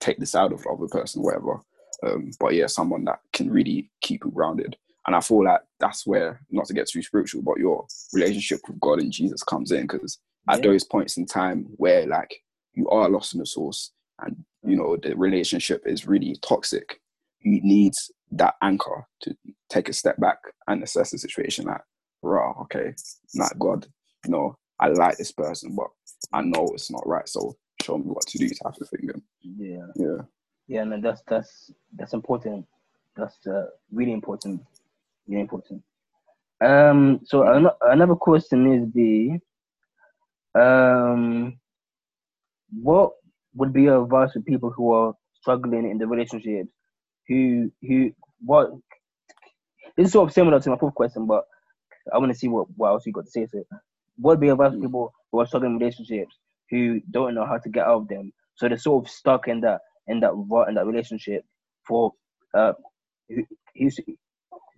take 0.00 0.18
this 0.18 0.34
out 0.34 0.52
of 0.52 0.62
the 0.62 0.68
other 0.70 0.88
person, 0.88 1.22
whatever. 1.22 1.60
Um, 2.06 2.30
but 2.38 2.52
yeah, 2.54 2.66
someone 2.66 3.04
that 3.06 3.20
can 3.32 3.50
really 3.50 3.90
keep 4.02 4.24
you 4.24 4.30
grounded. 4.30 4.76
And 5.06 5.14
I 5.16 5.20
feel 5.20 5.44
like 5.44 5.60
that's 5.80 6.06
where, 6.06 6.40
not 6.50 6.66
to 6.66 6.74
get 6.74 6.88
too 6.88 7.02
spiritual, 7.02 7.42
but 7.42 7.58
your 7.58 7.86
relationship 8.12 8.60
with 8.68 8.80
God 8.80 9.00
and 9.00 9.12
Jesus 9.12 9.42
comes 9.42 9.70
in 9.72 9.82
because 9.86 10.18
at 10.48 10.58
Yeah. 10.58 10.70
those 10.72 10.84
points 10.84 11.16
in 11.16 11.26
time 11.26 11.64
where 11.76 12.06
like 12.06 12.42
you 12.74 12.88
are 12.88 13.08
lost 13.08 13.34
in 13.34 13.40
the 13.40 13.46
sauce 13.46 13.92
and 14.20 14.44
you 14.62 14.76
know 14.76 14.96
the 14.96 15.14
relationship 15.16 15.82
is 15.86 16.06
really 16.06 16.36
toxic, 16.42 17.00
you 17.40 17.60
need 17.62 17.92
that 18.32 18.54
anchor 18.62 19.06
to 19.20 19.36
take 19.68 19.88
a 19.88 19.92
step 19.92 20.18
back 20.18 20.38
and 20.68 20.82
assess 20.82 21.10
the 21.10 21.18
situation. 21.18 21.66
Like, 21.66 21.82
raw, 22.22 22.52
okay, 22.62 22.94
not 23.34 23.58
God, 23.58 23.86
you 24.24 24.30
know, 24.32 24.56
I 24.80 24.88
like 24.88 25.18
this 25.18 25.32
person, 25.32 25.74
but 25.76 25.88
I 26.32 26.42
know 26.42 26.66
it's 26.72 26.90
not 26.90 27.06
right. 27.06 27.28
So 27.28 27.56
show 27.82 27.98
me 27.98 28.04
what 28.06 28.26
to 28.28 28.38
do 28.38 28.48
type 28.48 28.74
of 28.80 28.88
thing. 28.88 29.10
Yeah. 29.42 29.86
yeah, 29.96 30.16
Yeah, 30.66 30.84
no, 30.84 31.00
that's 31.00 31.22
that's 31.28 31.70
that's 31.94 32.14
important. 32.14 32.66
That's 33.16 33.46
uh, 33.46 33.66
really 33.92 34.12
important. 34.12 34.62
Really 35.28 35.42
important. 35.42 35.82
Um, 36.64 37.20
so 37.24 37.42
an- 37.44 37.70
another 37.82 38.14
question 38.16 38.72
is 38.72 38.92
the 38.94 39.38
um, 40.60 41.58
what 42.82 43.12
would 43.54 43.72
be 43.72 43.82
your 43.82 44.02
advice 44.02 44.32
for 44.32 44.40
people 44.40 44.70
who 44.70 44.92
are 44.92 45.14
struggling 45.40 45.90
in 45.90 45.98
the 45.98 46.06
relationships? 46.06 46.70
Who 47.28 47.70
who 47.82 48.12
what? 48.44 48.72
This 49.96 50.06
is 50.06 50.12
sort 50.12 50.28
of 50.28 50.34
similar 50.34 50.60
to 50.60 50.70
my 50.70 50.76
fourth 50.78 50.94
question, 50.94 51.26
but 51.26 51.44
I 52.12 52.18
want 52.18 52.32
to 52.32 52.38
see 52.38 52.48
what, 52.48 52.66
what 52.76 52.88
else 52.90 53.06
you 53.06 53.12
got 53.12 53.24
to 53.26 53.30
say. 53.30 53.46
So, 53.46 53.64
what 54.18 54.32
would 54.32 54.40
be 54.40 54.46
your 54.46 54.54
advice 54.54 54.72
for 54.72 54.78
Mm. 54.78 54.82
people 54.82 55.14
who 55.32 55.40
are 55.40 55.46
struggling 55.46 55.72
in 55.72 55.78
relationships 55.78 56.38
who 56.70 57.00
don't 57.10 57.34
know 57.34 57.46
how 57.46 57.58
to 57.58 57.68
get 57.68 57.86
out 57.86 58.02
of 58.02 58.08
them? 58.08 58.32
So 58.56 58.68
they're 58.68 58.78
sort 58.78 59.04
of 59.04 59.10
stuck 59.10 59.48
in 59.48 59.60
that 59.62 59.80
in 60.08 60.20
that 60.20 60.32
rut 60.34 60.68
in 60.68 60.74
that 60.74 60.86
relationship 60.86 61.44
for 61.86 62.12
uh, 62.54 62.72
who- 63.28 63.46
who's 63.76 63.98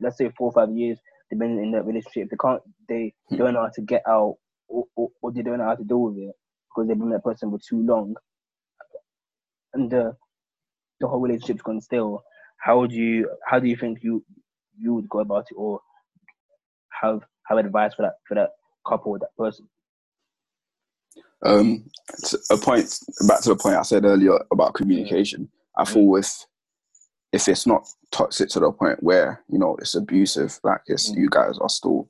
let's 0.00 0.18
say 0.18 0.30
four 0.36 0.48
or 0.48 0.52
five 0.52 0.70
years 0.76 0.98
they've 1.30 1.38
been 1.40 1.58
in 1.58 1.72
that 1.72 1.86
relationship. 1.86 2.30
They 2.30 2.36
can't 2.40 2.62
they 2.88 3.14
Hmm. 3.30 3.36
don't 3.36 3.54
know 3.54 3.62
how 3.62 3.70
to 3.74 3.82
get 3.82 4.02
out 4.08 4.36
or, 4.68 4.84
or, 4.96 5.10
or 5.22 5.32
they 5.32 5.42
don't 5.42 5.58
know 5.58 5.64
how 5.64 5.76
to 5.76 5.84
deal 5.84 6.02
with 6.02 6.18
it 6.18 6.34
because 6.70 6.88
they've 6.88 6.98
been 6.98 7.10
that 7.10 7.24
person 7.24 7.50
for 7.50 7.58
too 7.58 7.82
long, 7.86 8.14
and 9.74 9.90
the 9.90 10.16
the 11.00 11.08
whole 11.08 11.20
relationship's 11.20 11.62
gone 11.62 11.80
stale. 11.80 12.22
How 12.58 12.80
would 12.80 12.92
you 12.92 13.30
how 13.46 13.60
do 13.60 13.68
you 13.68 13.76
think 13.76 14.00
you 14.02 14.24
you 14.78 14.94
would 14.94 15.08
go 15.08 15.20
about 15.20 15.46
it 15.50 15.54
or 15.56 15.80
have 17.02 17.22
have 17.48 17.58
advice 17.58 17.94
for 17.94 18.02
that 18.02 18.14
for 18.28 18.34
that 18.36 18.50
couple 18.88 19.12
or 19.12 19.18
that 19.20 19.36
person? 19.38 19.68
um, 21.44 21.84
a 22.50 22.56
point 22.58 22.98
back 23.28 23.42
to 23.42 23.50
the 23.50 23.56
point 23.56 23.76
I 23.76 23.82
said 23.82 24.04
earlier 24.04 24.38
about 24.52 24.74
communication. 24.74 25.50
I 25.76 25.84
Mm. 25.86 25.94
feel 25.94 26.06
with 26.06 26.46
if 27.36 27.48
it's 27.48 27.66
not 27.66 27.86
toxic 28.10 28.48
to 28.48 28.60
the 28.60 28.72
point 28.72 29.02
where 29.02 29.42
you 29.48 29.58
know 29.58 29.76
it's 29.76 29.94
abusive, 29.94 30.58
like 30.64 30.80
it's 30.86 31.10
Mm. 31.10 31.16
you 31.18 31.28
guys 31.30 31.58
are 31.58 31.68
still 31.68 32.08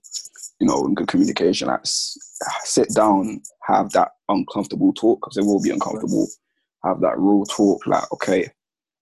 you 0.61 0.67
know 0.69 0.87
in 0.87 0.95
good 0.95 1.09
communication. 1.09 1.69
Like 1.69 1.81
sit 1.85 2.89
down, 2.95 3.43
have 3.63 3.91
that 3.93 4.13
uncomfortable 4.29 4.93
talk 4.93 5.21
because 5.21 5.37
it 5.37 5.45
will 5.45 5.61
be 5.61 5.71
uncomfortable. 5.71 6.27
Have 6.85 7.01
that 7.01 7.19
real 7.19 7.45
talk, 7.45 7.87
like 7.87 8.11
okay, 8.13 8.49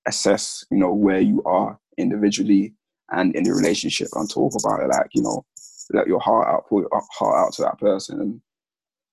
assess 0.07 0.65
you 0.71 0.79
know 0.79 0.95
where 0.95 1.21
you 1.21 1.43
are 1.45 1.79
individually 1.99 2.75
and 3.11 3.37
in 3.37 3.45
the 3.45 3.53
relationship 3.53 4.09
and 4.15 4.29
talk 4.31 4.53
about 4.59 4.81
it. 4.83 4.89
Like 4.89 5.11
you 5.13 5.23
know, 5.23 5.45
let 5.93 6.07
your 6.07 6.21
heart 6.21 6.49
out, 6.49 6.67
pour 6.69 6.81
your 6.81 7.03
heart 7.19 7.37
out 7.47 7.53
to 7.55 7.63
that 7.63 7.79
person, 7.79 8.21
and 8.21 8.41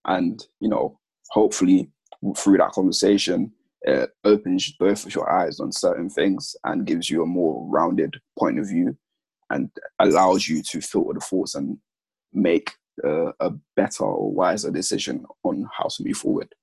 and 0.06 0.46
you 0.62 0.70
know 0.70 0.98
hopefully 1.30 1.90
through 2.38 2.58
that 2.58 2.72
conversation 2.72 3.52
it 3.84 4.12
opens 4.24 4.72
both 4.80 5.06
of 5.06 5.16
your 5.16 5.32
eyes 5.32 5.60
on 5.60 5.72
certain 5.72 6.10
things 6.10 6.56
and 6.66 6.86
gives 6.86 7.10
you 7.10 7.24
a 7.24 7.26
more 7.28 7.68
rounded 7.70 8.20
point 8.38 8.60
of 8.60 8.68
view 8.68 8.96
and 9.50 9.70
allows 10.00 10.48
you 10.48 10.62
to 10.64 10.82
filter 10.82 11.14
the 11.14 11.20
thoughts 11.20 11.56
and 11.56 11.78
make 12.34 12.72
uh, 13.04 13.32
a 13.40 13.52
better 13.76 14.04
or 14.04 14.32
wiser 14.32 14.72
decision 14.72 15.26
on 15.44 15.68
how 15.76 15.88
to 15.88 16.04
move 16.04 16.18
forward 16.18 16.54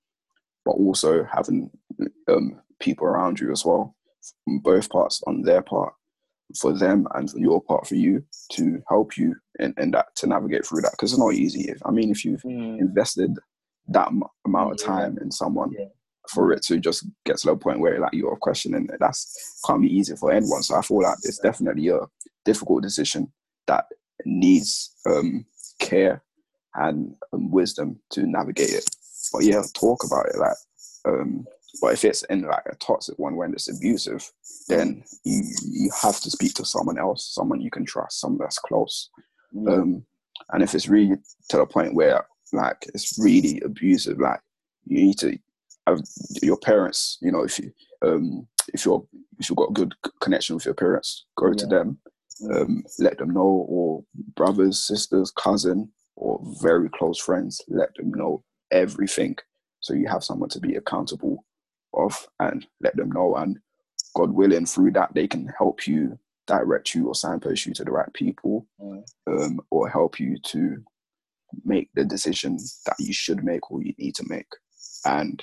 but 0.64 0.72
also 0.72 1.24
having 1.24 1.70
um, 2.28 2.60
people 2.80 3.06
around 3.06 3.40
you 3.40 3.50
as 3.50 3.64
well 3.64 3.94
from 4.44 4.58
both 4.60 4.88
parts 4.90 5.22
on 5.26 5.42
their 5.42 5.62
part 5.62 5.92
for 6.58 6.72
them 6.72 7.06
and 7.14 7.30
for 7.30 7.38
your 7.38 7.60
part 7.62 7.86
for 7.86 7.94
you 7.94 8.24
to 8.52 8.80
help 8.88 9.16
you 9.16 9.34
in, 9.58 9.74
in 9.78 9.90
that 9.90 10.06
to 10.16 10.26
navigate 10.26 10.64
through 10.64 10.80
that 10.80 10.92
because 10.92 11.12
it's 11.12 11.18
not 11.20 11.34
easy 11.34 11.68
if, 11.68 11.78
i 11.84 11.90
mean 11.90 12.10
if 12.10 12.24
you've 12.24 12.42
Mm, 12.42 12.78
invested 12.78 13.36
that 13.88 14.08
m- 14.08 14.22
amount 14.46 14.72
of 14.72 14.78
Yeah. 14.80 14.86
time 14.86 15.18
in 15.20 15.30
someone 15.30 15.72
Yeah. 15.72 15.86
For 16.28 16.52
it 16.52 16.62
to 16.62 16.78
just 16.78 17.06
get 17.24 17.38
to 17.38 17.48
the 17.48 17.56
point 17.56 17.80
where 17.80 17.98
like 17.98 18.12
you're 18.12 18.36
questioning 18.36 18.88
it. 18.92 18.98
That's 19.00 19.60
can't 19.66 19.82
be 19.82 19.94
easy 19.94 20.16
for 20.16 20.32
anyone. 20.32 20.62
So 20.62 20.76
i 20.76 20.82
feel 20.82 21.02
like 21.02 21.18
it's 21.22 21.38
definitely 21.38 21.88
a 21.88 22.00
difficult 22.44 22.82
decision 22.82 23.32
that 23.66 23.86
needs 24.24 24.94
um 25.06 25.44
care 25.78 26.22
and 26.74 27.14
um, 27.32 27.50
wisdom 27.50 27.98
to 28.10 28.26
navigate 28.26 28.70
it. 28.70 28.88
But 29.32 29.44
yeah 29.44 29.62
talk 29.74 30.04
about 30.04 30.26
it 30.26 30.38
like 30.38 30.56
um 31.06 31.46
but 31.80 31.92
if 31.92 32.04
it's 32.04 32.22
in 32.24 32.42
like 32.42 32.64
a 32.66 32.74
toxic 32.76 33.18
one 33.18 33.36
when 33.36 33.52
it's 33.52 33.68
abusive 33.68 34.28
then 34.68 35.04
you 35.24 35.42
you 35.70 35.90
have 36.02 36.18
to 36.20 36.30
speak 36.30 36.54
to 36.54 36.64
someone 36.64 36.98
else 36.98 37.34
someone 37.34 37.60
you 37.60 37.70
can 37.70 37.84
trust 37.84 38.20
someone 38.20 38.38
that's 38.40 38.58
close. 38.58 39.10
Yeah. 39.52 39.72
um, 39.72 40.06
and 40.52 40.62
if 40.62 40.74
it's 40.74 40.88
really 40.88 41.16
to 41.50 41.56
the 41.58 41.66
point 41.66 41.94
where 41.94 42.26
like 42.52 42.86
it's 42.94 43.18
really 43.18 43.60
abusive, 43.64 44.18
like 44.18 44.40
you 44.86 45.02
need 45.02 45.18
to 45.18 45.38
have 45.88 46.00
your 46.42 46.58
parents. 46.58 47.18
You 47.20 47.32
know, 47.32 47.42
if 47.42 47.58
you 47.58 47.72
um, 48.02 48.46
if 48.74 48.84
you're 48.84 49.04
if 49.38 49.48
you've 49.48 49.56
got 49.56 49.70
a 49.70 49.74
good 49.74 49.94
connection 50.20 50.54
with 50.56 50.64
your 50.64 50.74
parents, 50.74 51.26
go 51.36 51.52
to 51.52 51.66
them, 51.66 51.98
um, 52.52 52.82
let 52.98 53.18
them 53.18 53.30
know, 53.30 53.66
or 53.68 54.04
brothers, 54.36 54.78
sisters, 54.86 55.30
cousin, 55.30 55.90
or 56.16 56.40
very 56.62 56.88
close 56.90 57.18
friends, 57.18 57.62
let 57.68 57.94
them 57.96 58.10
know 58.12 58.42
everything, 58.70 59.36
so 59.80 59.94
you 59.94 60.08
have 60.08 60.24
someone 60.24 60.48
to 60.50 60.60
be 60.60 60.74
accountable 60.76 61.44
of, 61.94 62.26
and 62.40 62.66
let 62.80 62.96
them 62.96 63.10
know. 63.12 63.36
And 63.36 63.58
God 64.14 64.30
willing, 64.32 64.66
through 64.66 64.92
that 64.92 65.14
they 65.14 65.26
can 65.28 65.52
help 65.58 65.86
you 65.86 66.18
direct 66.46 66.94
you 66.94 67.06
or 67.08 67.14
signpost 67.14 67.66
you 67.66 67.74
to 67.74 67.84
the 67.84 67.90
right 67.90 68.12
people 68.14 68.66
Mm. 68.80 69.04
um, 69.26 69.60
or 69.70 69.88
help 69.88 70.18
you 70.18 70.38
to 70.46 70.82
make 71.64 71.88
the 71.94 72.04
decision 72.04 72.58
that 72.86 72.96
you 72.98 73.12
should 73.12 73.44
make 73.44 73.70
or 73.70 73.82
you 73.82 73.94
need 73.98 74.14
to 74.16 74.24
make. 74.28 74.46
And 75.04 75.42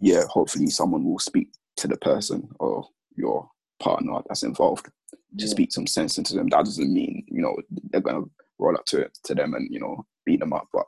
yeah, 0.00 0.24
hopefully 0.28 0.66
someone 0.68 1.04
will 1.04 1.18
speak 1.18 1.48
to 1.76 1.88
the 1.88 1.96
person 1.96 2.48
or 2.60 2.86
your 3.16 3.48
partner 3.80 4.20
that's 4.28 4.42
involved 4.42 4.86
to 4.86 5.44
Yeah. 5.44 5.46
speak 5.50 5.72
some 5.72 5.86
sense 5.86 6.18
into 6.18 6.34
them. 6.34 6.48
That 6.48 6.64
doesn't 6.64 6.92
mean, 6.92 7.24
you 7.28 7.42
know, 7.42 7.56
they're 7.90 8.00
gonna 8.00 8.24
roll 8.58 8.76
up 8.76 8.84
to 8.86 9.10
to 9.24 9.34
them 9.34 9.54
and, 9.54 9.68
you 9.72 9.80
know, 9.80 10.04
beat 10.24 10.40
them 10.40 10.52
up. 10.52 10.68
But 10.72 10.86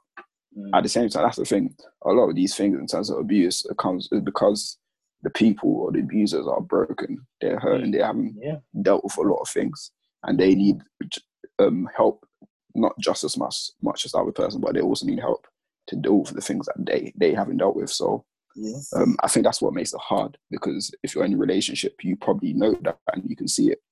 Mm. 0.56 0.70
at 0.74 0.82
the 0.82 0.88
same 0.88 1.08
time, 1.08 1.24
that's 1.24 1.36
the 1.36 1.44
thing. 1.44 1.76
A 2.04 2.10
lot 2.12 2.28
of 2.30 2.34
these 2.36 2.54
things 2.56 2.78
in 2.78 2.86
terms 2.86 3.10
of 3.10 3.18
abuse 3.18 3.64
it 3.66 3.76
comes 3.76 4.08
is 4.12 4.20
because 4.22 4.78
the 5.22 5.30
people 5.30 5.70
or 5.76 5.92
the 5.92 6.00
abusers 6.00 6.46
are 6.46 6.60
broken. 6.60 7.26
They're 7.40 7.58
hurt 7.58 7.82
and 7.82 7.92
they 7.92 7.98
haven't 7.98 8.36
Yeah. 8.40 8.58
dealt 8.82 9.02
with 9.04 9.16
a 9.18 9.22
lot 9.22 9.40
of 9.40 9.48
things, 9.48 9.90
and 10.22 10.38
they 10.38 10.54
need 10.54 10.80
um, 11.58 11.88
help 11.96 12.26
not 12.74 12.96
just 12.98 13.24
as 13.24 13.36
much 13.38 13.70
much 13.82 14.04
as 14.04 14.12
the 14.12 14.18
other 14.18 14.32
person, 14.32 14.60
but 14.60 14.74
they 14.74 14.82
also 14.82 15.06
need 15.06 15.18
help 15.20 15.46
to 15.88 15.96
deal 15.96 16.18
with 16.20 16.34
the 16.34 16.40
things 16.40 16.66
that 16.66 16.76
they 16.78 17.12
they 17.16 17.32
haven't 17.34 17.56
dealt 17.58 17.76
with. 17.76 17.90
So 17.90 18.24
Yeah. 18.58 18.78
um, 18.94 19.16
I 19.22 19.28
think 19.28 19.44
that's 19.44 19.60
what 19.60 19.74
makes 19.74 19.92
it 19.92 20.00
hard 20.00 20.38
because 20.50 20.90
if 21.02 21.14
you're 21.14 21.24
in 21.24 21.34
a 21.34 21.38
relationship, 21.38 22.02
you 22.02 22.16
probably 22.16 22.54
know 22.54 22.74
that 22.82 22.98
and 23.12 23.22
you 23.28 23.36
can 23.36 23.48
see 23.48 23.70
it 23.70 23.82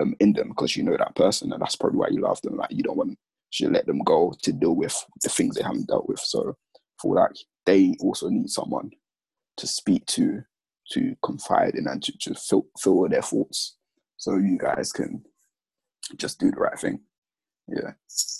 um, 0.00 0.14
in 0.20 0.34
them 0.34 0.48
because 0.48 0.76
you 0.76 0.82
know 0.82 0.96
that 0.96 1.14
person, 1.14 1.52
and 1.52 1.62
that's 1.62 1.76
probably 1.76 1.98
why 1.98 2.08
you 2.08 2.20
love 2.20 2.40
them. 2.42 2.56
Like 2.56 2.70
you 2.70 2.82
don't 2.82 2.98
want 2.98 3.18
to 3.54 3.70
let 3.70 3.86
them 3.86 4.00
go 4.00 4.34
to 4.42 4.52
deal 4.52 4.74
with 4.74 4.94
the 5.22 5.28
things 5.28 5.54
they 5.54 5.62
haven't 5.62 5.88
dealt 5.88 6.08
with. 6.08 6.20
So 6.20 6.56
for 7.00 7.14
that, 7.16 7.36
they 7.64 7.94
also 8.00 8.28
need 8.28 8.50
someone 8.50 8.90
to 9.56 9.66
speak 9.66 10.04
to, 10.06 10.42
to 10.90 11.16
confide 11.22 11.74
in, 11.74 11.86
and 11.86 12.02
to, 12.02 12.12
to 12.20 12.34
fill, 12.34 12.66
fill 12.78 13.08
their 13.08 13.22
thoughts, 13.22 13.76
so 14.18 14.36
you 14.36 14.58
guys 14.58 14.92
can 14.92 15.24
just 16.16 16.38
do 16.38 16.50
the 16.50 16.56
right 16.56 16.78
thing. 16.78 17.00
Yeah. 17.68 17.92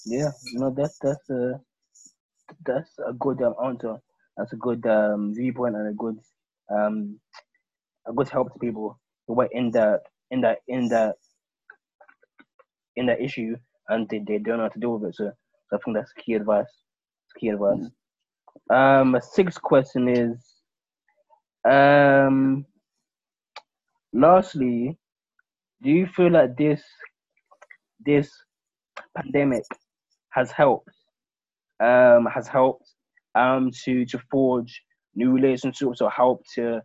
Yeah, 0.04 0.30
no, 0.54 0.74
that's 0.76 0.98
that's 1.00 1.30
a 1.30 1.60
that's 2.66 2.90
a 3.06 3.12
good 3.14 3.40
um, 3.42 3.54
answer. 3.64 3.96
That's 4.36 4.52
a 4.52 4.56
good 4.56 4.86
um, 4.86 5.34
viewpoint 5.34 5.76
and 5.76 5.88
a 5.88 5.92
good 5.92 6.18
um, 6.70 7.20
a 8.06 8.12
good 8.12 8.28
help 8.28 8.52
to 8.52 8.58
people 8.58 8.98
who 9.26 9.40
are 9.40 9.48
in 9.52 9.70
that 9.72 10.00
in 10.30 10.40
that 10.42 10.58
in 10.68 10.88
that 10.88 11.16
in 12.96 13.06
that 13.06 13.20
issue 13.20 13.56
and 13.88 14.08
they, 14.08 14.20
they 14.26 14.38
don't 14.38 14.58
know 14.58 14.64
how 14.64 14.68
to 14.68 14.78
deal 14.78 14.98
with 14.98 15.10
it. 15.10 15.16
So, 15.16 15.30
so 15.68 15.76
I 15.76 15.78
think 15.84 15.96
that's 15.96 16.12
key 16.12 16.34
advice. 16.34 16.66
Key 17.38 17.48
advice. 17.48 17.84
Um, 18.70 19.14
a 19.14 19.22
sixth 19.22 19.60
question 19.62 20.08
is 20.08 20.52
um, 21.68 22.66
lastly, 24.12 24.98
do 25.82 25.90
you 25.90 26.06
feel 26.06 26.30
like 26.30 26.56
this 26.56 26.82
this 28.04 28.30
pandemic 29.16 29.64
has 30.30 30.50
helped 30.50 30.88
um 31.80 32.26
has 32.26 32.48
helped 32.48 32.88
um 33.34 33.70
to 33.84 34.04
to 34.06 34.18
forge 34.30 34.82
new 35.14 35.32
relationships 35.32 36.00
or 36.00 36.10
help 36.10 36.42
to 36.54 36.80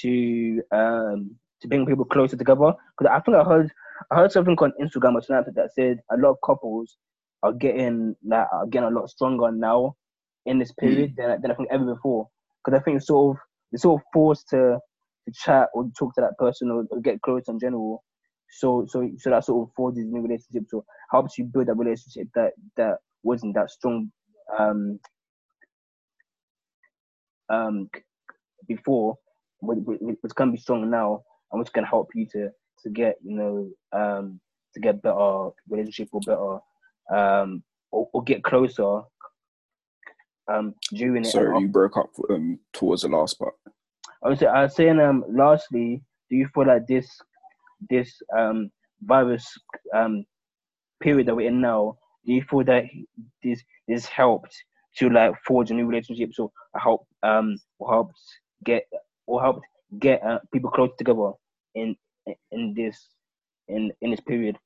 to 0.00 0.62
um 0.72 1.36
to 1.60 1.68
bring 1.68 1.86
people 1.86 2.04
closer 2.04 2.36
together. 2.36 2.72
Because 2.98 3.10
i 3.12 3.20
think 3.20 3.36
i 3.36 3.44
heard 3.44 3.70
i 4.10 4.16
heard 4.16 4.32
something 4.32 4.56
on 4.58 4.72
instagram 4.80 5.14
or 5.14 5.20
snapchat 5.20 5.54
that 5.54 5.72
said 5.74 6.00
a 6.10 6.16
lot 6.16 6.30
of 6.30 6.36
couples 6.44 6.96
are 7.42 7.52
getting 7.52 8.14
like 8.24 8.46
are 8.52 8.66
getting 8.66 8.88
a 8.88 8.92
lot 8.92 9.08
stronger 9.10 9.50
now 9.50 9.94
in 10.46 10.58
this 10.58 10.72
period 10.72 11.14
than, 11.16 11.40
than 11.42 11.50
i 11.50 11.54
think 11.54 11.68
ever 11.70 11.94
before. 11.94 12.28
Because 12.64 12.78
i 12.78 12.82
think 12.82 12.96
it's 12.98 13.06
sort 13.06 13.36
of 13.36 13.42
they're 13.70 13.78
sort 13.78 14.00
of 14.00 14.06
forced 14.12 14.48
to 14.50 14.78
to 15.26 15.32
chat 15.34 15.68
or 15.74 15.90
talk 15.98 16.14
to 16.14 16.20
that 16.20 16.38
person 16.38 16.70
or, 16.70 16.84
or 16.90 17.00
get 17.00 17.20
close 17.22 17.48
in 17.48 17.58
general. 17.58 18.02
So 18.50 18.86
so 18.88 19.08
so 19.18 19.30
that 19.30 19.44
sort 19.44 19.68
of 19.68 19.74
forges 19.74 20.06
new 20.06 20.22
relationships 20.22 20.72
or 20.72 20.82
helps 21.10 21.36
you 21.36 21.44
build 21.44 21.68
a 21.68 21.74
relationship 21.74 22.28
that 22.34 22.52
that 22.76 22.96
wasn't 23.22 23.54
that 23.54 23.70
strong 23.70 24.10
um 24.58 24.98
um 27.50 27.88
before, 28.66 29.16
which, 29.60 29.78
which 30.20 30.34
can 30.34 30.52
be 30.52 30.58
strong 30.58 30.90
now, 30.90 31.22
and 31.52 31.58
which 31.58 31.72
can 31.72 31.84
help 31.84 32.10
you 32.14 32.26
to 32.32 32.50
to 32.82 32.90
get 32.90 33.16
you 33.24 33.36
know 33.36 33.70
um, 33.92 34.40
to 34.74 34.80
get 34.80 35.02
better 35.02 35.50
relationship 35.68 36.08
or 36.12 36.20
better 36.20 36.58
um, 37.16 37.62
or, 37.90 38.08
or 38.12 38.22
get 38.22 38.44
closer 38.44 39.02
um, 40.52 40.74
during 40.90 41.24
it. 41.24 41.28
Sorry, 41.28 41.60
you 41.60 41.68
broke 41.68 41.96
up 41.96 42.10
um, 42.30 42.58
towards 42.72 43.02
the 43.02 43.08
last 43.08 43.38
part. 43.38 43.54
I 44.22 44.28
was, 44.28 44.42
I 44.42 44.64
was 44.64 44.74
saying, 44.74 44.98
um, 45.00 45.24
lastly, 45.28 46.02
do 46.28 46.36
you 46.36 46.48
feel 46.54 46.66
like 46.66 46.86
this 46.86 47.08
this 47.88 48.20
um 48.36 48.70
virus 49.02 49.46
um 49.94 50.24
period 51.00 51.28
that 51.28 51.36
we're 51.36 51.48
in 51.48 51.60
now, 51.60 51.96
do 52.26 52.32
you 52.32 52.42
feel 52.42 52.64
that 52.64 52.84
this 53.42 53.62
this 53.86 54.06
helped 54.06 54.54
to 54.98 55.10
like 55.10 55.34
forge 55.46 55.70
a 55.70 55.74
new 55.74 55.86
relationship. 55.86 56.30
So 56.34 56.52
I 56.74 56.80
help 56.80 57.06
um 57.22 57.58
or 57.78 57.90
helped 57.90 58.14
get 58.64 58.84
or 59.26 59.40
helped 59.40 59.66
get 59.98 60.22
uh, 60.22 60.40
people 60.52 60.70
close 60.70 60.90
together 60.98 61.32
in 61.74 61.96
in 62.50 62.74
this 62.74 63.08
in 63.68 63.92
in 64.00 64.10
this 64.10 64.20
period? 64.20 64.58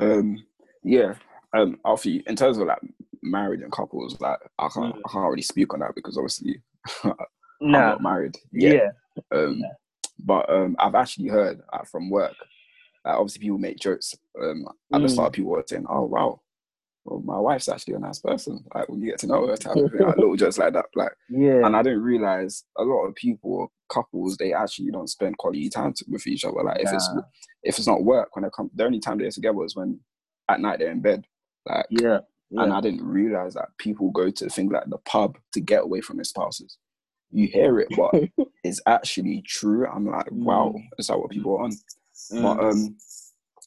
Um, 0.00 0.44
yeah. 0.82 1.14
Um, 1.56 1.78
Alfie, 1.86 2.22
in 2.26 2.36
terms 2.36 2.58
of 2.58 2.66
like 2.66 2.80
married 3.22 3.60
and 3.60 3.72
couples, 3.72 4.20
like 4.20 4.38
I 4.58 4.68
can't, 4.68 4.94
mm. 4.94 5.00
I 5.06 5.12
can't 5.12 5.30
really 5.30 5.42
speak 5.42 5.72
on 5.72 5.80
that 5.80 5.94
because 5.94 6.18
obviously 6.18 6.60
I'm 7.04 7.14
not 7.60 8.02
married. 8.02 8.36
Yet. 8.52 8.74
Yeah. 8.74 9.38
Um, 9.38 9.58
yeah. 9.60 9.68
but 10.18 10.50
um, 10.50 10.76
I've 10.78 10.96
actually 10.96 11.28
heard 11.28 11.60
uh, 11.72 11.84
from 11.84 12.10
work. 12.10 12.34
Like, 13.04 13.14
obviously, 13.14 13.42
people 13.42 13.58
make 13.58 13.78
jokes. 13.78 14.14
Um, 14.40 14.66
at 14.92 15.00
mm. 15.00 15.04
the 15.04 15.08
start, 15.08 15.32
people 15.32 15.52
were 15.52 15.64
saying, 15.66 15.86
"Oh 15.88 16.04
wow, 16.04 16.40
well, 17.04 17.20
my 17.20 17.38
wife's 17.38 17.68
actually 17.68 17.94
a 17.94 17.98
nice 17.98 18.18
person. 18.18 18.64
Like 18.74 18.88
when 18.88 19.00
you 19.00 19.10
get 19.10 19.18
to 19.20 19.26
know 19.26 19.46
her, 19.46 19.56
type 19.56 19.76
of 19.76 19.90
thing, 19.90 20.06
like, 20.06 20.16
little 20.16 20.36
jokes 20.36 20.58
like 20.58 20.72
that. 20.72 20.86
Like, 20.94 21.12
yeah. 21.28 21.64
And 21.64 21.76
I 21.76 21.82
didn't 21.82 22.02
realize 22.02 22.64
a 22.78 22.82
lot 22.82 23.04
of 23.04 23.14
people, 23.14 23.70
couples, 23.92 24.36
they 24.36 24.54
actually 24.54 24.90
don't 24.90 25.10
spend 25.10 25.36
quality 25.36 25.68
time 25.68 25.94
with 26.08 26.26
each 26.26 26.44
other. 26.44 26.62
Like, 26.62 26.80
if 26.80 26.92
it's 26.92 27.10
if 27.62 27.78
it's 27.78 27.86
not 27.86 28.04
work, 28.04 28.34
when 28.34 28.44
they 28.44 28.50
come, 28.54 28.70
the 28.74 28.84
only 28.84 29.00
time 29.00 29.18
they're 29.18 29.30
together 29.30 29.64
is 29.64 29.76
when 29.76 30.00
at 30.48 30.60
night 30.60 30.78
they're 30.78 30.90
in 30.90 31.00
bed. 31.00 31.26
Like, 31.66 31.86
yeah. 31.90 32.20
yeah. 32.50 32.62
And 32.62 32.72
I 32.72 32.80
didn't 32.80 33.04
realize 33.04 33.54
that 33.54 33.68
people 33.78 34.10
go 34.10 34.30
to 34.30 34.48
things 34.48 34.72
like 34.72 34.88
the 34.88 34.98
pub 34.98 35.36
to 35.52 35.60
get 35.60 35.82
away 35.82 36.00
from 36.00 36.16
their 36.16 36.24
spouses. 36.24 36.78
You 37.30 37.48
hear 37.48 37.80
it, 37.80 37.88
but 37.96 38.14
it's 38.64 38.80
actually 38.86 39.42
true. 39.46 39.86
I'm 39.86 40.06
like, 40.06 40.28
wow, 40.30 40.74
mm. 40.76 40.82
is 40.98 41.08
that 41.08 41.18
what 41.18 41.30
people 41.30 41.56
are 41.56 41.64
on? 41.64 41.72
Mm. 42.32 42.42
But 42.42 42.64
um, 42.64 42.96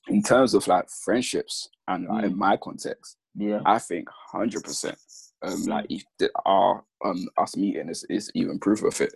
in 0.07 0.23
terms 0.23 0.53
of 0.53 0.67
like 0.67 0.89
friendships 0.89 1.69
and 1.87 2.07
like, 2.07 2.23
mm. 2.23 2.27
in 2.27 2.37
my 2.37 2.57
context, 2.57 3.17
yeah, 3.37 3.61
I 3.65 3.79
think 3.79 4.09
hundred 4.09 4.63
percent. 4.63 4.97
Um, 5.41 5.63
like 5.65 5.85
if 5.89 6.03
the, 6.19 6.31
our 6.45 6.83
um 7.05 7.27
us 7.37 7.55
meeting 7.55 7.89
is, 7.89 8.03
is 8.09 8.31
even 8.33 8.59
proof 8.59 8.83
of 8.83 8.99
it. 8.99 9.13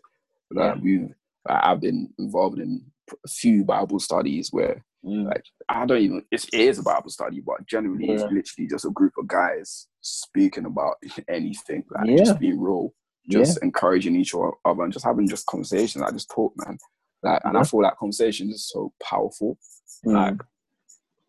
Like 0.52 0.76
yeah. 0.76 0.82
we, 0.82 1.00
like, 1.00 1.64
I've 1.64 1.82
been 1.82 2.14
involved 2.20 2.60
in 2.60 2.86
a 3.12 3.28
few 3.28 3.64
Bible 3.64 4.00
studies 4.00 4.50
where 4.52 4.84
Mm. 5.06 5.26
Like 5.26 5.44
I 5.68 5.86
don't 5.86 6.02
even 6.02 6.24
it 6.32 6.54
is 6.54 6.78
a 6.78 6.84
Bible 6.84 7.10
study, 7.10 7.42
but 7.42 7.66
generally 7.66 8.08
yeah. 8.08 8.14
it's 8.14 8.24
literally 8.24 8.68
just 8.70 8.86
a 8.86 8.92
group 8.92 9.14
of 9.18 9.28
guys 9.28 9.88
speaking 10.02 10.66
about 10.66 10.96
anything, 11.28 11.84
like 11.90 12.08
yeah. 12.08 12.18
just 12.18 12.40
being 12.40 12.60
real, 12.60 12.94
just 13.28 13.62
encouraging 13.64 14.16
each 14.16 14.34
other 14.36 14.84
and 14.84 14.94
just 14.94 15.06
having 15.06 15.28
just 15.28 15.48
conversations. 15.48 16.04
I 16.04 16.12
just 16.12 16.30
talk, 16.30 16.54
man. 16.58 16.78
Like 17.24 17.42
and 17.46 17.58
I 17.58 17.64
feel 17.64 17.82
like 17.82 17.98
conversation 17.98 18.52
is 18.52 18.70
so 18.70 18.94
powerful. 19.02 19.58
Mm. 20.06 20.14
Like 20.14 20.42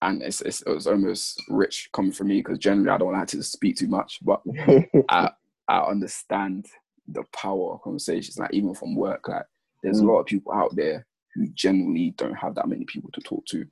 and 0.03 0.23
it's, 0.23 0.41
it's, 0.43 0.63
it's 0.67 0.87
almost 0.87 1.41
rich 1.49 1.89
coming 1.93 2.13
from 2.13 2.29
me 2.29 2.39
because 2.39 2.59
generally 2.59 2.91
I 2.91 2.99
don't 2.99 3.13
like 3.13 3.29
to 3.29 3.43
speak 3.43 3.77
too 3.77 3.87
much, 3.87 4.19
but 4.23 4.43
I 5.09 5.31
I 5.69 5.81
understand 5.81 6.67
the 7.09 7.23
power 7.33 7.75
of 7.75 7.83
conversations. 7.83 8.39
Like 8.39 8.53
even 8.53 8.75
from 8.75 8.97
work, 8.97 9.29
like 9.29 9.45
there's 9.83 10.01
mm. 10.01 10.09
a 10.09 10.13
lot 10.13 10.19
of 10.19 10.27
people 10.27 10.53
out 10.53 10.75
there 10.75 11.07
who 11.35 11.47
generally 11.49 12.15
don't 12.19 12.35
have 12.35 12.55
that 12.57 12.69
many 12.69 12.85
people 12.85 13.11
to 13.15 13.21
talk 13.21 13.47
to, 13.47 13.65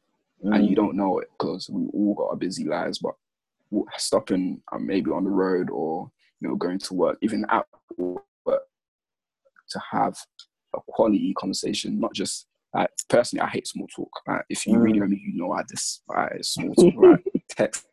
mm. 0.45 0.55
and 0.55 0.65
you 0.65 0.73
mm. 0.73 0.77
don't 0.77 0.97
know 0.97 1.19
it 1.19 1.29
because 1.39 1.69
we 1.69 1.87
all 1.93 2.15
got 2.15 2.31
our 2.31 2.37
busy 2.37 2.65
lives. 2.65 2.99
But 2.99 3.15
stopping 3.99 4.63
um, 4.73 4.87
maybe 4.87 5.11
on 5.11 5.25
the 5.25 5.31
road 5.31 5.69
or 5.69 6.11
you 6.41 6.49
know 6.49 6.55
going 6.55 6.79
to 6.79 6.95
work, 6.95 7.19
even 7.23 7.45
at 7.51 7.67
work, 7.99 8.23
to 8.47 9.83
have 9.91 10.17
a 10.75 10.79
quality 10.89 11.35
conversation, 11.35 11.99
not 11.99 12.15
just 12.15 12.47
like 12.75 12.91
personally, 13.09 13.43
I 13.43 13.49
hate 13.49 13.67
small 13.67 13.89
talk. 13.89 14.11
Like 14.27 14.45
if 14.49 14.67
you 14.67 14.75
mm. 14.75 14.83
really 14.83 15.01
know 15.01 15.07
me, 15.07 15.21
you 15.25 15.41
know 15.41 15.53
I 15.53 15.63
despise 15.69 16.51
small 16.51 16.75
talk. 16.75 16.95
like 16.97 17.45
text, 17.49 17.87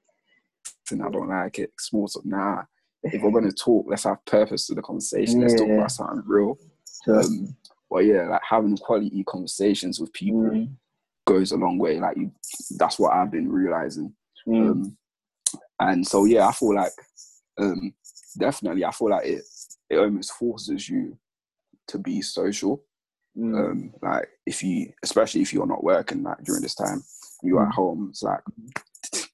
and 0.91 1.03
I 1.03 1.09
don't 1.09 1.29
like 1.29 1.59
it. 1.59 1.71
Small 1.79 2.07
talk, 2.07 2.25
nah. 2.25 2.63
If 3.03 3.21
we're 3.21 3.31
gonna 3.31 3.51
talk, 3.51 3.85
let's 3.89 4.03
have 4.03 4.23
purpose 4.25 4.67
to 4.67 4.75
the 4.75 4.81
conversation. 4.81 5.41
Let's 5.41 5.55
talk 5.55 5.69
about 5.69 5.91
something 5.91 6.23
real. 6.25 6.57
Um, 7.07 7.55
but 7.89 7.99
yeah, 7.99 8.27
like 8.27 8.41
having 8.47 8.77
quality 8.77 9.23
conversations 9.23 9.99
with 9.99 10.11
people 10.13 10.41
mm. 10.41 10.69
goes 11.25 11.51
a 11.51 11.57
long 11.57 11.77
way. 11.77 11.99
Like 11.99 12.17
you, 12.17 12.31
that's 12.77 12.99
what 12.99 13.13
I've 13.13 13.31
been 13.31 13.49
realizing. 13.49 14.13
Mm. 14.47 14.71
Um, 14.71 14.97
and 15.79 16.05
so 16.05 16.25
yeah, 16.25 16.47
I 16.47 16.51
feel 16.51 16.75
like 16.75 16.91
um, 17.57 17.93
definitely, 18.37 18.83
I 18.83 18.91
feel 18.91 19.09
like 19.09 19.25
it 19.25 19.43
it 19.89 19.97
almost 19.97 20.33
forces 20.33 20.89
you 20.89 21.17
to 21.87 21.97
be 21.97 22.21
social. 22.21 22.83
Mm. 23.37 23.71
Um, 23.71 23.93
like 24.01 24.27
if 24.45 24.63
you, 24.63 24.91
especially 25.03 25.41
if 25.41 25.53
you're 25.53 25.67
not 25.67 25.83
working, 25.83 26.23
like 26.23 26.43
during 26.43 26.61
this 26.61 26.75
time, 26.75 27.03
you're 27.43 27.61
at 27.61 27.69
mm. 27.69 27.73
home. 27.73 28.07
It's 28.09 28.23
like 28.23 28.41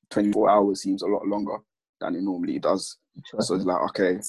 24 0.10 0.50
hours 0.50 0.82
seems 0.82 1.02
a 1.02 1.08
lot 1.08 1.26
longer 1.26 1.58
than 2.02 2.16
it 2.16 2.22
normally 2.22 2.60
does. 2.60 2.98
Sure. 3.26 3.42
So 3.42 3.56
it's 3.56 3.66
like 3.66 3.82
okay, 3.90 4.20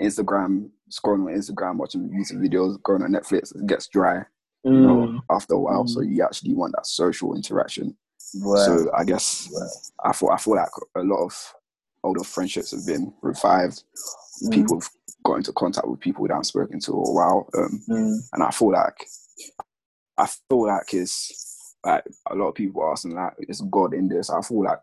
Instagram, 0.00 0.70
scrolling 0.90 1.26
on 1.26 1.34
Instagram, 1.34 1.76
watching 1.76 2.08
YouTube 2.10 2.46
videos, 2.46 2.80
going 2.82 3.02
on 3.02 3.12
Netflix, 3.12 3.54
it 3.54 3.66
gets 3.66 3.88
dry. 3.88 4.24
Mm. 4.66 4.74
You 4.74 4.80
know, 4.80 4.96
mm. 5.06 5.20
after 5.30 5.54
a 5.54 5.58
while, 5.58 5.84
mm. 5.84 5.88
so 5.88 6.02
you 6.02 6.22
actually 6.22 6.54
want 6.54 6.74
that 6.76 6.86
social 6.86 7.34
interaction. 7.34 7.96
Right. 8.40 8.64
So 8.64 8.90
I 8.96 9.04
guess 9.04 9.48
right. 9.52 10.10
I 10.10 10.12
thought 10.12 10.32
I 10.32 10.36
feel 10.36 10.54
like 10.54 10.68
a 10.96 11.02
lot 11.02 11.24
of 11.24 11.54
older 12.02 12.24
friendships 12.24 12.70
have 12.72 12.86
been 12.86 13.12
revived. 13.22 13.84
Mm. 14.44 14.52
People 14.52 14.80
have 14.80 14.90
got 15.24 15.36
into 15.36 15.52
contact 15.52 15.86
with 15.86 16.00
people 16.00 16.26
that 16.26 16.34
I've 16.34 16.46
spoken 16.46 16.80
to 16.80 16.92
a 16.92 17.12
while, 17.12 17.48
um, 17.56 17.82
mm. 17.88 18.18
and 18.32 18.42
I 18.42 18.50
feel 18.50 18.72
like 18.72 19.06
I 20.18 20.26
feel 20.26 20.66
like 20.66 20.92
it's 20.92 21.76
like 21.84 22.04
a 22.30 22.34
lot 22.34 22.48
of 22.48 22.54
people 22.54 22.82
are 22.82 22.92
asking 22.92 23.14
like, 23.14 23.32
is 23.48 23.62
God 23.70 23.94
in 23.94 24.08
this? 24.08 24.30
I 24.30 24.42
feel 24.42 24.64
like 24.64 24.80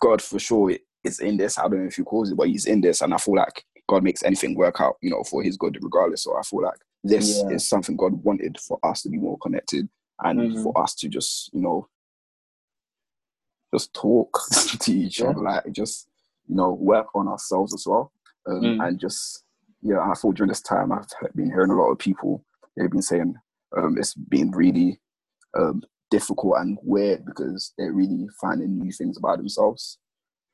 God 0.00 0.20
for 0.20 0.38
sure 0.38 0.76
is 1.04 1.20
in 1.20 1.36
this. 1.36 1.58
I 1.58 1.62
don't 1.62 1.80
know 1.80 1.86
if 1.86 1.98
you 1.98 2.04
call 2.04 2.28
it, 2.28 2.36
but 2.36 2.48
He's 2.48 2.66
in 2.66 2.80
this, 2.80 3.00
and 3.00 3.14
I 3.14 3.18
feel 3.18 3.36
like 3.36 3.64
God 3.88 4.02
makes 4.02 4.22
anything 4.22 4.54
work 4.56 4.80
out, 4.80 4.96
you 5.00 5.10
know, 5.10 5.22
for 5.24 5.42
His 5.42 5.56
good, 5.56 5.78
regardless. 5.80 6.24
So 6.24 6.36
I 6.36 6.42
feel 6.42 6.62
like 6.62 6.78
this 7.04 7.42
yeah. 7.42 7.54
is 7.56 7.68
something 7.68 7.96
God 7.96 8.12
wanted 8.24 8.58
for 8.58 8.78
us 8.82 9.02
to 9.02 9.08
be 9.08 9.18
more 9.18 9.38
connected 9.38 9.88
and 10.22 10.38
mm-hmm. 10.38 10.62
for 10.62 10.80
us 10.80 10.94
to 10.96 11.08
just, 11.08 11.52
you 11.52 11.60
know, 11.60 11.88
just 13.74 13.92
talk 13.94 14.38
to 14.80 14.92
each 14.92 15.20
yeah. 15.20 15.28
other, 15.28 15.40
like 15.40 15.72
just, 15.72 16.08
you 16.52 16.56
know, 16.56 16.72
work 16.72 17.06
on 17.14 17.28
ourselves 17.28 17.74
as 17.74 17.84
well, 17.86 18.12
um, 18.48 18.60
mm. 18.60 18.86
and 18.86 19.00
just, 19.00 19.44
yeah. 19.82 20.00
I 20.00 20.14
thought 20.14 20.36
during 20.36 20.48
this 20.48 20.62
time 20.62 20.92
I've 20.92 21.06
been 21.34 21.50
hearing 21.50 21.70
a 21.70 21.76
lot 21.76 21.90
of 21.90 21.98
people 21.98 22.44
they've 22.76 22.90
been 22.90 23.02
saying 23.02 23.34
um, 23.76 23.96
it's 23.98 24.14
been 24.14 24.50
really 24.50 25.00
um, 25.58 25.82
difficult 26.10 26.54
and 26.58 26.78
weird 26.82 27.24
because 27.24 27.72
they're 27.76 27.92
really 27.92 28.26
finding 28.40 28.78
new 28.78 28.92
things 28.92 29.16
about 29.16 29.38
themselves 29.38 29.98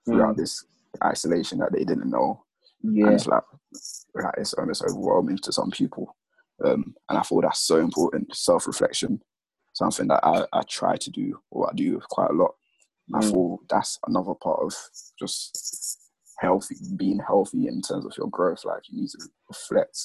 throughout 0.04 0.34
mm. 0.34 0.38
this 0.38 0.64
isolation 1.04 1.58
that 1.58 1.72
they 1.72 1.84
didn't 1.84 2.10
know 2.10 2.42
yeah. 2.82 3.06
And 3.06 3.14
it's 3.14 3.26
like, 3.26 3.42
like 4.14 4.34
it's 4.38 4.54
almost 4.54 4.84
overwhelming 4.84 5.38
to 5.38 5.52
some 5.52 5.70
people. 5.70 6.14
Um, 6.64 6.94
and 7.08 7.18
I 7.18 7.22
thought 7.22 7.42
that's 7.42 7.60
so 7.60 7.78
important, 7.78 8.34
self 8.34 8.66
reflection, 8.66 9.20
something 9.74 10.08
that 10.08 10.20
I, 10.24 10.44
I 10.52 10.62
try 10.68 10.96
to 10.96 11.10
do 11.10 11.38
or 11.50 11.70
I 11.70 11.72
do 11.74 12.00
quite 12.08 12.30
a 12.30 12.34
lot. 12.34 12.54
Mm. 13.12 13.22
I 13.24 13.30
thought 13.30 13.60
that's 13.68 13.98
another 14.06 14.34
part 14.34 14.60
of 14.60 14.74
just 15.18 15.98
healthy, 16.38 16.76
being 16.96 17.20
healthy 17.26 17.66
in 17.66 17.80
terms 17.82 18.06
of 18.06 18.12
your 18.16 18.28
growth. 18.28 18.64
Like 18.64 18.82
you 18.88 19.00
need 19.00 19.10
to 19.10 19.18
reflect 19.48 19.98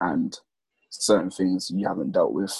and 0.00 0.36
certain 0.90 1.30
things 1.30 1.70
you 1.70 1.86
haven't 1.86 2.12
dealt 2.12 2.32
with 2.32 2.56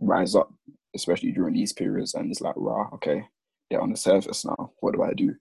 rise 0.00 0.34
up, 0.34 0.52
especially 0.94 1.32
during 1.32 1.54
these 1.54 1.72
periods. 1.72 2.14
And 2.14 2.30
it's 2.30 2.40
like, 2.40 2.56
wow, 2.56 2.90
okay, 2.94 3.24
they're 3.70 3.80
on 3.80 3.90
the 3.90 3.96
surface 3.96 4.44
now. 4.44 4.72
What 4.80 4.94
do 4.94 5.02
I 5.02 5.12
do? 5.14 5.34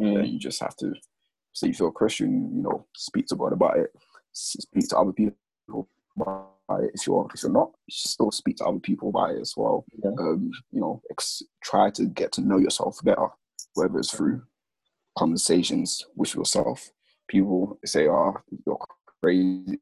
Mm. 0.00 0.20
And 0.20 0.28
you 0.28 0.38
just 0.38 0.60
have 0.60 0.76
to 0.76 0.94
so 1.58 1.66
you 1.66 1.74
feel 1.74 1.90
Christian, 1.90 2.52
you 2.54 2.62
know, 2.62 2.86
speak 2.94 3.26
to 3.26 3.34
God 3.34 3.52
about 3.52 3.78
it, 3.78 3.90
speak 4.32 4.88
to 4.90 4.96
other 4.96 5.12
people 5.12 5.34
about 6.16 6.50
it. 6.70 6.90
If 6.94 7.06
you're 7.06 7.28
if 7.34 7.42
you're 7.42 7.52
not, 7.52 7.70
still 7.90 8.30
speak 8.30 8.56
to 8.58 8.64
other 8.64 8.78
people 8.78 9.08
about 9.08 9.32
it 9.32 9.40
as 9.40 9.54
well. 9.56 9.84
Yeah. 10.02 10.10
Um, 10.18 10.50
you 10.70 10.80
know, 10.80 11.02
ex- 11.10 11.42
try 11.62 11.90
to 11.90 12.06
get 12.06 12.32
to 12.32 12.40
know 12.40 12.58
yourself 12.58 12.98
better, 13.02 13.28
whether 13.74 13.98
it's 13.98 14.14
through 14.14 14.42
conversations 15.16 16.04
with 16.14 16.34
yourself. 16.34 16.90
People 17.28 17.78
say, 17.84 18.08
"Oh, 18.08 18.34
you're 18.66 18.78
crazy," 19.22 19.80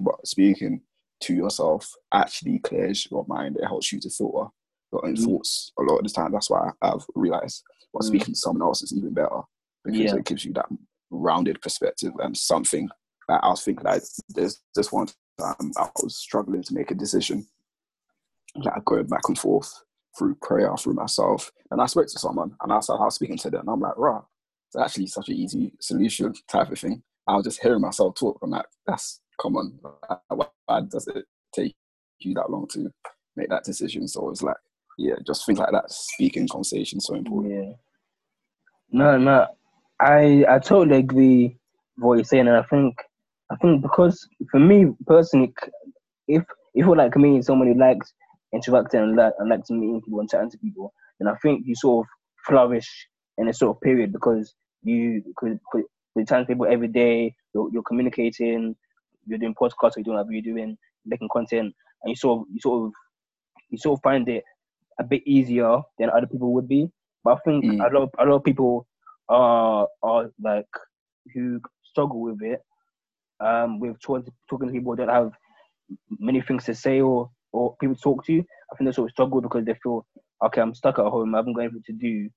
but 0.00 0.26
speaking 0.26 0.82
to 1.22 1.34
yourself 1.34 1.92
actually 2.12 2.58
clears 2.60 3.06
your 3.10 3.24
mind. 3.28 3.56
It 3.56 3.66
helps 3.66 3.92
you 3.92 4.00
to 4.00 4.10
filter 4.10 4.48
your 4.92 5.06
own 5.06 5.16
mm. 5.16 5.24
thoughts 5.24 5.72
a 5.78 5.82
lot 5.82 5.98
of 5.98 6.04
the 6.04 6.10
time. 6.10 6.32
That's 6.32 6.50
why 6.50 6.70
I've 6.82 7.04
realized. 7.14 7.62
But 7.92 8.02
mm. 8.02 8.06
speaking 8.06 8.34
to 8.34 8.40
someone 8.40 8.66
else 8.66 8.82
is 8.82 8.94
even 8.96 9.14
better 9.14 9.40
because 9.84 10.00
yeah. 10.00 10.16
it 10.16 10.24
gives 10.24 10.44
you 10.44 10.52
that 10.54 10.66
rounded 11.10 11.60
perspective 11.60 12.12
and 12.20 12.36
something 12.36 12.88
that 13.28 13.40
I 13.42 13.48
was 13.48 13.62
thinking 13.62 13.84
that 13.84 14.02
there's 14.28 14.60
just 14.74 14.92
one 14.92 15.08
time 15.40 15.72
I 15.76 15.88
was 16.02 16.16
struggling 16.16 16.62
to 16.62 16.74
make 16.74 16.90
a 16.90 16.94
decision, 16.94 17.46
like 18.54 18.84
going 18.84 19.06
back 19.06 19.28
and 19.28 19.38
forth 19.38 19.82
through 20.18 20.34
prayer, 20.36 20.76
through 20.76 20.94
myself. 20.94 21.50
And 21.70 21.80
I 21.80 21.86
spoke 21.86 22.06
to 22.08 22.18
someone 22.18 22.56
and 22.62 22.72
I 22.72 22.80
started 22.80 23.10
speaking 23.12 23.38
to 23.38 23.50
them, 23.50 23.60
and 23.60 23.70
I'm 23.70 23.80
like, 23.80 23.96
right, 23.96 24.22
it's 24.68 24.76
actually 24.76 25.06
such 25.06 25.28
an 25.28 25.36
easy 25.36 25.72
solution 25.80 26.34
type 26.48 26.70
of 26.70 26.78
thing. 26.78 27.02
I 27.26 27.36
was 27.36 27.44
just 27.44 27.62
hearing 27.62 27.80
myself 27.80 28.14
talk. 28.16 28.38
I'm 28.42 28.50
like, 28.50 28.66
that's 28.86 29.20
common. 29.40 29.78
Why 30.28 30.80
does 30.88 31.06
it 31.08 31.24
take 31.54 31.74
you 32.18 32.34
that 32.34 32.50
long 32.50 32.66
to 32.72 32.90
make 33.36 33.48
that 33.50 33.64
decision? 33.64 34.08
So 34.08 34.30
it's 34.30 34.42
like, 34.42 34.56
yeah, 34.98 35.14
just 35.26 35.46
things 35.46 35.58
like 35.58 35.72
that. 35.72 35.90
Speaking 35.90 36.48
conversation 36.48 37.00
so 37.00 37.14
important. 37.14 37.54
Yeah. 37.54 37.72
No, 38.92 39.16
no, 39.16 39.46
I 40.00 40.44
I 40.48 40.58
totally 40.58 40.98
agree 40.98 41.56
with 41.96 42.04
what 42.04 42.14
you're 42.14 42.24
saying, 42.24 42.48
and 42.48 42.56
I 42.56 42.62
think 42.64 42.96
I 43.50 43.56
think 43.56 43.82
because 43.82 44.28
for 44.50 44.60
me 44.60 44.86
personally, 45.06 45.52
if 46.28 46.42
if 46.74 46.86
you're 46.86 46.96
like 46.96 47.16
me, 47.16 47.42
someone 47.42 47.68
who 47.68 47.78
likes 47.78 48.12
interacting 48.54 49.00
and 49.00 49.16
like 49.16 49.32
and 49.38 49.48
likes 49.48 49.70
meeting 49.70 50.02
people 50.02 50.20
and 50.20 50.30
chatting 50.30 50.50
to 50.50 50.58
people, 50.58 50.92
then 51.18 51.28
I 51.28 51.34
think 51.42 51.66
you 51.66 51.74
sort 51.74 52.06
of 52.06 52.10
flourish 52.46 52.88
in 53.38 53.48
a 53.48 53.52
sort 53.52 53.76
of 53.76 53.80
period 53.80 54.12
because 54.12 54.54
you 54.82 55.22
could 55.36 55.58
put 55.72 55.84
with 56.14 56.28
chatting 56.28 56.46
people 56.46 56.66
every 56.66 56.88
day, 56.88 57.34
you're, 57.54 57.70
you're 57.72 57.82
communicating, 57.82 58.74
you're 59.26 59.38
doing 59.38 59.54
podcasts, 59.54 59.96
you're 59.96 60.04
doing 60.04 60.16
whatever 60.16 60.32
you're 60.32 60.42
doing, 60.42 60.76
making 61.06 61.28
content, 61.32 61.74
and 62.02 62.10
you 62.10 62.16
sort 62.16 62.40
of 62.40 62.46
you 62.52 62.60
sort 62.60 62.86
of 62.86 62.92
you 63.70 63.78
sort 63.78 63.98
of 63.98 64.02
find 64.02 64.28
it 64.28 64.44
a 64.98 65.04
bit 65.04 65.22
easier 65.26 65.78
than 65.98 66.10
other 66.10 66.26
people 66.26 66.52
would 66.52 66.68
be. 66.68 66.90
But 67.24 67.34
I 67.34 67.36
think 67.44 67.64
mm. 67.64 67.78
a 67.80 67.92
lot 67.92 68.02
of, 68.04 68.10
a 68.18 68.24
lot 68.24 68.36
of 68.36 68.44
people 68.44 68.86
are 69.28 69.88
are 70.02 70.30
like 70.42 70.66
who 71.34 71.60
struggle 71.84 72.20
with 72.20 72.42
it, 72.42 72.60
um, 73.40 73.80
with 73.80 74.00
talking, 74.00 74.32
talking 74.48 74.68
to 74.68 74.72
people 74.72 74.92
who 74.92 74.96
don't 74.96 75.08
have 75.08 75.32
many 76.18 76.40
things 76.40 76.64
to 76.64 76.74
say 76.74 77.00
or 77.00 77.30
or 77.52 77.76
people 77.80 77.96
to 77.96 78.00
talk 78.00 78.24
to. 78.26 78.38
I 78.38 78.76
think 78.76 78.88
they 78.88 78.92
sort 78.92 79.10
of 79.10 79.12
struggle 79.12 79.40
because 79.40 79.64
they 79.64 79.74
feel 79.82 80.06
okay, 80.44 80.60
I'm 80.60 80.74
stuck 80.74 80.98
at 80.98 81.04
home, 81.06 81.34
I 81.34 81.38
haven't 81.38 81.54
got 81.54 81.62
anything 81.62 81.82
to 81.86 81.92
do, 81.92 82.28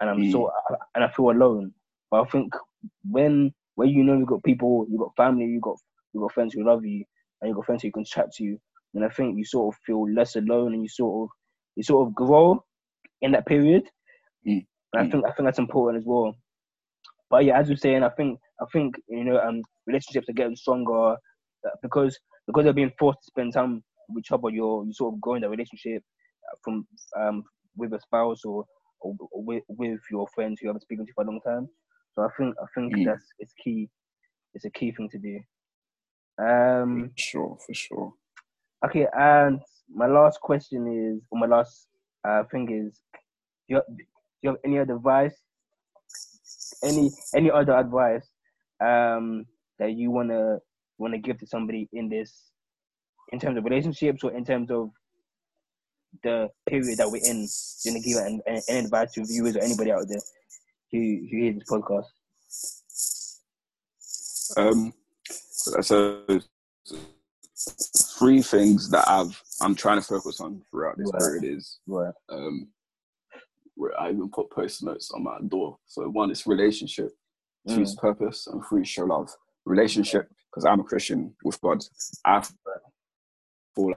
and 0.00 0.10
I'm 0.10 0.18
mm. 0.18 0.32
so 0.32 0.50
and 0.94 1.04
I 1.04 1.08
feel 1.10 1.30
alone. 1.30 1.72
But 2.10 2.22
I 2.22 2.30
think 2.30 2.54
when 3.08 3.52
when 3.74 3.88
you 3.88 4.04
know 4.04 4.18
you've 4.18 4.28
got 4.28 4.42
people, 4.42 4.86
you've 4.88 5.00
got 5.00 5.16
family, 5.16 5.46
you've 5.46 5.62
got 5.62 5.76
you've 6.12 6.22
got 6.22 6.32
friends 6.32 6.54
who 6.54 6.64
love 6.64 6.84
you, 6.84 7.04
and 7.40 7.48
you've 7.48 7.56
got 7.56 7.66
friends 7.66 7.82
who 7.82 7.90
can 7.90 8.04
chat 8.04 8.32
to 8.32 8.44
you, 8.44 8.58
then 8.94 9.04
I 9.04 9.08
think 9.08 9.36
you 9.36 9.44
sort 9.44 9.74
of 9.74 9.80
feel 9.84 10.10
less 10.12 10.36
alone, 10.36 10.74
and 10.74 10.82
you 10.82 10.88
sort 10.88 11.24
of 11.24 11.36
you 11.76 11.82
sort 11.82 12.06
of 12.06 12.14
grow 12.14 12.64
in 13.22 13.32
that 13.32 13.46
period. 13.46 13.84
Mm. 14.46 14.66
And 14.92 15.02
I 15.02 15.04
mm. 15.04 15.12
think 15.12 15.24
I 15.26 15.32
think 15.32 15.46
that's 15.46 15.58
important 15.58 16.02
as 16.02 16.06
well. 16.06 16.36
But 17.28 17.44
yeah, 17.44 17.58
as 17.58 17.68
you're 17.68 17.76
saying, 17.76 18.02
I 18.02 18.08
think 18.08 18.40
I 18.60 18.66
think 18.72 18.94
you 19.08 19.24
know 19.24 19.40
um 19.40 19.62
relationships 19.86 20.28
are 20.28 20.34
getting 20.34 20.56
stronger 20.56 21.12
uh, 21.12 21.76
because 21.82 22.18
because 22.46 22.64
they're 22.64 22.72
being 22.72 22.92
forced 22.98 23.20
to 23.20 23.26
spend 23.26 23.52
time 23.52 23.82
with 24.08 24.24
each 24.24 24.32
other. 24.32 24.50
You're 24.50 24.84
you 24.84 24.92
sort 24.92 25.14
of 25.14 25.20
growing 25.20 25.42
that 25.42 25.50
relationship 25.50 26.02
uh, 26.46 26.56
from 26.62 26.86
um 27.18 27.44
with 27.76 27.92
a 27.92 28.00
spouse 28.00 28.44
or, 28.44 28.64
or, 29.00 29.14
with 29.32 29.62
with 29.68 30.00
your 30.10 30.26
friends 30.34 30.58
who 30.60 30.66
you 30.66 30.68
haven't 30.68 30.82
spoken 30.82 31.06
to 31.06 31.12
for 31.14 31.24
a 31.24 31.26
long 31.26 31.40
time. 31.40 31.68
So 32.14 32.22
I 32.22 32.28
think 32.36 32.54
I 32.60 32.66
think 32.74 32.94
mm. 32.94 33.06
that's 33.06 33.26
it's 33.38 33.52
key. 33.62 33.88
It's 34.54 34.64
a 34.64 34.70
key 34.70 34.92
thing 34.92 35.08
to 35.10 35.18
do. 35.18 35.38
Um, 36.44 37.10
for 37.10 37.12
sure, 37.16 37.58
for 37.66 37.74
sure. 37.74 38.12
Okay, 38.84 39.06
and 39.16 39.60
my 39.94 40.06
last 40.06 40.40
question 40.40 40.86
is, 40.88 41.22
or 41.30 41.38
my 41.38 41.46
last 41.46 41.86
uh, 42.26 42.42
thing 42.50 42.68
is, 42.70 43.00
do 43.12 43.18
you, 43.68 43.76
have, 43.76 43.84
do 43.96 44.04
you 44.42 44.50
have 44.50 44.58
any 44.64 44.78
other 44.78 44.96
advice? 44.96 45.36
Any 46.82 47.10
any 47.34 47.50
other 47.50 47.76
advice 47.76 48.29
um, 48.80 49.46
that 49.78 49.92
you 49.92 50.10
wanna 50.10 50.58
wanna 50.98 51.18
give 51.18 51.38
to 51.38 51.46
somebody 51.46 51.88
in 51.92 52.08
this, 52.08 52.50
in 53.32 53.38
terms 53.38 53.56
of 53.58 53.64
relationships 53.64 54.22
or 54.24 54.32
in 54.32 54.44
terms 54.44 54.70
of 54.70 54.90
the 56.22 56.48
period 56.68 56.98
that 56.98 57.10
we're 57.10 57.22
in? 57.24 57.46
You 57.84 57.92
wanna 57.92 58.04
give 58.04 58.16
an, 58.18 58.40
an, 58.46 58.62
an 58.68 58.84
advice 58.84 59.12
to 59.12 59.24
viewers 59.24 59.56
or 59.56 59.62
anybody 59.62 59.92
out 59.92 60.06
there 60.08 60.20
who 60.92 60.98
who 61.30 61.36
hears 61.36 61.54
this 61.56 61.70
podcast? 61.70 62.06
Um, 64.56 64.92
so 65.26 66.24
three 68.18 68.42
things 68.42 68.90
that 68.90 69.08
I've 69.08 69.40
I'm 69.60 69.74
trying 69.74 69.98
to 69.98 70.06
focus 70.06 70.40
on 70.40 70.62
throughout 70.70 70.96
this 70.96 71.10
right. 71.12 71.20
period 71.20 71.44
is 71.44 71.78
right. 71.86 72.12
um, 72.30 72.68
where 73.74 73.98
I 74.00 74.10
even 74.10 74.30
put 74.30 74.50
post 74.50 74.82
notes 74.82 75.10
on 75.12 75.22
my 75.22 75.38
door. 75.48 75.78
So 75.86 76.08
one 76.08 76.30
is 76.30 76.46
relationship, 76.46 77.12
mm. 77.68 77.80
is 77.80 77.96
mm. 77.96 78.00
purpose, 78.00 78.46
and 78.46 78.62
three 78.64 78.84
show 78.84 79.04
love. 79.04 79.34
Relationship, 79.66 80.28
because 80.50 80.64
I'm 80.64 80.80
a 80.80 80.84
Christian 80.84 81.34
with 81.44 81.60
God. 81.60 81.84
I 82.24 82.42
feel 83.74 83.92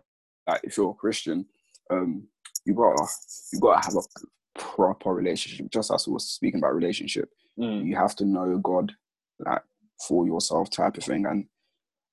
like 0.47 0.61
if 0.63 0.77
you're 0.77 0.91
a 0.91 0.93
Christian, 0.93 1.45
um, 1.89 2.27
you 2.65 2.73
gotta 2.73 3.03
you 3.51 3.59
gotta 3.59 3.83
have 3.85 3.95
a 3.95 4.59
proper 4.59 5.13
relationship. 5.13 5.71
Just 5.71 5.91
as 5.91 6.07
we 6.07 6.13
were 6.13 6.19
speaking 6.19 6.59
about 6.59 6.75
relationship, 6.75 7.29
mm. 7.59 7.85
you 7.85 7.95
have 7.95 8.15
to 8.17 8.25
know 8.25 8.57
God 8.57 8.93
like 9.39 9.61
for 10.07 10.25
yourself 10.25 10.69
type 10.69 10.97
of 10.97 11.03
thing. 11.03 11.25
And 11.25 11.45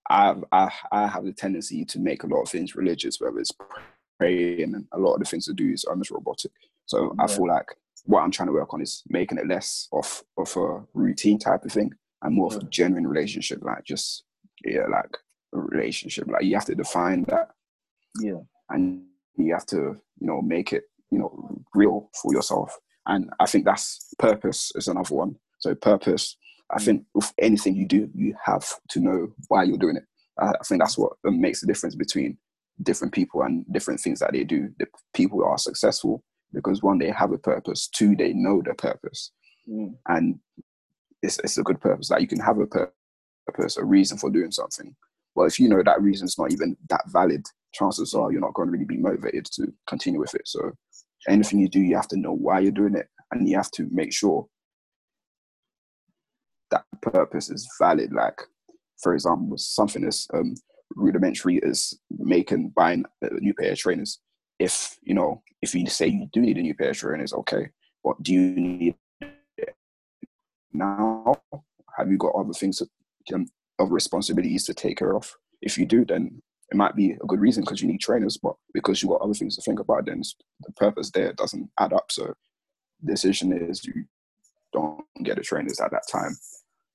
I, 0.08 0.34
I 0.52 0.70
I 0.92 1.06
have 1.06 1.24
the 1.24 1.32
tendency 1.32 1.84
to 1.86 1.98
make 1.98 2.22
a 2.22 2.26
lot 2.26 2.42
of 2.42 2.48
things 2.48 2.76
religious, 2.76 3.20
whether 3.20 3.38
it's 3.38 3.52
praying 4.18 4.74
and 4.74 4.86
a 4.92 4.98
lot 4.98 5.14
of 5.14 5.20
the 5.20 5.26
things 5.26 5.46
to 5.46 5.54
do 5.54 5.70
is 5.70 5.84
almost 5.84 6.10
robotic. 6.10 6.52
So 6.86 7.14
yeah. 7.16 7.24
I 7.24 7.26
feel 7.26 7.48
like 7.48 7.66
what 8.04 8.22
I'm 8.22 8.30
trying 8.30 8.48
to 8.48 8.52
work 8.52 8.72
on 8.72 8.82
is 8.82 9.02
making 9.08 9.38
it 9.38 9.48
less 9.48 9.88
of 9.92 10.22
of 10.36 10.56
a 10.56 10.82
routine 10.94 11.38
type 11.38 11.64
of 11.64 11.72
thing 11.72 11.92
and 12.22 12.34
more 12.34 12.54
of 12.54 12.62
a 12.62 12.66
genuine 12.66 13.06
relationship, 13.06 13.62
like 13.62 13.84
just 13.84 14.24
yeah, 14.64 14.86
like 14.90 15.10
a 15.54 15.58
relationship. 15.58 16.28
Like 16.28 16.44
you 16.44 16.54
have 16.54 16.66
to 16.66 16.74
define 16.74 17.24
that. 17.24 17.48
Yeah. 18.20 18.40
And 18.68 19.04
you 19.36 19.52
have 19.52 19.66
to, 19.66 19.76
you 19.76 20.26
know, 20.26 20.42
make 20.42 20.72
it, 20.72 20.84
you 21.10 21.18
know, 21.18 21.62
real 21.74 22.10
for 22.20 22.32
yourself. 22.32 22.76
And 23.06 23.30
I 23.40 23.46
think 23.46 23.64
that's 23.64 24.12
purpose 24.18 24.72
is 24.74 24.88
another 24.88 25.14
one. 25.14 25.36
So 25.58 25.74
purpose 25.74 26.36
I 26.70 26.78
mm. 26.78 26.84
think 26.84 27.04
with 27.14 27.32
anything 27.38 27.74
you 27.74 27.86
do, 27.86 28.08
you 28.14 28.34
have 28.44 28.66
to 28.90 29.00
know 29.00 29.28
why 29.48 29.64
you're 29.64 29.78
doing 29.78 29.96
it. 29.96 30.04
I, 30.38 30.52
think 30.64 30.80
that's 30.80 30.96
what 30.96 31.12
makes 31.24 31.60
the 31.60 31.66
difference 31.66 31.94
between 31.94 32.38
different 32.82 33.12
people 33.12 33.42
and 33.42 33.64
different 33.72 34.00
things 34.00 34.20
that 34.20 34.32
they 34.32 34.44
do. 34.44 34.70
The 34.78 34.86
people 35.12 35.44
are 35.44 35.58
successful 35.58 36.22
because 36.52 36.82
one, 36.82 36.98
they 36.98 37.10
have 37.10 37.32
a 37.32 37.38
purpose. 37.38 37.88
Two, 37.88 38.16
they 38.16 38.32
know 38.32 38.62
their 38.62 38.74
purpose, 38.74 39.32
mm. 39.68 39.94
and 40.08 40.38
it's 41.22 41.38
it's 41.40 41.58
a 41.58 41.62
good 41.62 41.80
purpose. 41.80 42.08
That 42.08 42.16
like 42.16 42.22
you 42.22 42.28
can 42.28 42.40
have 42.40 42.58
a 42.58 42.66
purpose, 42.66 43.76
a 43.76 43.84
reason 43.84 44.18
for 44.18 44.30
doing 44.30 44.50
something. 44.50 44.94
Well, 45.34 45.46
if 45.46 45.58
you 45.58 45.68
know 45.68 45.82
that 45.82 46.02
reason 46.02 46.26
is 46.26 46.38
not 46.38 46.52
even 46.52 46.76
that 46.88 47.04
valid, 47.08 47.46
chances 47.72 48.14
are 48.14 48.32
you're 48.32 48.40
not 48.40 48.54
going 48.54 48.68
to 48.68 48.72
really 48.72 48.84
be 48.84 48.96
motivated 48.96 49.46
to 49.52 49.72
continue 49.86 50.20
with 50.20 50.34
it. 50.34 50.46
So 50.46 50.72
anything 51.28 51.60
you 51.60 51.68
do, 51.68 51.80
you 51.80 51.94
have 51.96 52.08
to 52.08 52.18
know 52.18 52.32
why 52.32 52.60
you're 52.60 52.72
doing 52.72 52.94
it, 52.96 53.08
and 53.30 53.48
you 53.48 53.56
have 53.56 53.70
to 53.72 53.88
make 53.90 54.12
sure 54.12 54.46
that 56.70 56.84
purpose 57.02 57.50
is 57.50 57.68
valid. 57.80 58.12
Like, 58.12 58.40
for 59.02 59.14
example, 59.14 59.56
something 59.56 60.04
as 60.04 60.26
um, 60.34 60.54
rudimentary 60.96 61.62
as 61.62 61.94
making 62.18 62.72
buying 62.76 63.04
a 63.22 63.34
new 63.40 63.54
pair 63.54 63.72
of 63.72 63.78
trainers. 63.78 64.20
If 64.60 64.98
you 65.02 65.14
know, 65.14 65.42
if 65.62 65.74
you 65.74 65.86
say 65.86 66.06
you 66.06 66.28
do 66.32 66.40
need 66.40 66.58
a 66.58 66.62
new 66.62 66.74
pair 66.74 66.90
of 66.90 66.96
trainers, 66.96 67.32
okay, 67.32 67.70
what 68.02 68.22
do 68.22 68.32
you 68.32 68.40
need 68.40 68.94
now? 70.72 71.40
Have 71.96 72.10
you 72.10 72.18
got 72.18 72.34
other 72.34 72.52
things 72.52 72.78
to, 72.78 72.88
um, 73.34 73.46
other 73.78 73.90
responsibilities 73.90 74.64
to 74.66 74.74
take 74.74 74.98
care 74.98 75.16
of? 75.16 75.34
If 75.60 75.76
you 75.76 75.86
do, 75.86 76.04
then 76.04 76.40
it 76.70 76.76
might 76.76 76.94
be 76.94 77.12
a 77.12 77.26
good 77.26 77.40
reason 77.40 77.64
because 77.64 77.82
you 77.82 77.88
need 77.88 78.00
trainers, 78.00 78.36
but 78.36 78.54
because 78.72 79.02
you 79.02 79.08
got 79.08 79.22
other 79.22 79.34
things 79.34 79.56
to 79.56 79.62
think 79.62 79.80
about, 79.80 80.06
then 80.06 80.22
the 80.60 80.72
purpose 80.72 81.10
there 81.10 81.32
doesn't 81.32 81.68
add 81.78 81.92
up. 81.92 82.12
So, 82.12 82.34
the 83.02 83.12
decision 83.12 83.52
is 83.52 83.84
you 83.84 84.04
don't 84.72 85.04
get 85.24 85.36
the 85.36 85.42
trainers 85.42 85.80
at 85.80 85.90
that 85.90 86.04
time. 86.10 86.36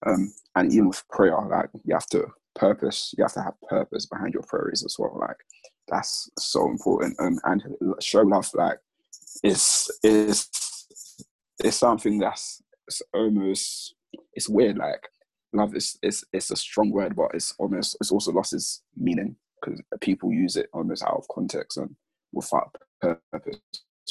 Um, 0.05 0.33
and 0.55 0.71
even 0.71 0.89
with 0.89 1.03
prayer, 1.09 1.37
like 1.49 1.69
you 1.83 1.93
have 1.93 2.07
to 2.07 2.27
purpose, 2.55 3.13
you 3.17 3.23
have 3.23 3.33
to 3.33 3.41
have 3.41 3.59
purpose 3.67 4.05
behind 4.05 4.33
your 4.33 4.43
prayers 4.43 4.83
as 4.85 4.95
well. 4.97 5.17
Like 5.19 5.37
that's 5.87 6.29
so 6.39 6.69
important. 6.69 7.19
Um, 7.19 7.39
and 7.45 7.63
show 8.01 8.21
love, 8.21 8.49
like 8.53 8.79
is 9.43 9.89
is 10.03 10.49
is 11.63 11.75
something 11.75 12.19
that's 12.19 12.61
it's 12.87 13.01
almost 13.13 13.95
it's 14.33 14.49
weird. 14.49 14.77
Like 14.77 15.07
love 15.53 15.75
is 15.75 15.97
is 16.01 16.23
it's 16.33 16.51
a 16.51 16.55
strong 16.55 16.91
word, 16.91 17.15
but 17.15 17.31
it's 17.33 17.53
almost 17.57 17.97
it's 17.99 18.11
also 18.11 18.31
lost 18.31 18.53
its 18.53 18.83
meaning 18.95 19.35
because 19.61 19.81
people 20.01 20.31
use 20.31 20.55
it 20.55 20.69
almost 20.73 21.03
out 21.03 21.17
of 21.17 21.27
context 21.33 21.77
and 21.77 21.95
without 22.31 22.75
purpose 23.01 23.59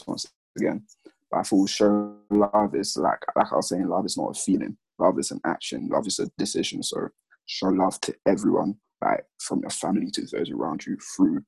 once 0.06 0.26
again. 0.56 0.84
But 1.30 1.38
I 1.38 1.42
feel 1.42 1.66
show 1.66 2.16
love 2.30 2.74
is 2.74 2.96
like 2.96 3.20
like 3.36 3.52
I 3.52 3.56
was 3.56 3.68
saying, 3.68 3.88
love 3.88 4.06
is 4.06 4.16
not 4.16 4.36
a 4.36 4.40
feeling 4.40 4.76
love 4.98 5.18
is 5.18 5.30
an 5.30 5.40
action, 5.44 5.88
love 5.88 6.06
is 6.06 6.18
a 6.18 6.30
decision. 6.38 6.82
So 6.82 7.08
show 7.46 7.68
love 7.68 8.00
to 8.02 8.14
everyone, 8.26 8.76
like 9.02 9.24
from 9.38 9.60
your 9.60 9.70
family 9.70 10.10
to 10.12 10.22
those 10.22 10.50
around 10.50 10.86
you 10.86 10.96
through 11.16 11.42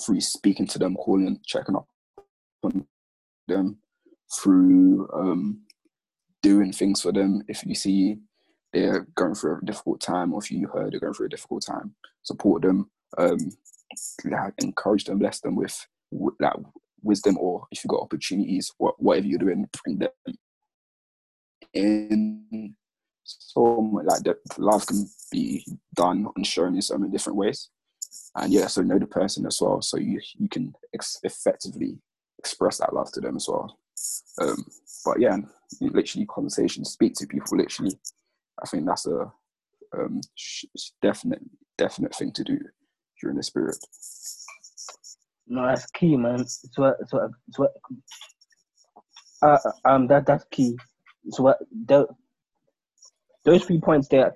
through 0.00 0.20
speaking 0.20 0.66
to 0.68 0.78
them, 0.78 0.96
calling, 0.96 1.40
checking 1.44 1.76
up 1.76 1.86
on 2.62 2.86
them, 3.48 3.78
through 4.32 5.08
um, 5.12 5.62
doing 6.42 6.72
things 6.72 7.02
for 7.02 7.12
them. 7.12 7.42
If 7.48 7.64
you 7.64 7.74
see 7.74 8.16
they're 8.72 9.06
going 9.14 9.34
through 9.34 9.58
a 9.58 9.64
difficult 9.64 10.00
time, 10.00 10.32
or 10.32 10.42
if 10.42 10.50
you 10.50 10.66
heard 10.66 10.92
they're 10.92 11.00
going 11.00 11.14
through 11.14 11.26
a 11.26 11.30
difficult 11.30 11.64
time, 11.64 11.94
support 12.22 12.62
them. 12.62 12.90
um, 13.18 13.38
encourage 14.58 15.04
them, 15.04 15.18
bless 15.18 15.40
them 15.40 15.56
with 15.56 15.86
that 16.40 16.56
wisdom, 17.02 17.36
or 17.38 17.66
if 17.70 17.84
you've 17.84 17.90
got 17.90 18.02
opportunities, 18.02 18.72
whatever 18.78 19.26
you're 19.26 19.38
doing, 19.38 19.68
bring 19.84 19.98
them 19.98 20.10
in. 21.72 22.74
So 23.24 23.62
like 24.04 24.22
that, 24.24 24.36
love 24.58 24.86
can 24.86 25.06
be 25.30 25.66
done 25.94 26.26
and 26.36 26.46
shown 26.46 26.74
in 26.74 26.82
so 26.82 26.98
many 26.98 27.10
different 27.10 27.38
ways, 27.38 27.70
and 28.36 28.52
yeah, 28.52 28.66
so 28.66 28.82
know 28.82 28.98
the 28.98 29.06
person 29.06 29.46
as 29.46 29.58
well, 29.60 29.80
so 29.82 29.96
you 29.96 30.20
you 30.38 30.48
can 30.48 30.74
ex- 30.94 31.20
effectively 31.22 31.98
express 32.38 32.78
that 32.78 32.94
love 32.94 33.10
to 33.12 33.20
them 33.20 33.36
as 33.36 33.48
well. 33.48 33.78
Um, 34.40 34.64
but 35.04 35.20
yeah, 35.20 35.36
literally 35.80 36.26
conversation, 36.26 36.84
speak 36.84 37.14
to 37.14 37.26
people. 37.26 37.56
Literally, 37.56 37.96
I 38.62 38.66
think 38.66 38.86
that's 38.86 39.06
a 39.06 39.32
um, 39.96 40.20
definite 41.02 41.42
definite 41.78 42.14
thing 42.14 42.32
to 42.32 42.44
do 42.44 42.58
during 43.20 43.36
this 43.36 43.50
period. 43.50 43.76
No, 45.46 45.66
that's 45.66 45.86
key, 45.90 46.16
man. 46.16 46.40
It's 46.40 46.68
what 46.76 46.96
it's 47.00 47.12
what 47.12 47.30
it's 47.48 47.58
what. 47.58 47.72
Uh, 49.42 49.58
um, 49.84 50.06
that 50.06 50.26
that's 50.26 50.44
key. 50.50 50.76
So 51.30 51.42
what 51.42 51.58
the, 51.86 52.06
those 53.44 53.64
three 53.64 53.80
points 53.80 54.08
there 54.08 54.34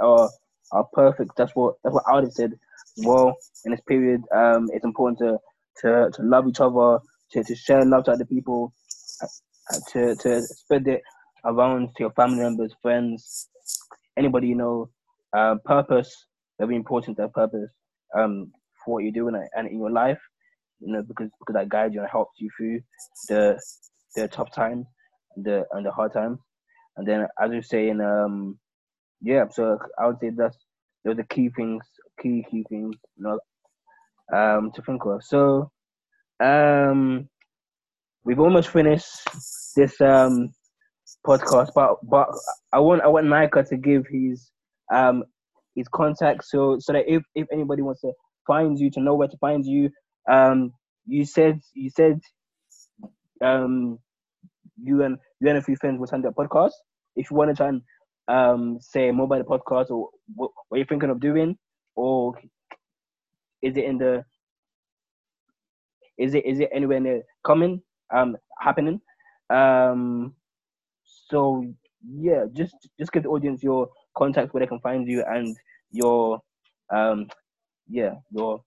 are 0.00 0.30
are 0.72 0.88
perfect. 0.92 1.32
That's 1.36 1.52
what 1.54 1.74
that's 1.82 1.94
what 1.94 2.04
I 2.08 2.14
would 2.14 2.24
have 2.24 2.32
said. 2.32 2.58
Well, 2.98 3.36
in 3.64 3.72
this 3.72 3.80
period, 3.88 4.22
um, 4.34 4.68
it's 4.72 4.84
important 4.84 5.18
to 5.18 5.38
to 5.82 6.10
to 6.14 6.22
love 6.22 6.46
each 6.48 6.60
other, 6.60 6.98
to 7.32 7.42
to 7.42 7.54
share 7.54 7.84
love 7.84 8.04
to 8.04 8.12
other 8.12 8.24
people, 8.24 8.72
uh, 9.22 9.78
to 9.92 10.14
to 10.16 10.42
spread 10.42 10.86
it 10.86 11.02
around 11.44 11.88
to 11.96 12.02
your 12.04 12.12
family 12.12 12.38
members, 12.40 12.72
friends, 12.82 13.48
anybody 14.16 14.48
you 14.48 14.54
know. 14.56 14.90
Uh, 15.36 15.56
purpose 15.64 16.26
very 16.60 16.76
important. 16.76 17.16
That 17.16 17.32
purpose 17.32 17.70
um 18.16 18.52
for 18.84 18.94
what 18.94 19.02
you're 19.02 19.12
doing 19.12 19.34
and 19.56 19.68
in 19.68 19.78
your 19.78 19.90
life, 19.90 20.20
you 20.80 20.92
know, 20.92 21.02
because 21.02 21.30
because 21.40 21.54
that 21.54 21.68
guides 21.68 21.94
you 21.94 22.00
and 22.00 22.08
helps 22.10 22.40
you 22.40 22.48
through 22.56 22.80
the 23.28 23.60
the 24.14 24.28
tough 24.28 24.52
times, 24.52 24.86
the 25.36 25.64
and 25.72 25.84
the 25.84 25.90
hard 25.90 26.12
times. 26.12 26.38
And 26.96 27.08
then 27.08 27.26
as 27.42 27.50
you're 27.50 27.62
saying, 27.62 28.00
um, 28.00 28.58
yeah. 29.20 29.46
So 29.50 29.78
I 29.98 30.06
would 30.06 30.18
say 30.20 30.30
that's 30.36 30.56
those 31.04 31.12
are 31.12 31.16
the 31.16 31.24
key 31.24 31.50
things, 31.56 31.84
key 32.20 32.44
key 32.50 32.64
things, 32.68 32.96
know, 33.16 33.38
um, 34.36 34.70
to 34.74 34.82
think 34.82 35.04
of. 35.04 35.22
So, 35.22 35.70
um, 36.42 37.28
we've 38.24 38.40
almost 38.40 38.70
finished 38.70 39.06
this 39.76 40.00
um 40.00 40.50
podcast, 41.26 41.70
but 41.74 41.96
but 42.02 42.28
I 42.72 42.80
want 42.80 43.02
I 43.02 43.08
want 43.08 43.26
Nyekiah 43.26 43.68
to 43.68 43.76
give 43.76 44.06
his 44.06 44.50
um 44.92 45.24
his 45.74 45.88
contact 45.88 46.44
so 46.44 46.78
so 46.78 46.92
that 46.92 47.04
if 47.06 47.22
if 47.34 47.46
anybody 47.52 47.82
wants 47.82 48.00
to 48.02 48.12
find 48.46 48.78
you 48.78 48.90
to 48.90 49.00
know 49.00 49.14
where 49.14 49.28
to 49.28 49.36
find 49.38 49.64
you 49.64 49.90
um 50.30 50.72
you 51.06 51.24
said 51.24 51.60
you 51.74 51.90
said 51.90 52.20
um 53.42 53.98
you 54.82 55.02
and 55.02 55.18
you 55.40 55.48
and 55.48 55.58
a 55.58 55.62
few 55.62 55.76
friends 55.76 55.98
will 55.98 56.06
send 56.06 56.24
a 56.24 56.30
podcast 56.30 56.72
if 57.16 57.30
you 57.30 57.36
want 57.36 57.50
to 57.50 57.54
try 57.56 57.68
and 57.68 57.82
um 58.28 58.78
say 58.80 59.10
the 59.10 59.44
podcast 59.48 59.90
or 59.90 60.08
what, 60.34 60.50
what 60.68 60.78
you're 60.78 60.86
thinking 60.86 61.10
of 61.10 61.20
doing 61.20 61.56
or 61.96 62.34
is 63.62 63.76
it 63.76 63.84
in 63.84 63.98
the 63.98 64.24
is 66.18 66.34
it 66.34 66.44
is 66.46 66.60
it 66.60 66.70
anywhere 66.72 67.00
near 67.00 67.22
coming 67.44 67.82
um 68.14 68.36
happening? 68.60 69.00
Um 69.50 70.34
so 71.04 71.64
yeah 72.06 72.44
just 72.52 72.74
just 72.98 73.12
give 73.12 73.22
the 73.22 73.28
audience 73.28 73.62
your 73.62 73.88
contact 74.16 74.52
where 74.52 74.60
they 74.60 74.66
can 74.66 74.80
find 74.80 75.08
you 75.08 75.24
and 75.26 75.56
your 75.90 76.40
um 76.94 77.28
yeah 77.88 78.14
your 78.30 78.62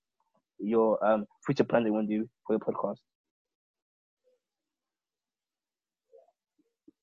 your 0.60 1.04
um 1.06 1.26
future 1.46 1.64
plans 1.64 1.86
you 1.86 1.94
want 1.94 2.10
to 2.10 2.18
do 2.18 2.30
for 2.46 2.54
your 2.54 2.60
podcast. 2.60 2.98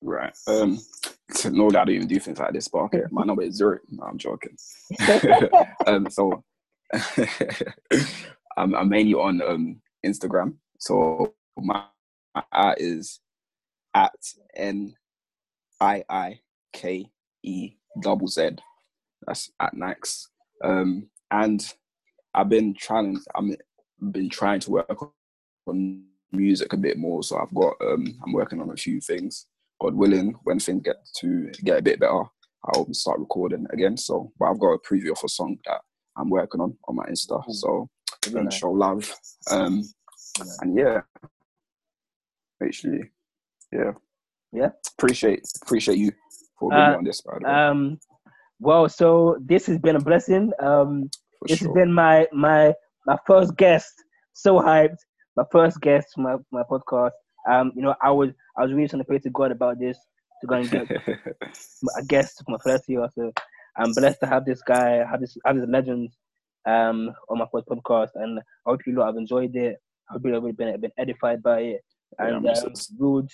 Right. 0.01 0.33
Um 0.47 0.79
that 1.27 1.81
I 1.81 1.85
don't 1.85 1.89
even 1.89 2.07
do 2.07 2.19
things 2.19 2.39
like 2.39 2.53
this, 2.53 2.67
but 2.67 2.79
okay, 2.83 3.01
my 3.11 3.23
number 3.23 3.43
is 3.43 3.55
zero. 3.55 3.79
No, 3.89 4.03
I'm 4.03 4.17
joking. 4.17 4.55
um, 5.87 6.07
so 6.09 6.43
I'm, 8.57 8.75
I'm, 8.75 8.89
mainly 8.89 9.13
on 9.13 9.41
um, 9.41 9.81
Instagram. 10.05 10.55
So 10.79 11.33
my, 11.57 11.83
my 12.35 12.43
at 12.53 12.79
is 12.79 13.19
at 13.93 14.13
n 14.55 14.93
i 15.81 16.03
i 16.09 16.39
k 16.73 17.09
e 17.43 17.71
double 18.01 18.27
z. 18.27 18.51
That's 19.25 19.51
at 19.59 19.73
Nix. 19.73 20.29
Um, 20.63 21.09
and 21.31 21.65
I've 22.33 22.49
been 22.49 22.73
trying. 22.75 23.19
I'm 23.33 23.55
been 24.11 24.29
trying 24.29 24.59
to 24.61 24.71
work 24.71 25.11
on 25.65 26.03
music 26.31 26.73
a 26.73 26.77
bit 26.77 26.97
more. 26.97 27.23
So 27.23 27.37
I've 27.37 27.53
got. 27.53 27.73
Um, 27.81 28.19
I'm 28.23 28.33
working 28.33 28.61
on 28.61 28.69
a 28.69 28.75
few 28.75 29.01
things. 29.01 29.47
God 29.81 29.95
willing, 29.95 30.35
when 30.43 30.59
things 30.59 30.83
get 30.83 30.97
to 31.17 31.51
get 31.63 31.79
a 31.79 31.81
bit 31.81 31.99
better, 31.99 32.23
I'll 32.65 32.87
start 32.93 33.19
recording 33.19 33.65
again. 33.71 33.97
So, 33.97 34.31
but 34.39 34.45
I've 34.47 34.59
got 34.59 34.73
a 34.73 34.79
preview 34.79 35.11
of 35.11 35.19
a 35.23 35.29
song 35.29 35.57
that 35.65 35.81
I'm 36.17 36.29
working 36.29 36.61
on 36.61 36.77
on 36.87 36.95
my 36.95 37.05
Insta. 37.05 37.43
So, 37.49 37.89
um, 38.35 38.49
show 38.49 38.71
love. 38.71 39.11
Um, 39.51 39.83
and 40.61 40.77
yeah, 40.77 41.01
actually, 42.63 43.11
yeah, 43.71 43.91
yeah. 44.51 44.69
Appreciate 44.97 45.43
appreciate 45.63 45.97
you 45.97 46.11
for 46.59 46.69
being 46.69 46.81
uh, 46.81 46.95
on 46.97 47.03
this. 47.03 47.21
By 47.21 47.37
the 47.39 47.45
way. 47.45 47.51
Um, 47.51 47.99
well, 48.59 48.89
so 48.89 49.37
this 49.41 49.65
has 49.67 49.77
been 49.79 49.95
a 49.95 50.01
blessing. 50.01 50.51
Um, 50.59 51.09
for 51.39 51.47
this 51.47 51.59
sure. 51.59 51.67
has 51.67 51.75
been 51.75 51.93
my 51.93 52.27
my 52.33 52.73
my 53.05 53.17
first 53.27 53.55
guest. 53.57 53.93
So 54.33 54.59
hyped. 54.59 54.97
My 55.37 55.43
first 55.51 55.81
guest, 55.81 56.07
my 56.17 56.37
my 56.51 56.63
podcast. 56.63 57.11
Um, 57.47 57.71
you 57.75 57.81
know, 57.81 57.95
I 58.01 58.11
was 58.11 58.31
I 58.57 58.63
was 58.63 58.73
really 58.73 58.87
trying 58.87 59.01
to 59.01 59.07
pray 59.07 59.19
to 59.19 59.29
God 59.29 59.51
about 59.51 59.79
this 59.79 59.97
to 60.41 60.47
go 60.47 60.55
and 60.55 60.69
get 60.69 60.87
a 61.97 62.03
guest 62.07 62.43
for 62.45 62.51
my 62.51 62.57
first 62.63 62.87
year. 62.89 63.07
So 63.15 63.31
I'm 63.77 63.93
blessed 63.93 64.19
to 64.21 64.27
have 64.27 64.45
this 64.45 64.61
guy, 64.61 65.05
have 65.09 65.21
this 65.21 65.37
have 65.45 65.55
this 65.55 65.67
legend 65.69 66.09
um 66.65 67.11
on 67.29 67.37
my 67.37 67.45
first 67.51 67.67
podcast, 67.67 68.09
and 68.15 68.39
I 68.39 68.69
hope 68.69 68.81
you 68.85 68.95
lot 68.95 69.07
have 69.07 69.17
enjoyed 69.17 69.55
it. 69.55 69.77
I 70.09 70.13
hope 70.13 70.21
you 70.25 70.33
have 70.33 70.57
been 70.57 70.79
been 70.81 70.91
edified 70.97 71.43
by 71.43 71.59
it, 71.59 71.83
and 72.19 72.45
yeah, 72.45 72.51
um, 72.51 72.73
would 72.97 73.29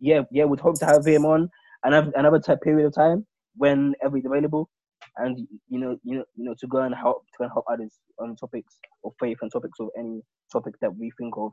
yeah 0.00 0.22
yeah 0.30 0.44
would 0.44 0.60
hope 0.60 0.78
to 0.80 0.86
have 0.86 1.06
him 1.06 1.24
on 1.24 1.48
another 1.84 2.12
another 2.16 2.40
type 2.40 2.60
period 2.62 2.86
of 2.86 2.94
time 2.94 3.26
whenever 3.56 4.16
he's 4.16 4.26
available, 4.26 4.68
and 5.16 5.38
you 5.68 5.78
know 5.78 5.96
you 6.04 6.18
know 6.18 6.24
you 6.36 6.44
know 6.44 6.54
to 6.58 6.66
go 6.66 6.78
and 6.78 6.94
help 6.94 7.24
to 7.26 7.38
go 7.38 7.44
and 7.44 7.52
help 7.52 7.64
others 7.70 7.94
on 8.18 8.36
topics 8.36 8.78
of 9.04 9.12
faith 9.20 9.38
and 9.42 9.52
topics 9.52 9.78
of 9.80 9.88
any 9.98 10.22
topic 10.52 10.74
that 10.80 10.94
we 10.96 11.10
think 11.18 11.34
of 11.36 11.52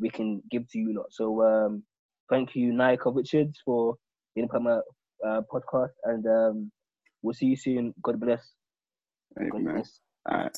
we 0.00 0.10
can 0.10 0.42
give 0.50 0.68
to 0.70 0.78
you 0.78 0.94
lot. 0.96 1.06
So 1.10 1.42
um, 1.42 1.82
thank 2.30 2.54
you, 2.54 2.72
Nyekiah 2.72 3.14
Richards, 3.14 3.60
for 3.64 3.96
being 4.34 4.48
part 4.48 4.62
of 4.62 4.64
my 4.64 5.28
uh, 5.28 5.40
podcast, 5.52 5.92
and 6.04 6.26
um, 6.26 6.72
we'll 7.22 7.34
see 7.34 7.46
you 7.46 7.56
soon. 7.56 7.94
God 8.02 8.20
bless. 8.20 8.52
God 9.50 9.64
bless. 9.64 10.00
All 10.30 10.38
right. 10.38 10.56